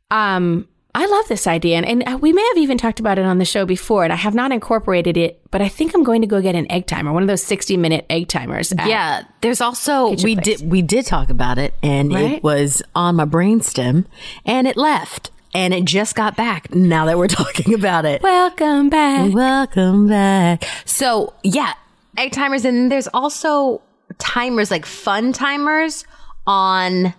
Um, 0.09 0.67
I 0.95 1.05
love 1.05 1.27
this 1.27 1.45
idea, 1.45 1.77
and, 1.77 1.85
and 1.85 2.03
uh, 2.07 2.17
we 2.19 2.33
may 2.33 2.41
have 2.47 2.57
even 2.57 2.77
talked 2.77 2.99
about 2.99 3.19
it 3.19 3.25
on 3.25 3.37
the 3.37 3.45
show 3.45 3.63
before, 3.65 4.03
and 4.03 4.11
I 4.11 4.15
have 4.15 4.33
not 4.33 4.51
incorporated 4.51 5.17
it, 5.17 5.39
but 5.51 5.61
I 5.61 5.69
think 5.69 5.93
I'm 5.93 6.03
going 6.03 6.21
to 6.21 6.27
go 6.27 6.41
get 6.41 6.55
an 6.55 6.69
egg 6.71 6.87
timer, 6.87 7.13
one 7.13 7.21
of 7.21 7.27
those 7.27 7.43
60 7.43 7.77
minute 7.77 8.07
egg 8.09 8.27
timers. 8.27 8.73
Yeah, 8.85 9.21
there's 9.41 9.61
also 9.61 10.09
we 10.23 10.35
place. 10.35 10.59
did 10.59 10.69
we 10.71 10.81
did 10.81 11.05
talk 11.05 11.29
about 11.29 11.59
it, 11.59 11.75
and 11.83 12.11
Right? 12.11 12.31
it 12.33 12.43
was 12.43 12.81
on 12.95 13.15
my 13.17 13.25
brainstem, 13.25 14.05
and 14.45 14.67
it 14.67 14.77
left, 14.77 15.29
and 15.53 15.75
it 15.75 15.85
just 15.85 16.15
got 16.15 16.35
back. 16.35 16.73
Now 16.73 17.05
that 17.05 17.19
we're 17.19 17.27
talking 17.43 17.75
about 17.75 18.05
it, 18.05 18.23
Welcome 18.23 18.89
back. 18.89 19.31
welcome 19.31 20.07
back. 20.07 20.63
So 20.85 21.33
yeah, 21.43 21.73
egg 22.17 22.31
timers, 22.31 22.65
and 22.65 22.91
there's 22.91 23.07
also 23.13 23.83
timers 24.17 24.71
like 24.71 24.87
fun 24.87 25.33
timers 25.33 26.03
on 26.47 27.13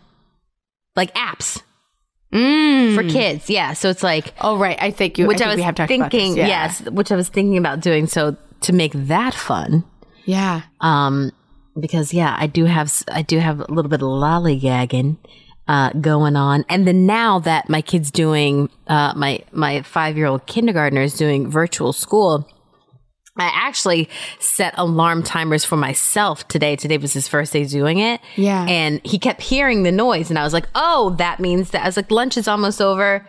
like 0.97 1.15
apps 1.15 1.63
for 2.31 3.03
kids. 3.03 3.51
Yeah, 3.51 3.73
so 3.73 3.89
it's 3.91 4.03
like 4.03 4.33
Oh, 4.41 4.57
right. 4.57 4.79
I 4.81 4.91
think 4.91 5.19
you. 5.19 5.27
which 5.27 5.41
I, 5.43 5.47
I, 5.47 5.49
was 5.49 5.57
we 5.57 5.63
have 5.63 5.75
talked 5.75 5.91
about 5.91 6.11
this. 6.11 6.21
thinking, 6.21 6.37
Yeah. 6.39 6.47
yes, 6.47 6.81
which 6.83 7.11
I 7.13 7.17
was 7.17 7.29
thinking 7.29 7.59
about 7.59 7.81
doing. 7.81 8.07
So 8.07 8.37
to 8.63 8.73
make 8.73 8.93
that 8.95 9.35
fun, 9.35 9.85
Yeah. 10.25 10.63
um, 10.81 11.33
because 11.79 12.13
yeah, 12.15 12.37
I 12.39 12.47
do 12.47 12.65
have 12.67 12.93
I 13.11 13.23
do 13.23 13.39
have 13.39 13.61
a 13.61 13.67
little 13.73 13.89
bit 13.89 14.01
of 14.03 14.09
lollygagging 14.09 15.17
uh, 15.69 15.91
going 16.01 16.37
on, 16.37 16.65
and 16.69 16.87
then 16.87 17.07
now 17.07 17.39
that 17.41 17.69
my 17.69 17.81
kid's 17.83 18.11
doing 18.11 18.69
uh, 18.89 19.13
my 19.17 19.41
my 19.53 19.83
five 19.83 20.17
year 20.17 20.27
old 20.27 20.47
kindergartner 20.47 21.03
is 21.03 21.15
doing 21.15 21.51
virtual 21.51 21.93
school. 21.93 22.49
I 23.37 23.51
actually 23.55 24.09
set 24.39 24.75
alarm 24.77 25.23
timers 25.23 25.65
for 25.65 25.77
myself 25.77 26.47
today. 26.49 26.77
Today 26.77 26.99
was 26.99 27.13
his 27.13 27.29
first 27.29 27.53
day 27.53 27.65
doing 27.65 27.99
it. 27.99 28.21
Yeah. 28.37 28.65
And 28.69 29.01
he 29.05 29.19
kept 29.19 29.41
hearing 29.41 29.83
the 29.85 29.93
noise 29.93 30.31
and 30.31 30.39
I 30.39 30.43
was 30.45 30.53
like, 30.53 30.69
oh, 30.75 31.15
that 31.19 31.41
means 31.41 31.71
that 31.71 31.83
I 31.83 31.87
was 31.87 31.97
like, 31.97 32.11
lunch 32.11 32.37
is 32.37 32.49
almost 32.49 32.81
over. 32.83 33.27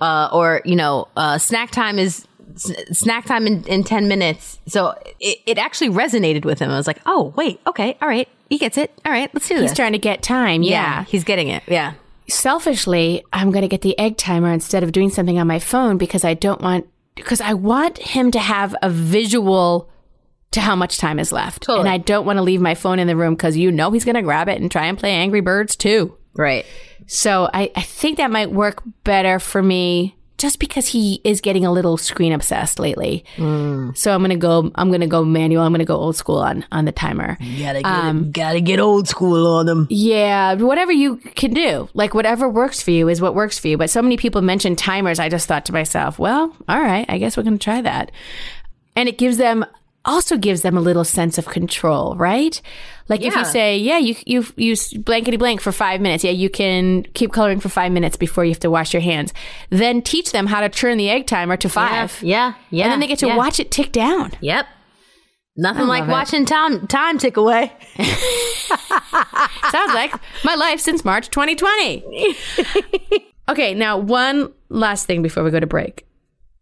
Uh, 0.00 0.28
or, 0.32 0.60
you 0.66 0.76
know, 0.76 1.08
uh, 1.16 1.38
snack 1.38 1.70
time 1.70 1.98
is 1.98 2.26
s- 2.54 2.72
snack 2.98 3.24
time 3.24 3.46
in, 3.46 3.64
in 3.64 3.82
10 3.82 4.08
minutes. 4.08 4.58
So 4.66 4.94
it, 5.20 5.38
it 5.46 5.58
actually 5.58 5.88
resonated 5.90 6.44
with 6.44 6.58
him. 6.58 6.70
I 6.70 6.76
was 6.76 6.86
like, 6.86 7.00
oh, 7.06 7.32
wait, 7.36 7.60
okay, 7.66 7.96
all 8.02 8.08
right. 8.08 8.28
He 8.50 8.58
gets 8.58 8.76
it. 8.76 8.92
All 9.06 9.12
right, 9.12 9.32
let's 9.32 9.48
do 9.48 9.54
He's 9.54 9.70
this. 9.70 9.76
trying 9.76 9.92
to 9.92 9.98
get 9.98 10.22
time. 10.22 10.62
Yeah. 10.62 11.04
He's 11.04 11.24
getting 11.24 11.48
it. 11.48 11.62
Yeah. 11.66 11.94
Selfishly, 12.28 13.24
I'm 13.32 13.50
going 13.50 13.62
to 13.62 13.68
get 13.68 13.80
the 13.82 13.98
egg 13.98 14.16
timer 14.18 14.52
instead 14.52 14.82
of 14.82 14.92
doing 14.92 15.10
something 15.10 15.38
on 15.38 15.46
my 15.46 15.58
phone 15.58 15.96
because 15.96 16.24
I 16.24 16.34
don't 16.34 16.60
want, 16.60 16.86
because 17.16 17.40
I 17.40 17.54
want 17.54 17.98
him 17.98 18.30
to 18.30 18.38
have 18.38 18.76
a 18.82 18.88
visual 18.88 19.90
to 20.52 20.60
how 20.60 20.76
much 20.76 20.98
time 20.98 21.18
is 21.18 21.32
left. 21.32 21.64
Totally. 21.64 21.80
And 21.80 21.88
I 21.88 21.98
don't 21.98 22.24
want 22.24 22.36
to 22.36 22.42
leave 22.42 22.60
my 22.60 22.74
phone 22.74 22.98
in 22.98 23.08
the 23.08 23.16
room 23.16 23.34
because 23.34 23.56
you 23.56 23.72
know 23.72 23.90
he's 23.90 24.04
going 24.04 24.14
to 24.14 24.22
grab 24.22 24.48
it 24.48 24.60
and 24.60 24.70
try 24.70 24.86
and 24.86 24.96
play 24.96 25.10
Angry 25.10 25.40
Birds 25.40 25.74
too. 25.74 26.16
Right. 26.34 26.64
So 27.06 27.50
I, 27.52 27.70
I 27.74 27.82
think 27.82 28.18
that 28.18 28.30
might 28.30 28.52
work 28.52 28.82
better 29.04 29.38
for 29.38 29.62
me 29.62 30.15
just 30.38 30.58
because 30.58 30.86
he 30.88 31.20
is 31.24 31.40
getting 31.40 31.64
a 31.64 31.72
little 31.72 31.96
screen 31.96 32.32
obsessed 32.32 32.78
lately. 32.78 33.24
Mm. 33.36 33.96
So 33.96 34.12
I'm 34.12 34.20
gonna 34.20 34.36
go 34.36 34.70
I'm 34.74 34.90
gonna 34.90 35.06
go 35.06 35.24
manual, 35.24 35.62
I'm 35.62 35.72
gonna 35.72 35.84
go 35.84 35.96
old 35.96 36.16
school 36.16 36.38
on 36.38 36.64
on 36.72 36.84
the 36.84 36.92
timer. 36.92 37.38
Gotta 37.58 37.82
get, 37.82 37.86
um, 37.86 38.30
gotta 38.30 38.60
get 38.60 38.80
old 38.80 39.08
school 39.08 39.46
on 39.46 39.66
them. 39.66 39.86
Yeah, 39.90 40.54
whatever 40.54 40.92
you 40.92 41.16
can 41.16 41.54
do. 41.54 41.88
Like 41.94 42.14
whatever 42.14 42.48
works 42.48 42.82
for 42.82 42.90
you 42.90 43.08
is 43.08 43.20
what 43.20 43.34
works 43.34 43.58
for 43.58 43.68
you. 43.68 43.78
But 43.78 43.90
so 43.90 44.02
many 44.02 44.16
people 44.16 44.42
mention 44.42 44.76
timers, 44.76 45.18
I 45.18 45.28
just 45.28 45.48
thought 45.48 45.64
to 45.66 45.72
myself, 45.72 46.18
well, 46.18 46.54
all 46.68 46.80
right, 46.80 47.06
I 47.08 47.18
guess 47.18 47.36
we're 47.36 47.42
gonna 47.42 47.58
try 47.58 47.80
that. 47.82 48.10
And 48.94 49.08
it 49.08 49.18
gives 49.18 49.36
them 49.36 49.64
also 50.06 50.36
gives 50.36 50.62
them 50.62 50.76
a 50.76 50.80
little 50.80 51.04
sense 51.04 51.36
of 51.36 51.46
control, 51.46 52.16
right? 52.16 52.60
Like 53.08 53.22
if 53.22 53.34
you 53.34 53.44
say, 53.44 53.76
yeah, 53.76 53.98
you 53.98 54.16
you 54.24 54.44
use 54.56 54.92
blankety 54.92 55.36
blank 55.36 55.60
for 55.60 55.72
five 55.72 56.00
minutes, 56.00 56.24
yeah, 56.24 56.30
you 56.30 56.48
can 56.48 57.04
keep 57.14 57.32
coloring 57.32 57.60
for 57.60 57.68
five 57.68 57.92
minutes 57.92 58.16
before 58.16 58.44
you 58.44 58.50
have 58.50 58.60
to 58.60 58.70
wash 58.70 58.92
your 58.94 59.02
hands. 59.02 59.32
Then 59.70 60.02
teach 60.02 60.32
them 60.32 60.46
how 60.46 60.60
to 60.60 60.68
turn 60.68 60.98
the 60.98 61.10
egg 61.10 61.26
timer 61.26 61.56
to 61.58 61.68
five. 61.68 62.20
Yeah. 62.22 62.54
Yeah. 62.70 62.84
And 62.84 62.92
then 62.92 63.00
they 63.00 63.06
get 63.06 63.18
to 63.20 63.26
yeah. 63.26 63.36
watch 63.36 63.60
it 63.60 63.70
tick 63.70 63.92
down. 63.92 64.32
Yep. 64.40 64.66
Nothing 65.58 65.86
like 65.86 66.00
love 66.00 66.08
it. 66.08 66.12
watching 66.12 66.44
time 66.44 66.86
time 66.86 67.18
tick 67.18 67.36
away. 67.36 67.72
Sounds 69.70 69.94
like 69.94 70.12
my 70.44 70.54
life 70.54 70.80
since 70.80 71.04
March 71.04 71.30
2020. 71.30 72.36
okay, 73.48 73.74
now 73.74 73.98
one 73.98 74.52
last 74.68 75.06
thing 75.06 75.22
before 75.22 75.42
we 75.42 75.50
go 75.50 75.60
to 75.60 75.66
break. 75.66 76.06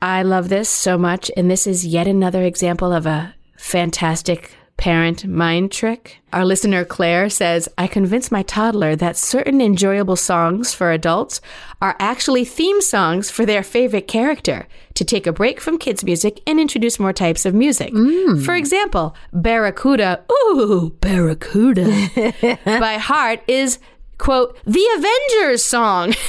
I 0.00 0.22
love 0.22 0.48
this 0.50 0.68
so 0.68 0.98
much. 0.98 1.30
And 1.36 1.50
this 1.50 1.66
is 1.66 1.86
yet 1.86 2.06
another 2.06 2.42
example 2.42 2.92
of 2.92 3.06
a 3.06 3.34
fantastic 3.64 4.52
parent 4.76 5.24
mind 5.26 5.72
trick. 5.72 6.18
Our 6.32 6.44
listener 6.44 6.84
Claire 6.84 7.30
says, 7.30 7.68
I 7.78 7.86
convinced 7.86 8.30
my 8.30 8.42
toddler 8.42 8.94
that 8.96 9.16
certain 9.16 9.60
enjoyable 9.60 10.16
songs 10.16 10.74
for 10.74 10.90
adults 10.92 11.40
are 11.80 11.96
actually 11.98 12.44
theme 12.44 12.80
songs 12.82 13.30
for 13.30 13.46
their 13.46 13.62
favorite 13.62 14.06
character 14.06 14.66
to 14.94 15.04
take 15.04 15.26
a 15.26 15.32
break 15.32 15.60
from 15.60 15.78
kids' 15.78 16.04
music 16.04 16.40
and 16.46 16.60
introduce 16.60 16.98
more 17.00 17.12
types 17.12 17.46
of 17.46 17.54
music. 17.54 17.92
Mm. 17.94 18.44
For 18.44 18.54
example, 18.54 19.14
Barracuda, 19.32 20.24
ooh, 20.30 20.94
Barracuda 21.00 21.84
by 22.64 22.98
Heart 22.98 23.42
is, 23.48 23.78
quote, 24.18 24.58
the 24.66 24.84
Avengers 24.96 25.64
song. 25.64 26.12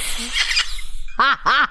I 1.18 1.68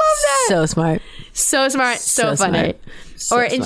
love 0.00 0.18
that. 0.22 0.46
So 0.48 0.66
smart. 0.66 1.02
So 1.32 1.68
smart, 1.68 1.98
so, 1.98 2.34
So 2.34 2.44
funny. 2.44 2.58
smart. 2.58 2.76
Or 3.32 3.44
in. 3.44 3.64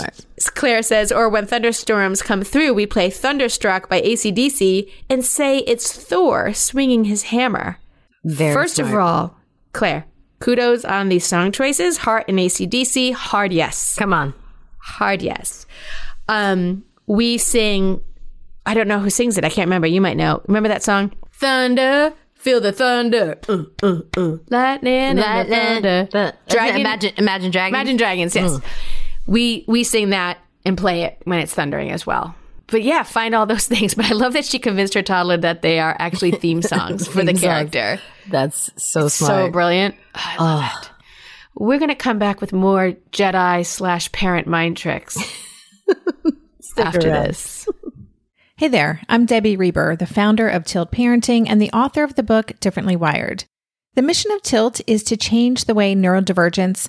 Claire 0.55 0.83
says, 0.83 1.11
or 1.11 1.29
when 1.29 1.47
thunderstorms 1.47 2.23
come 2.23 2.43
through, 2.43 2.75
we 2.75 2.87
play 2.87 3.11
Thunderstruck 3.11 3.89
by 3.89 4.01
ACDC 4.01 4.91
and 5.09 5.25
say 5.25 5.59
it's 5.59 5.93
Thor 5.93 6.53
swinging 6.55 7.05
his 7.05 7.25
hammer. 7.25 7.79
Very 8.25 8.53
First 8.55 8.79
of 8.79 8.93
all, 8.95 9.37
Claire, 9.73 10.07
kudos 10.41 10.85
on 10.85 11.09
these 11.09 11.27
song 11.27 11.53
choices. 11.53 11.99
Heart 11.99 12.27
and 12.29 12.39
ACDC, 12.39 13.15
hard 13.15 13.53
yes. 13.53 13.97
come 13.97 14.13
on. 14.13 14.35
Hard 14.79 15.23
yes. 15.23 15.67
Um, 16.29 16.85
we 17.07 17.39
sing, 17.39 18.03
I 18.67 18.75
don't 18.75 18.89
know 18.89 19.01
who 19.01 19.11
sings 19.11 19.39
it. 19.39 19.45
I 19.45 19.51
can't 19.51 19.67
remember. 19.67 19.87
You 19.87 20.01
might 20.01 20.17
know. 20.17 20.43
Remember 20.47 20.69
that 20.69 20.83
song? 20.83 21.13
Thunder, 21.33 22.13
feel 22.35 22.61
the 22.61 22.73
thunder. 22.73 23.39
Uh, 23.49 23.65
uh, 23.83 24.01
uh. 24.17 24.37
Lightning, 24.51 25.17
the 25.17 25.23
thunder. 25.23 26.09
The- 26.11 26.35
Dragon- 26.49 26.81
Imagine, 26.81 27.13
imagine 27.17 27.51
Dragons. 27.51 27.75
Imagine 27.75 27.97
Dragons, 27.97 28.35
yes. 28.37 28.61
We 29.29 29.65
we 29.69 29.85
sing 29.85 30.11
that 30.11 30.39
and 30.65 30.77
play 30.77 31.03
it 31.03 31.19
when 31.25 31.39
it's 31.39 31.55
thundering 31.55 31.91
as 31.91 32.07
well. 32.07 32.35
But 32.67 32.83
yeah, 32.83 33.03
find 33.03 33.35
all 33.35 33.47
those 33.47 33.67
things. 33.69 33.95
But 33.95 34.07
I 34.07 34.15
love 34.15 34.33
that 34.33 34.45
she 34.45 34.59
convinced 34.59 34.95
her 34.95 35.03
toddler 35.03 35.37
that 35.37 35.63
they 35.63 35.79
are 35.79 35.95
actually 35.99 36.33
theme 36.33 36.63
songs 36.75 37.07
for 37.07 37.19
the 37.21 37.27
Theme 37.27 37.37
songs. 37.37 37.41
character. 37.71 38.01
That's 38.31 38.71
so 38.83 39.09
smart. 39.09 39.47
So 39.47 39.51
brilliant. 39.51 39.95
Oh, 40.15 40.21
I 40.25 40.43
love 40.43 40.83
it. 40.83 40.91
We're 41.55 41.79
gonna 41.79 41.95
come 41.95 42.19
back 42.19 42.41
with 42.41 42.53
more 42.53 42.93
Jedi 43.13 43.65
slash 43.67 44.11
parent 44.13 44.47
mind 44.47 44.77
tricks 44.77 45.17
after 46.77 47.09
around. 47.11 47.27
this. 47.27 47.69
Hey 48.57 48.69
there, 48.69 49.01
I'm 49.09 49.25
Debbie 49.27 49.57
Reber, 49.57 49.95
the 49.97 50.07
founder 50.07 50.49
of 50.49 50.65
Tilt 50.65 50.91
Parenting 50.91 51.47
and 51.49 51.61
the 51.61 51.71
author 51.73 52.03
of 52.03 52.15
the 52.17 52.23
book 52.23 52.53
Differently 52.61 52.97
Wired. 52.97 53.45
The 53.95 54.03
mission 54.03 54.31
of 54.33 54.43
Tilt 54.43 54.81
is 54.87 55.03
to 55.05 55.17
change 55.17 55.65
the 55.65 55.75
way 55.75 55.95
neurodivergence, 55.95 56.89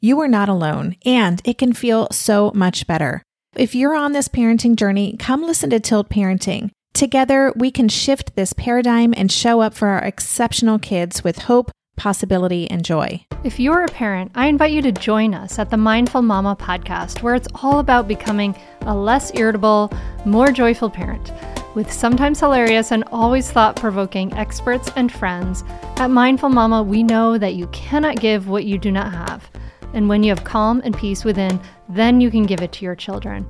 you 0.00 0.20
are 0.20 0.28
not 0.28 0.48
alone, 0.48 0.96
and 1.04 1.40
it 1.44 1.58
can 1.58 1.72
feel 1.72 2.08
so 2.10 2.52
much 2.54 2.86
better. 2.86 3.22
If 3.54 3.74
you're 3.74 3.94
on 3.94 4.12
this 4.12 4.28
parenting 4.28 4.76
journey, 4.76 5.16
come 5.18 5.42
listen 5.42 5.70
to 5.70 5.80
Tilt 5.80 6.10
Parenting. 6.10 6.70
Together, 6.92 7.52
we 7.56 7.70
can 7.70 7.88
shift 7.88 8.36
this 8.36 8.52
paradigm 8.52 9.14
and 9.16 9.30
show 9.30 9.60
up 9.60 9.74
for 9.74 9.88
our 9.88 10.02
exceptional 10.02 10.78
kids 10.78 11.24
with 11.24 11.40
hope, 11.40 11.70
possibility, 11.96 12.70
and 12.70 12.84
joy. 12.84 13.24
If 13.44 13.58
you're 13.58 13.84
a 13.84 13.88
parent, 13.88 14.32
I 14.34 14.48
invite 14.48 14.72
you 14.72 14.82
to 14.82 14.92
join 14.92 15.34
us 15.34 15.58
at 15.58 15.70
the 15.70 15.76
Mindful 15.76 16.22
Mama 16.22 16.56
podcast, 16.56 17.22
where 17.22 17.34
it's 17.34 17.48
all 17.62 17.78
about 17.78 18.08
becoming 18.08 18.54
a 18.82 18.94
less 18.94 19.34
irritable, 19.34 19.92
more 20.24 20.52
joyful 20.52 20.90
parent. 20.90 21.32
With 21.74 21.92
sometimes 21.92 22.40
hilarious 22.40 22.92
and 22.92 23.04
always 23.12 23.50
thought 23.50 23.76
provoking 23.76 24.32
experts 24.34 24.90
and 24.96 25.12
friends, 25.12 25.64
at 25.96 26.10
Mindful 26.10 26.48
Mama, 26.48 26.82
we 26.82 27.02
know 27.02 27.36
that 27.38 27.54
you 27.54 27.66
cannot 27.68 28.20
give 28.20 28.48
what 28.48 28.64
you 28.64 28.78
do 28.78 28.90
not 28.90 29.12
have. 29.12 29.50
And 29.96 30.10
when 30.10 30.22
you 30.22 30.28
have 30.28 30.44
calm 30.44 30.82
and 30.84 30.94
peace 30.94 31.24
within, 31.24 31.58
then 31.88 32.20
you 32.20 32.30
can 32.30 32.44
give 32.44 32.60
it 32.60 32.70
to 32.72 32.84
your 32.84 32.94
children. 32.94 33.48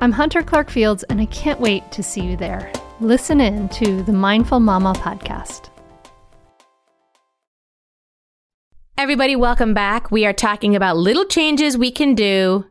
I'm 0.00 0.12
Hunter 0.12 0.42
Clark 0.42 0.68
Fields, 0.68 1.02
and 1.04 1.18
I 1.18 1.24
can't 1.24 1.58
wait 1.60 1.90
to 1.92 2.02
see 2.02 2.20
you 2.20 2.36
there. 2.36 2.70
Listen 3.00 3.40
in 3.40 3.70
to 3.70 4.02
the 4.02 4.12
Mindful 4.12 4.60
Mama 4.60 4.92
podcast. 4.92 5.70
Everybody, 8.98 9.34
welcome 9.34 9.72
back. 9.72 10.10
We 10.10 10.26
are 10.26 10.34
talking 10.34 10.76
about 10.76 10.98
little 10.98 11.24
changes 11.24 11.78
we 11.78 11.90
can 11.90 12.14
do 12.14 12.66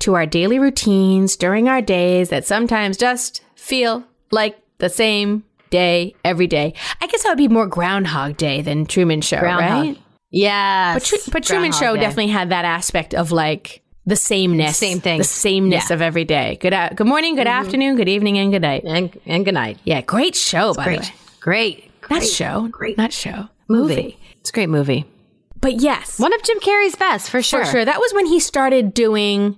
to 0.00 0.14
our 0.14 0.26
daily 0.26 0.58
routines 0.58 1.36
during 1.36 1.68
our 1.68 1.80
days 1.80 2.30
that 2.30 2.44
sometimes 2.44 2.96
just 2.96 3.42
feel 3.54 4.02
like 4.32 4.60
the 4.78 4.88
same 4.88 5.44
day 5.70 6.16
every 6.24 6.48
day. 6.48 6.74
I 7.00 7.06
guess 7.06 7.22
that 7.22 7.28
would 7.28 7.38
be 7.38 7.46
more 7.46 7.68
Groundhog 7.68 8.36
Day 8.36 8.60
than 8.60 8.86
Truman 8.86 9.20
Show, 9.20 9.38
Groundhog. 9.38 9.86
right? 9.86 9.98
Yes. 10.30 11.10
But, 11.10 11.32
but 11.32 11.44
Truman 11.44 11.72
Show 11.72 11.94
Day. 11.94 12.00
definitely 12.02 12.28
had 12.28 12.50
that 12.50 12.64
aspect 12.64 13.14
of 13.14 13.32
like 13.32 13.82
the 14.06 14.16
sameness, 14.16 14.76
Same 14.78 15.00
thing. 15.00 15.18
the 15.18 15.24
sameness 15.24 15.90
Yeah. 15.90 15.94
of 15.94 16.02
every 16.02 16.24
day. 16.24 16.58
Good, 16.60 16.74
good 16.96 17.06
morning, 17.06 17.34
good 17.36 17.46
mm-hmm. 17.46 17.64
afternoon, 17.64 17.96
good 17.96 18.08
evening, 18.08 18.38
and 18.38 18.50
good 18.52 18.62
night. 18.62 18.82
And, 18.84 19.16
and 19.26 19.44
good 19.44 19.54
night. 19.54 19.78
Yeah, 19.84 20.00
great 20.00 20.34
show, 20.34 20.74
by 20.74 20.84
the 20.84 20.90
Great. 20.90 21.00
way. 21.00 21.14
Great. 21.40 21.90
Not 22.10 22.22
show, 22.24 22.68
Great. 22.68 22.96
not 22.98 23.12
show, 23.12 23.48
movie. 23.68 24.18
It's 24.40 24.50
a 24.50 24.52
great 24.52 24.68
movie. 24.68 25.04
But 25.60 25.80
yes, 25.80 26.18
One 26.18 26.32
of 26.32 26.42
Jim 26.42 26.58
Carrey's 26.60 26.96
best, 26.96 27.28
for 27.30 27.42
sure. 27.42 27.64
for 27.64 27.70
sure. 27.70 27.84
That 27.84 28.00
was 28.00 28.12
when 28.14 28.26
he 28.26 28.40
started 28.40 28.94
doing, 28.94 29.56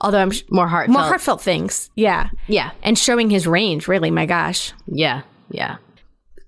although 0.00 0.18
I'm 0.20 0.32
sh- 0.32 0.42
More 0.50 0.66
heartfelt. 0.68 0.92
more 0.98 1.06
heartfelt 1.08 1.40
things. 1.40 1.90
Yeah. 1.94 2.28
Yeah. 2.48 2.72
And 2.82 2.98
showing 2.98 3.30
his 3.30 3.46
range, 3.46 3.86
really, 3.88 4.10
my 4.10 4.26
gosh. 4.26 4.72
Yeah. 4.86 5.22
Yeah. 5.48 5.76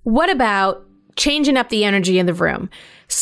What 0.03 0.29
about 0.29 0.85
changing 1.17 1.57
up 1.57 1.69
the 1.69 1.85
energy 1.85 2.19
in 2.19 2.27
the 2.27 2.35
room? 2.35 2.71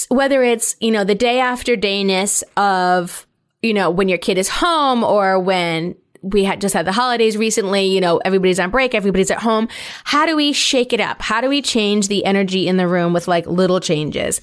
Whether 0.09 0.43
it's, 0.43 0.77
you 0.81 0.91
know, 0.91 1.05
the 1.05 1.15
day 1.15 1.41
after 1.41 1.77
dayness 1.77 2.43
of, 2.57 3.27
you 3.63 3.75
know, 3.75 3.91
when 3.91 4.09
your 4.09 4.19
kid 4.19 4.39
is 4.39 4.49
home 4.49 5.03
or 5.03 5.39
when 5.39 5.95
we 6.23 6.43
had 6.45 6.61
just 6.61 6.73
had 6.73 6.87
the 6.87 6.93
holidays 6.93 7.37
recently, 7.37 7.85
you 7.85 8.01
know, 8.01 8.17
everybody's 8.25 8.59
on 8.59 8.71
break, 8.71 8.95
everybody's 8.95 9.31
at 9.31 9.41
home. 9.41 9.69
How 10.05 10.25
do 10.25 10.35
we 10.35 10.55
shake 10.55 10.95
it 10.95 11.01
up? 11.01 11.21
How 11.21 11.43
do 11.43 11.51
we 11.51 11.61
change 11.61 12.09
the 12.09 12.25
energy 12.25 12.67
in 12.67 12.79
the 12.79 12.89
room 12.89 13.13
with 13.13 13.29
like 13.29 13.47
little 13.47 13.79
changes? 13.79 14.41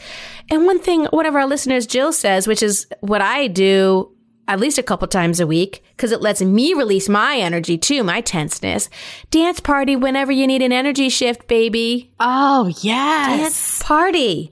And 0.51 0.65
one 0.65 0.79
thing, 0.79 1.05
one 1.05 1.25
of 1.25 1.35
our 1.35 1.47
listeners, 1.47 1.87
Jill 1.87 2.13
says, 2.13 2.47
which 2.47 2.61
is 2.61 2.85
what 2.99 3.21
I 3.21 3.47
do 3.47 4.11
at 4.47 4.59
least 4.59 4.77
a 4.77 4.83
couple 4.83 5.07
times 5.07 5.39
a 5.39 5.47
week 5.47 5.83
because 5.95 6.11
it 6.11 6.21
lets 6.21 6.41
me 6.41 6.73
release 6.73 7.07
my 7.07 7.37
energy 7.37 7.77
too, 7.77 8.03
my 8.03 8.21
tenseness. 8.21 8.89
Dance 9.29 9.59
party 9.59 9.95
whenever 9.95 10.31
you 10.31 10.47
need 10.47 10.61
an 10.61 10.71
energy 10.71 11.09
shift, 11.09 11.47
baby. 11.47 12.11
Oh, 12.19 12.71
yes. 12.81 13.39
Dance 13.39 13.83
party 13.83 14.51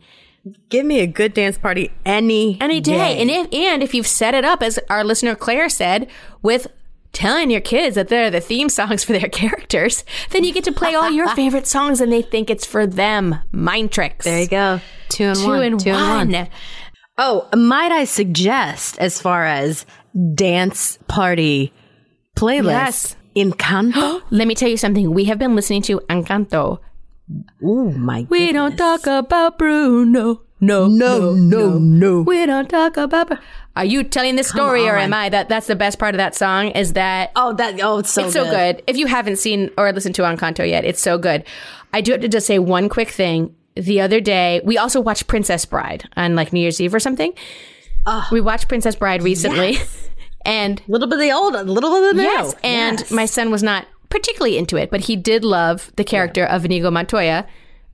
Give 0.69 0.85
me 0.85 0.99
a 1.01 1.07
good 1.07 1.33
dance 1.33 1.57
party 1.57 1.91
any 2.05 2.57
any 2.61 2.79
day. 2.79 3.19
And 3.19 3.29
if 3.29 3.53
and 3.53 3.83
if 3.83 3.93
you've 3.93 4.07
set 4.07 4.33
it 4.33 4.45
up 4.45 4.63
as 4.63 4.79
our 4.89 5.03
listener 5.03 5.35
Claire 5.35 5.69
said 5.69 6.07
with 6.41 6.67
telling 7.11 7.49
your 7.49 7.61
kids 7.61 7.95
that 7.95 8.07
they're 8.07 8.31
the 8.31 8.39
theme 8.39 8.69
songs 8.69 9.03
for 9.03 9.13
their 9.13 9.27
characters, 9.29 10.03
then 10.29 10.43
you 10.43 10.53
get 10.53 10.63
to 10.63 10.71
play 10.71 10.95
all 10.95 11.11
your 11.11 11.27
favorite 11.35 11.67
songs 11.67 11.99
and 12.01 12.11
they 12.11 12.21
think 12.21 12.49
it's 12.49 12.65
for 12.65 12.87
them. 12.87 13.35
Mind 13.51 13.91
tricks. 13.91 14.25
There 14.25 14.41
you 14.41 14.47
go. 14.47 14.79
Two 15.09 15.25
and 15.25 15.35
Two 15.37 15.47
one. 15.47 15.63
and 15.63 15.79
Two 15.79 15.91
one. 15.91 16.21
and 16.21 16.33
one. 16.33 16.47
Oh, 17.19 17.47
might 17.55 17.91
I 17.91 18.05
suggest 18.05 18.97
as 18.97 19.21
far 19.21 19.45
as 19.45 19.85
dance 20.35 20.97
party 21.07 21.73
playlist? 22.35 22.65
Yes. 22.65 23.15
Encanto. 23.35 24.21
Let 24.31 24.47
me 24.47 24.55
tell 24.55 24.69
you 24.69 24.77
something. 24.77 25.13
We 25.13 25.25
have 25.25 25.37
been 25.37 25.55
listening 25.55 25.81
to 25.83 25.99
Encanto 26.09 26.79
Oh 27.63 27.91
my 27.91 28.25
We 28.29 28.51
don't 28.51 28.75
talk 28.75 29.05
about 29.05 29.57
Bruno. 29.57 30.41
No, 30.61 30.87
no, 30.87 31.33
no, 31.33 31.33
no. 31.33 31.77
no. 31.77 32.21
We 32.21 32.45
don't 32.45 32.67
talk 32.67 32.97
about. 32.97 33.31
Are 33.77 33.85
you 33.85 34.03
telling 34.03 34.35
this 34.35 34.49
story, 34.49 34.89
or 34.89 34.97
am. 34.97 35.13
I? 35.13 35.29
That 35.29 35.47
that's 35.47 35.67
the 35.67 35.75
best 35.75 35.99
part 35.99 36.15
of 36.15 36.17
that 36.17 36.35
song. 36.35 36.71
Is 36.71 36.93
that 36.93 37.31
Oh, 37.35 37.53
that 37.53 37.79
oh, 37.81 37.99
it's 37.99 38.09
so 38.09 38.25
it's 38.25 38.33
so 38.33 38.43
good. 38.43 38.83
If 38.87 38.97
you 38.97 39.07
haven't 39.07 39.37
seen 39.37 39.69
or 39.77 39.91
listened 39.93 40.15
to 40.15 40.23
Encanto 40.23 40.67
yet, 40.67 40.83
it's 40.83 41.01
so 41.01 41.17
good. 41.17 41.45
I 41.93 42.01
do 42.01 42.11
have 42.11 42.21
to 42.21 42.27
just 42.27 42.45
say 42.45 42.59
one 42.59 42.89
quick 42.89 43.09
thing. 43.09 43.55
The 43.79 44.01
other 44.01 44.19
day, 44.21 44.61
we 44.63 44.77
also 44.77 44.99
watched 44.99 45.27
Princess 45.27 45.65
Bride 45.65 46.07
on 46.17 46.35
like 46.35 46.51
New 46.53 46.59
Year's 46.59 46.79
Eve 46.81 46.93
or 46.93 46.99
something. 46.99 47.33
we 48.31 48.41
watched 48.41 48.67
Princess 48.67 48.95
Bride 48.95 49.21
recently, 49.23 49.77
and 50.45 50.81
A 50.87 50.91
little 50.91 51.07
bit 51.07 51.15
of 51.15 51.21
the 51.21 51.31
old, 51.31 51.55
a 51.55 51.63
little 51.63 51.91
bit 51.91 52.09
of 52.09 52.15
the 52.15 52.21
new. 52.21 52.27
yes, 52.29 52.55
and 52.63 52.99
Yes. 52.99 53.11
my 53.11 53.25
son 53.25 53.51
was 53.51 53.61
not 53.63 53.85
particularly 54.09 54.57
into 54.57 54.75
it, 54.77 54.89
but 54.89 55.01
he 55.01 55.15
did 55.15 55.43
love 55.43 55.91
the 55.95 56.03
character 56.03 56.43
of 56.45 56.65
Inigo 56.65 56.89
Montoya, 56.89 57.45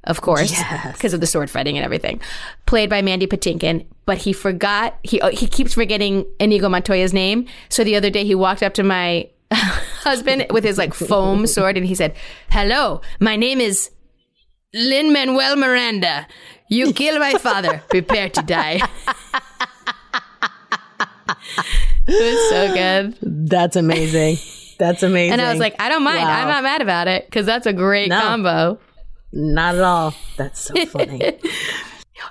of 0.05 0.21
course, 0.21 0.53
because 0.93 1.13
of 1.13 1.19
the 1.19 1.27
sword 1.27 1.49
fighting 1.49 1.77
and 1.77 1.83
everything, 1.83 2.21
played 2.67 2.89
by 2.89 3.01
Mandy 3.01 3.27
Patinkin. 3.27 3.85
But 4.05 4.19
he 4.19 4.31
forgot 4.33 4.97
he 5.03 5.19
oh, 5.21 5.29
he 5.29 5.47
keeps 5.47 5.73
forgetting 5.73 6.25
Inigo 6.39 6.69
Montoya's 6.69 7.11
name. 7.11 7.47
So 7.69 7.83
the 7.83 7.95
other 7.95 8.09
day 8.11 8.23
he 8.23 8.35
walked 8.35 8.61
up 8.63 8.73
to 8.75 8.83
my 8.83 9.29
husband 9.51 10.45
with 10.51 10.63
his 10.63 10.77
like 10.77 10.93
foam 10.93 11.47
sword 11.47 11.75
and 11.77 11.85
he 11.85 11.95
said, 11.95 12.13
"Hello, 12.51 13.01
my 13.19 13.35
name 13.35 13.59
is 13.59 13.89
Lin 14.75 15.11
Manuel 15.13 15.55
Miranda. 15.55 16.27
You 16.67 16.93
kill 17.01 17.17
my 17.19 17.33
father. 17.33 17.81
Prepare 17.89 18.29
to 18.29 18.41
die." 18.43 18.81
it 22.07 22.07
was 22.07 22.49
so 22.49 22.73
good. 22.73 23.49
That's 23.49 23.75
amazing. 23.75 24.37
That's 24.77 25.03
amazing. 25.03 25.33
And 25.33 25.41
I 25.41 25.49
was 25.51 25.59
like, 25.59 25.75
I 25.79 25.89
don't 25.89 26.03
mind. 26.03 26.19
Wow. 26.23 26.41
I'm 26.41 26.47
not 26.49 26.63
mad 26.63 26.81
about 26.81 27.07
it 27.07 27.25
because 27.25 27.45
that's 27.45 27.65
a 27.65 27.73
great 27.73 28.09
No. 28.09 28.19
combo. 28.19 28.79
not 29.31 29.75
at 29.75 29.81
all. 29.81 30.13
That's 30.37 30.59
so 30.59 30.85
funny. 30.85 31.39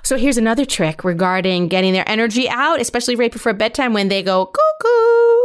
So 0.03 0.17
here's 0.17 0.37
another 0.37 0.65
trick 0.65 1.03
regarding 1.03 1.67
getting 1.67 1.93
their 1.93 2.07
energy 2.09 2.49
out, 2.49 2.81
especially 2.81 3.15
right 3.15 3.31
before 3.31 3.53
bedtime 3.53 3.93
when 3.93 4.07
they 4.07 4.21
go 4.23 4.47
cuckoo. 4.47 5.39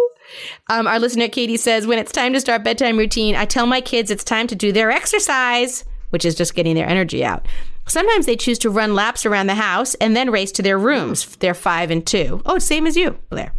Um, 0.69 0.87
our 0.87 0.99
listener 0.99 1.29
Katie 1.29 1.57
says, 1.59 1.87
when 1.87 1.99
it's 1.99 2.11
time 2.11 2.33
to 2.33 2.41
start 2.41 2.65
bedtime 2.65 2.97
routine, 2.99 3.37
I 3.37 3.45
tell 3.45 3.67
my 3.67 3.81
kids 3.83 4.11
it's 4.11 4.25
time 4.25 4.47
to 4.49 4.55
do 4.55 4.73
their 4.73 4.91
exercise, 4.91 5.85
which 6.11 6.25
is 6.25 6.35
just 6.35 6.55
getting 6.55 6.75
their 6.75 6.89
energy 6.89 7.25
out. 7.25 7.47
Sometimes 7.89 8.27
they 8.27 8.37
choose 8.37 8.59
to 8.61 8.71
run 8.71 8.95
laps 8.95 9.27
around 9.27 9.47
the 9.49 9.55
house 9.55 9.95
and 9.97 10.15
then 10.15 10.31
race 10.31 10.53
to 10.53 10.63
their 10.63 10.79
rooms. 10.79 11.35
They're 11.37 11.55
five 11.55 11.91
and 11.91 12.07
two. 12.07 12.41
Oh, 12.47 12.59
same 12.59 12.87
as 12.87 12.97
you, 12.97 13.19
Blair. 13.31 13.53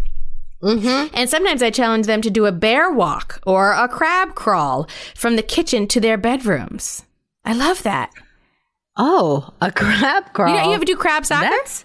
And 0.64 1.28
sometimes 1.30 1.64
I 1.64 1.72
challenge 1.72 2.06
them 2.06 2.22
to 2.22 2.30
do 2.30 2.46
a 2.46 2.52
bear 2.52 2.92
walk 2.92 3.40
or 3.48 3.72
a 3.72 3.88
crab 3.88 4.36
crawl 4.36 4.88
from 5.16 5.36
the 5.36 5.42
kitchen 5.42 5.88
to 5.88 6.00
their 6.00 6.18
bedrooms. 6.18 7.04
I 7.44 7.54
love 7.54 7.82
that. 7.84 8.12
oh, 8.96 9.50
a 9.60 9.72
crab 9.72 10.32
crawl. 10.34 10.50
You 10.54 10.62
know, 10.62 10.70
you 10.70 10.76
ever 10.76 10.86
do 10.86 10.96
crab 10.96 11.26
soccer? 11.26 11.50
That's 11.50 11.84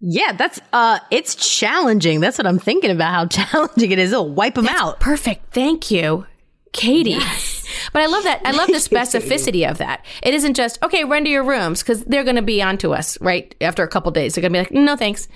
yeah. 0.00 0.32
That's 0.32 0.60
uh, 0.74 0.98
it's 1.10 1.34
challenging. 1.36 2.20
That's 2.20 2.36
what 2.36 2.46
I'm 2.46 2.58
thinking 2.58 2.90
about. 2.90 3.12
How 3.32 3.44
challenging 3.44 3.92
it 3.92 3.98
is. 3.98 4.12
It'll 4.12 4.28
wipe 4.28 4.54
them 4.56 4.68
out. 4.68 5.00
Perfect. 5.00 5.52
Thank 5.54 5.90
you, 5.90 6.26
Katie. 6.72 7.18
But 7.92 8.02
I 8.02 8.06
love 8.06 8.24
that. 8.24 8.40
I 8.44 8.52
love 8.52 8.68
the 8.68 8.74
specificity 8.74 9.68
of 9.68 9.78
that. 9.78 10.04
It 10.22 10.32
isn't 10.34 10.54
just, 10.54 10.82
okay, 10.82 11.04
run 11.04 11.24
to 11.24 11.30
your 11.30 11.42
rooms 11.42 11.82
because 11.82 12.04
they're 12.04 12.22
going 12.24 12.36
to 12.36 12.42
be 12.42 12.62
onto 12.62 12.92
us, 12.94 13.20
right? 13.20 13.54
After 13.60 13.82
a 13.82 13.88
couple 13.88 14.10
days, 14.12 14.34
they're 14.34 14.40
going 14.42 14.52
to 14.52 14.58
be 14.70 14.76
like, 14.76 14.84
no, 14.84 14.94
thanks. 14.96 15.26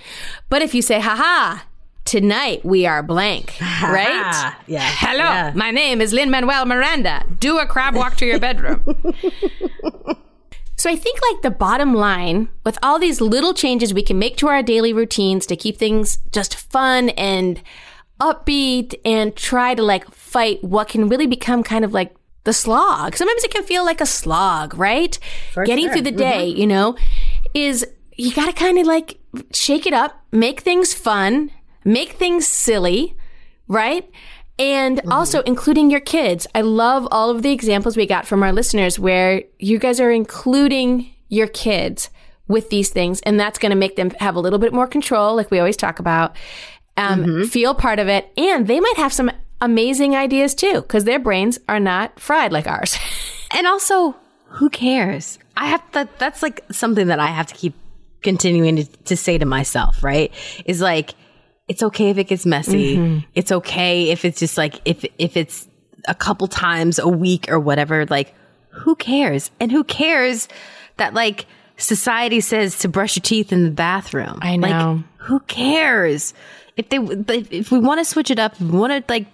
But 0.49 0.63
if 0.63 0.75
you 0.75 0.81
say, 0.81 1.01
haha, 1.01 1.61
tonight 2.05 2.65
we 2.65 2.87
are 2.87 3.03
blank, 3.03 3.57
right? 3.61 4.55
Yeah. 4.67 4.81
Hello, 4.83 5.25
Yeah. 5.25 5.53
my 5.55 5.71
name 5.71 6.01
is 6.01 6.13
Lin 6.13 6.31
Manuel 6.31 6.65
Miranda. 6.67 7.25
Do 7.41 7.59
a 7.59 7.67
crab 7.67 7.95
walk 7.95 8.17
to 8.19 8.27
your 8.27 8.39
bedroom. 8.39 8.83
so 10.77 10.89
I 10.91 10.97
think 10.97 11.21
like 11.33 11.43
the 11.43 11.51
bottom 11.51 11.95
line 11.95 12.49
with 12.65 12.79
all 12.83 12.99
these 12.99 13.21
little 13.21 13.55
changes 13.55 13.93
we 13.93 14.03
can 14.03 14.19
make 14.19 14.37
to 14.39 14.49
our 14.49 14.63
daily 14.63 14.93
routines 14.93 15.47
to 15.47 15.57
keep 15.57 15.79
things 15.79 16.19
just 16.33 16.55
fun 16.55 17.09
and 17.11 17.61
upbeat 18.21 18.95
and 19.05 19.37
try 19.37 19.75
to 19.75 19.83
like 19.83 20.11
fight 20.11 20.63
what 20.63 20.89
can 20.89 21.09
really 21.09 21.27
become 21.27 21.63
kind 21.63 21.85
of 21.85 21.93
like 21.93 22.15
the 22.45 22.53
slog. 22.53 23.17
Sometimes 23.17 23.45
it 23.45 23.51
can 23.51 23.65
feel 23.65 23.85
like 23.85 24.01
a 24.01 24.07
slog, 24.07 24.77
right? 24.79 25.19
Getting 25.65 25.91
through 25.91 26.03
the 26.03 26.11
mm-hmm. 26.11 26.19
day, 26.19 26.47
you 26.47 26.67
know, 26.67 26.97
is 27.55 27.87
you 28.15 28.33
got 28.35 28.47
to 28.47 28.53
kind 28.53 28.79
of 28.79 28.87
like 28.87 29.19
shake 29.53 29.87
it 29.87 29.93
up, 29.93 30.25
make 30.33 30.61
things 30.61 30.95
fun, 30.95 31.51
make 31.85 32.13
things 32.13 32.47
silly, 32.47 33.17
right? 33.69 34.09
And 34.59 34.99
mm-hmm. 34.99 35.13
also 35.13 35.43
including 35.43 35.91
your 35.91 36.01
kids. 36.01 36.47
I 36.55 36.63
love 36.63 37.07
all 37.11 37.31
of 37.31 37.43
the 37.43 37.53
examples 37.53 37.97
we 37.97 38.07
got 38.07 38.27
from 38.27 38.43
our 38.43 38.53
listeners 38.53 38.99
where 38.99 39.43
you 39.59 39.79
guys 39.79 40.01
are 40.01 40.11
including 40.11 41.11
your 41.29 41.49
kids 41.49 42.09
with 42.49 42.71
these 42.71 42.91
things. 42.91 43.21
And 43.23 43.39
that's 43.39 43.59
going 43.59 43.71
to 43.71 43.77
make 43.77 43.97
them 43.97 44.11
have 44.21 44.37
a 44.37 44.41
little 44.41 44.59
bit 44.59 44.73
more 44.73 44.87
control, 44.87 45.35
like 45.35 45.51
we 45.51 45.59
always 45.59 45.77
talk 45.77 45.99
about, 45.99 46.37
um, 46.97 47.47
feel 47.47 47.75
part 47.75 47.99
of 47.99 48.09
it. 48.09 48.31
And 48.37 48.67
they 48.67 48.81
might 48.81 48.97
have 48.97 49.13
some 49.13 49.31
amazing 49.61 50.15
ideas 50.17 50.55
too, 50.55 50.83
because 50.83 51.05
their 51.05 51.19
brains 51.19 51.59
are 51.69 51.81
not 51.81 52.19
fried 52.21 52.53
like 52.53 52.67
ours. 52.67 52.97
And 53.55 53.65
also, 53.65 54.17
who 54.49 54.69
cares? 54.69 55.39
I 55.57 55.69
have 55.69 55.83
that. 55.93 56.19
That's 56.19 56.43
like 56.43 56.65
something 56.73 57.07
that 57.07 57.21
I 57.21 57.29
have 57.29 57.47
to 57.47 57.55
keep 57.55 57.75
continuing 58.21 58.77
to, 58.77 58.85
to 59.05 59.17
say 59.17 59.39
to 59.39 59.47
myself. 59.47 60.03
Right? 60.03 60.33
Is 60.65 60.81
like, 60.81 61.15
it's 61.69 61.81
okay 61.85 62.11
if 62.11 62.19
it 62.19 62.25
gets 62.25 62.45
messy. 62.45 63.25
It's 63.35 63.53
okay 63.53 64.11
if 64.11 64.25
it's 64.25 64.41
just 64.41 64.59
like 64.59 64.81
if 64.85 65.05
if 65.19 65.37
it's 65.37 65.69
a 66.09 66.15
couple 66.15 66.49
times 66.49 66.99
a 66.99 67.09
week 67.09 67.49
or 67.49 67.61
whatever. 67.61 68.05
Like, 68.07 68.35
who 68.71 68.97
cares? 68.97 69.53
And 69.61 69.71
who 69.71 69.85
cares 69.85 70.49
that 70.97 71.15
like 71.15 71.47
society 71.77 72.41
says 72.41 72.81
to 72.81 72.89
brush 72.89 73.17
your 73.17 73.23
teeth 73.23 73.53
in 73.53 73.63
the 73.63 73.71
bathroom? 73.71 74.41
I 74.43 74.57
know. 74.57 74.67
Like, 74.69 75.05
who 75.19 75.41
cares? 75.41 76.35
If 76.77 76.89
they 76.89 76.99
if 76.99 77.71
we 77.71 77.79
want 77.79 78.01
to 78.01 78.05
switch 78.05 78.31
it 78.31 78.39
up, 78.39 78.61
we 78.61 78.67
want 78.67 78.93
to 78.93 79.13
like 79.13 79.27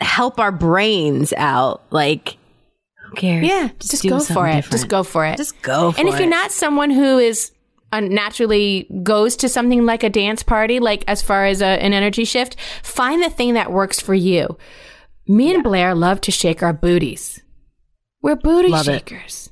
help 0.00 0.38
our 0.38 0.52
brains 0.52 1.32
out, 1.36 1.82
like. 1.90 2.36
Who 3.08 3.16
cares? 3.16 3.46
Yeah, 3.46 3.70
just, 3.80 4.02
do 4.02 4.10
go 4.10 4.20
for 4.20 4.46
it. 4.46 4.54
different. 4.56 4.72
Just 4.72 4.88
go 4.88 5.02
for 5.02 5.26
it. 5.26 5.36
Just 5.36 5.60
go 5.62 5.90
for 5.90 5.98
And 5.98 6.08
if 6.08 6.20
you're 6.20 6.28
not 6.28 6.52
someone 6.52 6.90
who 6.90 7.18
is 7.18 7.50
uh, 7.92 8.00
naturally 8.00 8.86
goes 9.02 9.34
to 9.36 9.48
something 9.48 9.84
like 9.84 10.04
a 10.04 10.10
dance 10.10 10.44
party, 10.44 10.78
like 10.78 11.02
as 11.08 11.22
far 11.22 11.46
as 11.46 11.60
a, 11.60 11.66
an 11.66 11.92
energy 11.92 12.24
shift, 12.24 12.56
find 12.82 13.22
the 13.22 13.30
thing 13.30 13.54
that 13.54 13.72
works 13.72 13.98
for 13.98 14.14
you. 14.14 14.56
Me 15.26 15.52
and 15.52 15.64
Blair 15.64 15.94
love 15.94 16.20
to 16.22 16.30
shake 16.30 16.62
our 16.62 16.72
booties. 16.72 17.42
We're 18.22 18.36
booty 18.36 18.68
Love 18.68 18.88
it. 18.88 19.08
shakers. 19.08 19.50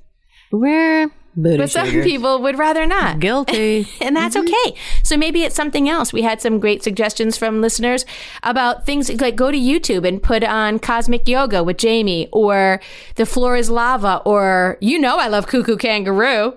We're 0.53 1.11
booty 1.43 1.57
But 1.59 1.71
some 1.71 1.89
people 1.89 2.43
would 2.43 2.59
rather 2.59 2.87
not. 2.87 3.21
guilty. 3.21 3.87
And 4.01 4.17
that's 4.17 4.37
mm-hmm. 4.37 4.47
okay. 4.49 4.79
So 5.03 5.17
maybe 5.17 5.43
it's 5.43 5.55
something 5.55 5.89
else. 5.89 6.13
We 6.13 6.23
had 6.23 6.41
some 6.41 6.61
great 6.61 6.83
suggestions 6.83 7.37
from 7.37 7.61
listeners 7.61 8.05
about 8.43 8.87
things 8.87 9.11
like 9.21 9.37
go 9.37 9.51
to 9.51 9.59
YouTube 9.59 10.07
and 10.07 10.23
put 10.23 10.45
on 10.45 10.79
Cosmic 10.79 11.29
Yoga 11.29 11.63
with 11.63 11.79
Jamie 11.79 12.29
or 12.33 12.81
The 13.17 13.27
Floor 13.27 13.57
is 13.57 13.71
Lava 13.71 14.23
or 14.25 14.79
you 14.81 14.99
know 14.99 15.19
I 15.19 15.29
love 15.29 15.47
Koo 15.47 15.63
Koo 15.63 15.77
Kanga 15.77 16.13
Roo. 16.13 16.55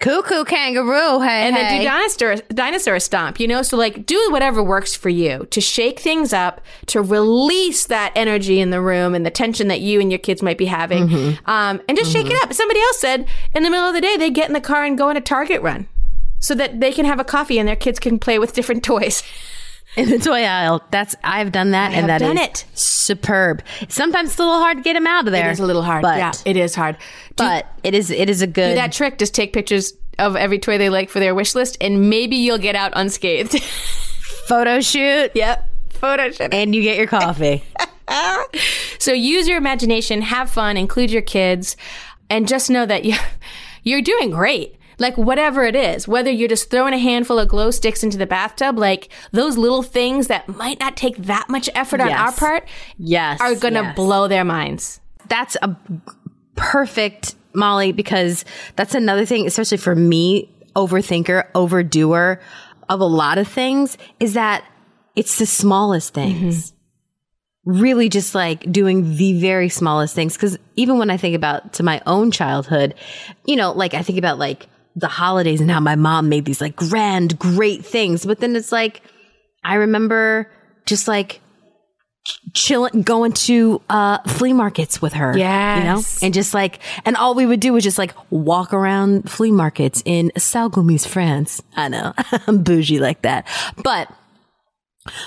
Koo 0.00 0.22
Koo 0.22 0.44
Kanga 0.44 0.82
Roo. 0.82 1.20
Hey, 1.20 1.46
And 1.46 1.54
hey. 1.54 1.62
then 1.62 1.78
do 1.80 1.84
dinosaur 1.84 2.36
dinosaur 2.54 2.98
stomp, 2.98 3.38
you 3.38 3.46
know? 3.46 3.62
So 3.62 3.76
like 3.76 4.06
do 4.06 4.28
whatever 4.30 4.62
works 4.62 4.94
for 4.94 5.10
you 5.10 5.46
to 5.50 5.60
shake 5.60 6.00
things 6.00 6.32
up, 6.32 6.60
to 6.86 7.02
release 7.02 7.86
that 7.86 8.12
energy 8.16 8.60
in 8.60 8.70
the 8.70 8.80
room 8.80 9.14
and 9.14 9.24
the 9.26 9.30
tension 9.30 9.68
that 9.68 9.80
you 9.80 10.00
and 10.00 10.10
your 10.10 10.18
kids 10.18 10.42
might 10.42 10.58
be 10.58 10.66
having. 10.66 11.08
Mm-hmm. 11.08 11.50
Um, 11.50 11.80
and 11.88 11.96
just 11.98 12.10
shake 12.12 12.26
it 12.28 12.42
up. 12.42 12.52
Somebody 12.52 12.80
else 12.80 12.98
said 13.00 13.26
in 13.54 13.62
the 13.62 13.70
middle 13.70 13.86
of 13.86 13.94
the 13.94 14.00
day 14.00 14.16
they 14.16 14.30
get 14.30 14.48
in 14.48 14.54
the 14.54 14.60
car 14.60 14.84
and 14.84 14.96
go 14.96 15.08
on 15.10 15.16
a 15.16 15.20
Target 15.20 15.60
run. 15.62 15.86
So 16.42 16.54
that 16.54 16.80
they 16.80 16.90
can 16.92 17.04
have 17.04 17.20
a 17.20 17.24
coffee 17.24 17.58
and 17.58 17.68
their 17.68 17.76
kids 17.76 17.98
can 17.98 18.18
play 18.18 18.38
with 18.38 18.54
different 18.54 18.82
toys. 18.92 19.22
In 19.96 20.08
the 20.10 20.18
toy 20.18 20.44
aisle. 20.44 20.82
That's 20.90 21.14
I've 21.24 21.52
done 21.52 21.70
that, 21.72 21.92
and 21.92 21.94
have 21.94 22.06
that 22.08 22.22
is 22.22 22.28
done 22.28 22.38
it. 22.38 22.64
superb. 22.74 23.62
Sometimes 23.88 24.30
it's 24.30 24.38
a 24.38 24.42
little 24.42 24.60
hard 24.60 24.78
to 24.78 24.82
get 24.82 24.94
them 24.94 25.06
out 25.06 25.26
of 25.26 25.32
there. 25.32 25.48
It 25.48 25.52
is 25.52 25.60
a 25.60 25.66
little 25.66 25.82
hard. 25.82 26.02
but, 26.02 26.16
yeah, 26.18 26.32
it 26.44 26.56
is 26.56 26.74
hard. 26.74 26.96
Do, 27.36 27.44
but 27.44 27.66
it 27.82 27.94
is 27.94 28.10
it 28.10 28.28
is 28.30 28.42
a 28.42 28.46
good. 28.46 28.70
do 28.70 28.74
that 28.76 28.92
trick. 28.92 29.18
Just 29.18 29.34
take 29.34 29.52
pictures 29.52 29.92
of 30.18 30.36
every 30.36 30.58
toy 30.58 30.78
they 30.78 30.90
like 30.90 31.10
for 31.10 31.20
their 31.20 31.34
wish 31.34 31.54
list, 31.54 31.76
and 31.80 32.10
maybe 32.10 32.36
you'll 32.36 32.58
get 32.58 32.74
out 32.76 32.92
unscathed. 32.94 33.58
photo 34.48 34.80
shoot, 34.80 35.30
yep. 35.34 35.68
Photo 35.90 36.30
shoot. 36.30 36.52
and 36.52 36.74
you 36.74 36.82
get 36.82 36.96
your 36.96 37.06
coffee. 37.06 37.64
So 38.98 39.12
use 39.12 39.46
your 39.48 39.56
imagination, 39.56 40.20
have 40.22 40.50
fun, 40.50 40.76
include 40.76 41.10
your 41.12 41.22
kids, 41.22 41.76
and 42.28 42.48
just 42.48 42.68
know 42.68 42.84
that 42.84 43.04
you, 43.04 43.14
you're 43.84 44.02
doing 44.02 44.30
great. 44.30 44.74
Like 45.00 45.16
whatever 45.16 45.64
it 45.64 45.74
is, 45.74 46.06
whether 46.06 46.30
you're 46.30 46.48
just 46.48 46.70
throwing 46.70 46.94
a 46.94 46.98
handful 46.98 47.40
of 47.40 47.48
glow 47.48 47.72
sticks 47.72 48.04
into 48.04 48.18
the 48.18 48.26
bathtub, 48.26 48.78
like 48.78 49.08
those 49.32 49.56
little 49.56 49.82
things 49.82 50.28
that 50.28 50.46
might 50.48 50.78
not 50.78 50.96
take 50.96 51.16
that 51.16 51.48
much 51.48 51.68
effort 51.74 52.00
on 52.00 52.12
our 52.12 52.30
part 52.32 52.68
yes, 52.98 53.40
are 53.40 53.56
going 53.56 53.74
to 53.74 53.80
yes. 53.80 53.96
blow 53.96 54.28
their 54.28 54.44
minds. 54.44 55.00
that's 55.28 55.56
a 55.62 55.74
perfect 56.54 57.34
Molly 57.54 57.92
because 57.92 58.44
that's 58.76 58.94
another 58.94 59.24
thing, 59.24 59.46
especially 59.46 59.78
for 59.78 59.94
me, 59.96 60.54
overthinker, 60.76 61.48
overdoer 61.54 62.40
of 62.88 63.00
a 63.00 63.04
lot 63.04 63.38
of 63.38 63.48
things, 63.48 63.96
is 64.20 64.34
that 64.34 64.64
it's 65.16 65.38
the 65.38 65.46
smallest 65.46 66.14
things. 66.14 66.72
Mm-hmm. 66.72 66.76
really 67.80 68.08
just 68.08 68.34
like 68.34 68.70
doing 68.72 69.16
the 69.16 69.38
very 69.40 69.68
smallest 69.68 70.14
things. 70.14 70.36
Cause 70.36 70.58
even 70.76 70.98
when 70.98 71.10
I 71.10 71.16
think 71.16 71.36
about 71.36 71.74
to 71.74 71.82
my 71.82 72.00
own 72.06 72.30
childhood, 72.30 72.94
you 73.44 73.56
know, 73.56 73.72
like 73.72 73.94
I 73.94 74.02
think 74.02 74.18
about 74.18 74.38
like 74.38 74.66
the 74.96 75.08
holidays 75.08 75.60
and 75.60 75.70
how 75.70 75.80
my 75.80 75.96
mom 75.96 76.28
made 76.28 76.44
these 76.44 76.60
like 76.60 76.76
grand, 76.76 77.38
great 77.38 77.84
things. 77.84 78.26
But 78.26 78.40
then 78.40 78.56
it's 78.56 78.72
like, 78.72 79.02
I 79.64 79.74
remember 79.74 80.50
just 80.86 81.08
like 81.08 81.40
chilling, 82.52 83.02
going 83.02 83.32
to 83.32 83.80
uh, 83.88 84.18
flea 84.26 84.52
markets 84.52 85.00
with 85.00 85.14
her. 85.14 85.36
Yes. 85.36 85.78
You 85.78 85.84
know? 85.84 86.26
And 86.26 86.34
just 86.34 86.54
like, 86.54 86.80
and 87.04 87.16
all 87.16 87.34
we 87.34 87.46
would 87.46 87.60
do 87.60 87.72
was 87.72 87.84
just 87.84 87.98
like 87.98 88.14
walk 88.30 88.72
around 88.72 89.30
flea 89.30 89.50
markets 89.50 90.02
in 90.04 90.30
Salgomis, 90.36 91.06
France. 91.06 91.62
I 91.76 91.88
know, 91.88 92.12
I'm 92.46 92.62
bougie 92.62 92.98
like 92.98 93.22
that. 93.22 93.46
But, 93.82 94.12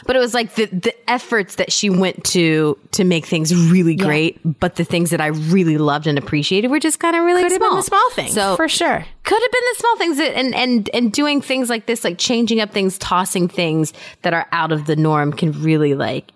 but 0.06 0.16
it 0.16 0.20
was 0.20 0.34
like 0.34 0.54
the, 0.56 0.66
the 0.68 0.94
efforts 1.10 1.56
that 1.56 1.72
she 1.72 1.90
went 1.90 2.24
to 2.26 2.78
to 2.92 3.04
make 3.04 3.26
things 3.26 3.54
really 3.72 3.96
great, 3.96 4.40
but 4.60 4.76
the 4.76 4.84
things 4.84 5.10
that 5.10 5.20
I 5.20 5.28
really 5.28 5.78
loved 5.78 6.06
and 6.08 6.18
appreciated 6.18 6.70
were 6.70 6.80
just 6.80 7.00
kind 7.00 7.16
of 7.16 7.24
really 7.24 7.42
Could 7.42 7.52
have 7.54 7.60
small. 7.60 7.70
been 7.72 7.78
the 7.78 7.84
small 7.84 8.10
things, 8.12 8.34
So 8.34 8.56
for 8.56 8.68
sure. 8.70 9.06
could 9.24 9.42
have 9.42 9.52
been 9.52 9.64
the 9.72 9.76
small 9.80 9.98
things 9.98 10.18
that, 10.18 10.38
and 10.38 10.56
and 10.56 10.90
and 10.94 11.12
doing 11.12 11.42
things 11.42 11.70
like 11.70 11.86
this 11.88 12.04
like 12.04 12.18
changing 12.18 12.62
up 12.62 12.72
things 12.72 12.98
tossing 13.00 13.48
things 13.48 13.94
that 14.22 14.34
are 14.34 14.48
out 14.52 14.72
of 14.72 14.86
the 14.86 14.96
norm 14.96 15.34
can 15.34 15.52
really 15.64 15.96
like 15.96 16.32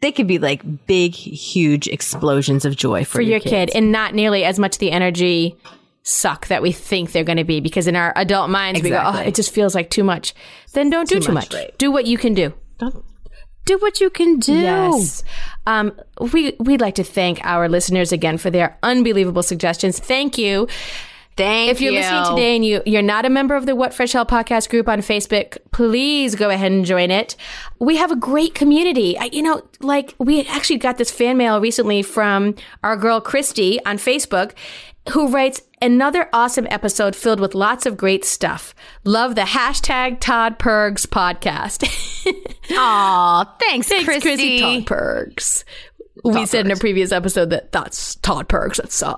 they 0.00 0.12
could 0.12 0.26
be 0.28 0.38
like 0.38 0.62
big 0.86 1.12
huge 1.14 1.86
explosions 1.88 2.64
of 2.64 2.76
joy 2.76 3.04
for, 3.04 3.14
for 3.18 3.20
your 3.22 3.40
kids. 3.40 3.72
kid 3.72 3.76
and 3.76 3.90
not 3.92 4.14
nearly 4.14 4.44
as 4.44 4.58
much 4.58 4.78
the 4.78 4.90
energy 4.90 5.56
suck 6.08 6.46
that 6.46 6.62
we 6.62 6.72
think 6.72 7.12
they're 7.12 7.24
going 7.24 7.38
to 7.38 7.44
be 7.44 7.60
because 7.60 7.86
in 7.86 7.94
our 7.94 8.12
adult 8.16 8.50
minds 8.50 8.82
we 8.82 8.90
go 8.90 9.02
oh 9.04 9.18
it 9.18 9.34
just 9.34 9.52
feels 9.52 9.74
like 9.74 9.90
too 9.90 10.04
much 10.04 10.34
then 10.72 10.88
don't 10.90 11.08
do 11.08 11.20
too 11.20 11.32
much, 11.32 11.52
much, 11.52 11.54
right. 11.54 11.78
do 11.78 11.90
what 11.90 12.06
you 12.06 12.16
can 12.16 12.34
do 12.34 12.52
Don't 12.78 13.04
do 13.66 13.76
what 13.78 14.00
you 14.00 14.08
can 14.08 14.38
do 14.38 14.54
Yes. 14.54 15.22
Um, 15.68 15.92
we, 16.32 16.56
we'd 16.58 16.80
like 16.80 16.94
to 16.94 17.04
thank 17.04 17.44
our 17.44 17.68
listeners 17.68 18.10
again 18.10 18.38
for 18.38 18.48
their 18.48 18.78
unbelievable 18.82 19.42
suggestions. 19.42 19.98
Thank 19.98 20.38
you. 20.38 20.66
Thank 21.38 21.70
If 21.70 21.80
you're 21.80 21.92
you 21.92 22.00
listening 22.00 22.24
today 22.36 22.56
and 22.56 22.64
you, 22.64 22.82
you're 22.84 23.00
not 23.00 23.24
a 23.24 23.30
member 23.30 23.54
of 23.56 23.64
the 23.64 23.74
What 23.74 23.94
Fresh 23.94 24.12
Hell 24.12 24.26
podcast 24.26 24.68
group 24.68 24.88
on 24.88 24.98
Facebook, 24.98 25.56
please 25.70 26.34
go 26.34 26.50
ahead 26.50 26.70
and 26.70 26.84
join 26.84 27.10
it. 27.10 27.34
We 27.78 27.96
have 27.96 28.10
a 28.12 28.16
great 28.16 28.54
community. 28.54 29.16
I, 29.16 29.30
you 29.32 29.42
know, 29.42 29.62
like 29.80 30.14
we 30.18 30.44
actually 30.46 30.78
got 30.78 30.98
this 30.98 31.10
fan 31.10 31.38
mail 31.38 31.60
recently 31.60 32.02
from 32.02 32.54
our 32.84 32.96
girl 32.96 33.20
Christy 33.22 33.82
on 33.86 33.96
Facebook 33.96 34.52
who 35.12 35.28
writes 35.28 35.62
another 35.80 36.28
awesome 36.32 36.66
episode 36.70 37.16
filled 37.16 37.40
with 37.40 37.54
lots 37.54 37.86
of 37.86 37.96
great 37.96 38.24
stuff. 38.24 38.74
Love 39.04 39.36
the 39.36 39.42
hashtag 39.42 40.20
Todd 40.20 40.58
Pergs 40.58 41.06
podcast. 41.06 41.86
Aw, 42.72 43.56
thanks, 43.58 43.88
Thanks, 43.88 44.04
Christy. 44.04 44.20
Chrissy 44.20 44.60
Todd 44.60 44.86
Pergs. 44.86 45.64
we 46.24 46.44
said 46.44 46.66
in 46.66 46.72
a 46.72 46.76
previous 46.76 47.12
episode 47.12 47.50
that 47.50 47.72
that's 47.72 48.16
Todd 48.16 48.48
Pergs. 48.48 48.76
That's 48.76 49.02
uh, 49.02 49.14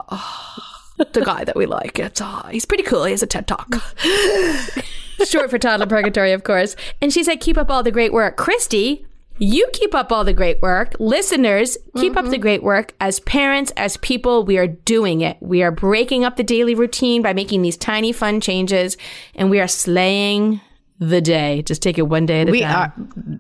the 1.13 1.23
guy 1.25 1.45
that 1.45 1.57
we 1.57 1.67
like. 1.67 1.99
It's 1.99 2.21
uh, 2.21 2.47
he's 2.51 2.65
pretty 2.67 2.83
cool. 2.85 3.05
He 3.05 3.13
has 3.13 3.23
a 3.23 3.27
TED 3.27 3.47
Talk. 3.47 3.75
Short 5.25 5.51
for 5.51 5.59
Toddler 5.59 5.87
Purgatory, 5.87 6.33
of 6.33 6.45
course. 6.45 6.77
And 7.03 7.13
she 7.13 7.23
said, 7.25 7.41
"Keep 7.41 7.59
up 7.59 7.71
all 7.71 7.83
the 7.83 7.91
great 7.91 8.13
work, 8.13 8.37
Christy." 8.37 9.07
You 9.43 9.69
keep 9.73 9.95
up 9.95 10.13
all 10.13 10.23
the 10.23 10.35
great 10.35 10.61
work. 10.61 10.95
Listeners, 10.99 11.79
keep 11.97 12.15
up 12.15 12.27
the 12.27 12.37
great 12.37 12.63
work. 12.63 12.93
As 13.01 13.21
parents, 13.21 13.73
as 13.75 13.97
people, 13.97 14.45
we 14.45 14.59
are 14.59 14.67
doing 14.67 15.23
it. 15.23 15.39
We 15.41 15.63
are 15.63 15.71
breaking 15.71 16.25
up 16.27 16.37
the 16.37 16.43
daily 16.43 16.75
routine 16.75 17.23
by 17.23 17.33
making 17.33 17.63
these 17.63 17.79
tiny, 17.79 18.13
fun 18.13 18.43
changes, 18.43 18.99
and 19.35 19.49
we 19.49 19.59
are 19.59 19.67
slaying 19.67 20.61
the 20.99 21.23
day. 21.23 21.63
Just 21.63 21.81
take 21.81 21.97
it 21.97 22.03
one 22.03 22.27
day 22.27 22.43
at 22.43 22.51
a 22.51 22.53
time. 22.53 22.53
we 22.53 22.63
are 22.63 22.93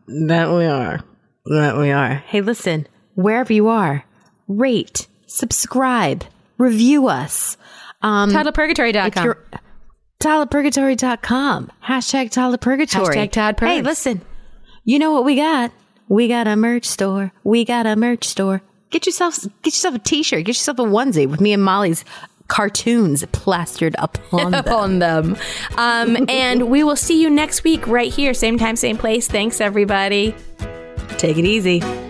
that 0.06 0.48
we 0.56 0.64
are 0.64 1.00
that 1.46 1.76
we 1.76 1.90
are 1.90 2.14
hey 2.26 2.40
listen 2.40 2.86
wherever 3.14 3.52
you 3.52 3.68
are 3.68 4.04
rate 4.48 5.06
subscribe 5.26 6.24
review 6.60 7.08
us 7.08 7.56
um 8.02 8.30
ToddlerPurgatory.com. 8.30 9.24
You're- 9.24 9.36
ToddlerPurgatory.com. 10.20 11.72
Hashtag 11.84 12.30
ToddlerPurgatory. 12.30 13.14
Hashtag 13.14 13.32
Todd. 13.32 13.58
Hey, 13.58 13.80
listen. 13.82 14.20
You 14.84 14.98
know 14.98 15.12
what 15.12 15.24
we 15.24 15.36
got? 15.36 15.72
We 16.08 16.28
got 16.28 16.46
a 16.46 16.56
merch 16.56 16.84
store. 16.84 17.32
We 17.42 17.64
got 17.64 17.86
a 17.86 17.96
merch 17.96 18.24
store. 18.24 18.62
Get 18.90 19.06
yourself 19.06 19.38
get 19.62 19.72
yourself 19.74 19.94
a 19.94 19.98
t-shirt. 19.98 20.44
Get 20.44 20.48
yourself 20.48 20.78
a 20.78 20.82
onesie 20.82 21.28
with 21.28 21.40
me 21.40 21.52
and 21.52 21.62
Molly's 21.62 22.04
cartoons 22.48 23.24
plastered 23.32 23.94
upon 23.98 24.50
them. 24.50 24.68
on 24.74 24.98
them. 24.98 25.36
Um, 25.78 26.18
and 26.28 26.68
we 26.68 26.82
will 26.84 26.96
see 26.96 27.22
you 27.22 27.30
next 27.30 27.64
week 27.64 27.86
right 27.86 28.12
here, 28.12 28.34
same 28.34 28.58
time, 28.58 28.76
same 28.76 28.98
place. 28.98 29.28
Thanks, 29.28 29.60
everybody. 29.60 30.34
Take 31.16 31.38
it 31.38 31.44
easy. 31.44 32.09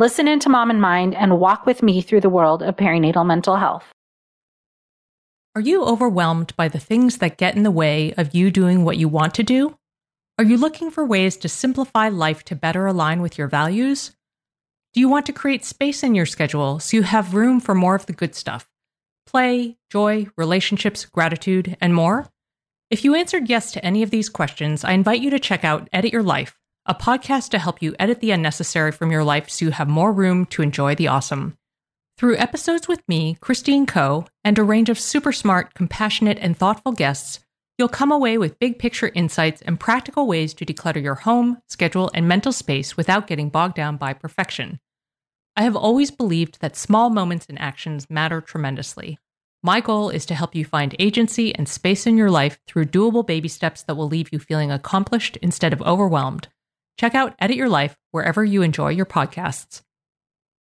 Listen 0.00 0.26
into 0.26 0.48
Mom 0.48 0.70
and 0.70 0.80
Mind 0.80 1.14
and 1.14 1.38
walk 1.38 1.66
with 1.66 1.82
me 1.82 2.00
through 2.00 2.22
the 2.22 2.30
world 2.30 2.62
of 2.62 2.74
perinatal 2.74 3.26
mental 3.26 3.56
health. 3.56 3.84
Are 5.54 5.60
you 5.60 5.84
overwhelmed 5.84 6.56
by 6.56 6.68
the 6.68 6.78
things 6.78 7.18
that 7.18 7.36
get 7.36 7.54
in 7.54 7.64
the 7.64 7.70
way 7.70 8.14
of 8.14 8.34
you 8.34 8.50
doing 8.50 8.82
what 8.82 8.96
you 8.96 9.10
want 9.10 9.34
to 9.34 9.42
do? 9.42 9.76
Are 10.38 10.44
you 10.44 10.56
looking 10.56 10.90
for 10.90 11.04
ways 11.04 11.36
to 11.36 11.50
simplify 11.50 12.08
life 12.08 12.44
to 12.44 12.56
better 12.56 12.86
align 12.86 13.20
with 13.20 13.36
your 13.36 13.46
values? 13.46 14.12
Do 14.94 15.00
you 15.00 15.08
want 15.10 15.26
to 15.26 15.34
create 15.34 15.66
space 15.66 16.02
in 16.02 16.14
your 16.14 16.24
schedule 16.24 16.78
so 16.78 16.96
you 16.96 17.02
have 17.02 17.34
room 17.34 17.60
for 17.60 17.74
more 17.74 17.94
of 17.94 18.06
the 18.06 18.14
good 18.14 18.34
stuff? 18.34 18.66
Play, 19.26 19.76
joy, 19.90 20.28
relationships, 20.34 21.04
gratitude, 21.04 21.76
and 21.78 21.94
more? 21.94 22.30
If 22.88 23.04
you 23.04 23.14
answered 23.14 23.50
yes 23.50 23.70
to 23.72 23.84
any 23.84 24.02
of 24.02 24.08
these 24.08 24.30
questions, 24.30 24.82
I 24.82 24.92
invite 24.92 25.20
you 25.20 25.28
to 25.28 25.38
check 25.38 25.62
out 25.62 25.90
Edit 25.92 26.10
Your 26.10 26.22
Life, 26.22 26.58
a 26.86 26.94
podcast 26.94 27.50
to 27.50 27.58
help 27.58 27.82
you 27.82 27.94
edit 27.98 28.20
the 28.20 28.30
unnecessary 28.30 28.90
from 28.90 29.10
your 29.10 29.22
life 29.22 29.50
so 29.50 29.64
you 29.64 29.70
have 29.70 29.88
more 29.88 30.12
room 30.12 30.46
to 30.46 30.62
enjoy 30.62 30.94
the 30.94 31.08
awesome. 31.08 31.56
Through 32.16 32.36
episodes 32.36 32.88
with 32.88 33.02
me, 33.08 33.36
Christine 33.40 33.86
Koh, 33.86 34.26
and 34.44 34.58
a 34.58 34.64
range 34.64 34.88
of 34.88 34.98
super 34.98 35.32
smart, 35.32 35.74
compassionate, 35.74 36.38
and 36.40 36.56
thoughtful 36.56 36.92
guests, 36.92 37.40
you'll 37.78 37.88
come 37.88 38.12
away 38.12 38.38
with 38.38 38.58
big 38.58 38.78
picture 38.78 39.10
insights 39.14 39.62
and 39.62 39.80
practical 39.80 40.26
ways 40.26 40.52
to 40.54 40.66
declutter 40.66 41.02
your 41.02 41.14
home, 41.14 41.58
schedule, 41.66 42.10
and 42.12 42.28
mental 42.28 42.52
space 42.52 42.96
without 42.96 43.26
getting 43.26 43.48
bogged 43.48 43.74
down 43.74 43.96
by 43.96 44.12
perfection. 44.12 44.78
I 45.56 45.62
have 45.62 45.76
always 45.76 46.10
believed 46.10 46.60
that 46.60 46.76
small 46.76 47.10
moments 47.10 47.46
and 47.48 47.58
actions 47.60 48.08
matter 48.10 48.40
tremendously. 48.40 49.18
My 49.62 49.80
goal 49.80 50.08
is 50.08 50.24
to 50.26 50.34
help 50.34 50.54
you 50.54 50.64
find 50.64 50.96
agency 50.98 51.54
and 51.54 51.68
space 51.68 52.06
in 52.06 52.16
your 52.16 52.30
life 52.30 52.58
through 52.66 52.86
doable 52.86 53.26
baby 53.26 53.48
steps 53.48 53.82
that 53.82 53.94
will 53.94 54.08
leave 54.08 54.32
you 54.32 54.38
feeling 54.38 54.70
accomplished 54.70 55.36
instead 55.42 55.72
of 55.72 55.82
overwhelmed. 55.82 56.48
Check 57.00 57.14
out 57.14 57.34
Edit 57.38 57.56
Your 57.56 57.70
Life 57.70 57.96
wherever 58.10 58.44
you 58.44 58.60
enjoy 58.60 58.90
your 58.90 59.06
podcasts. 59.06 59.80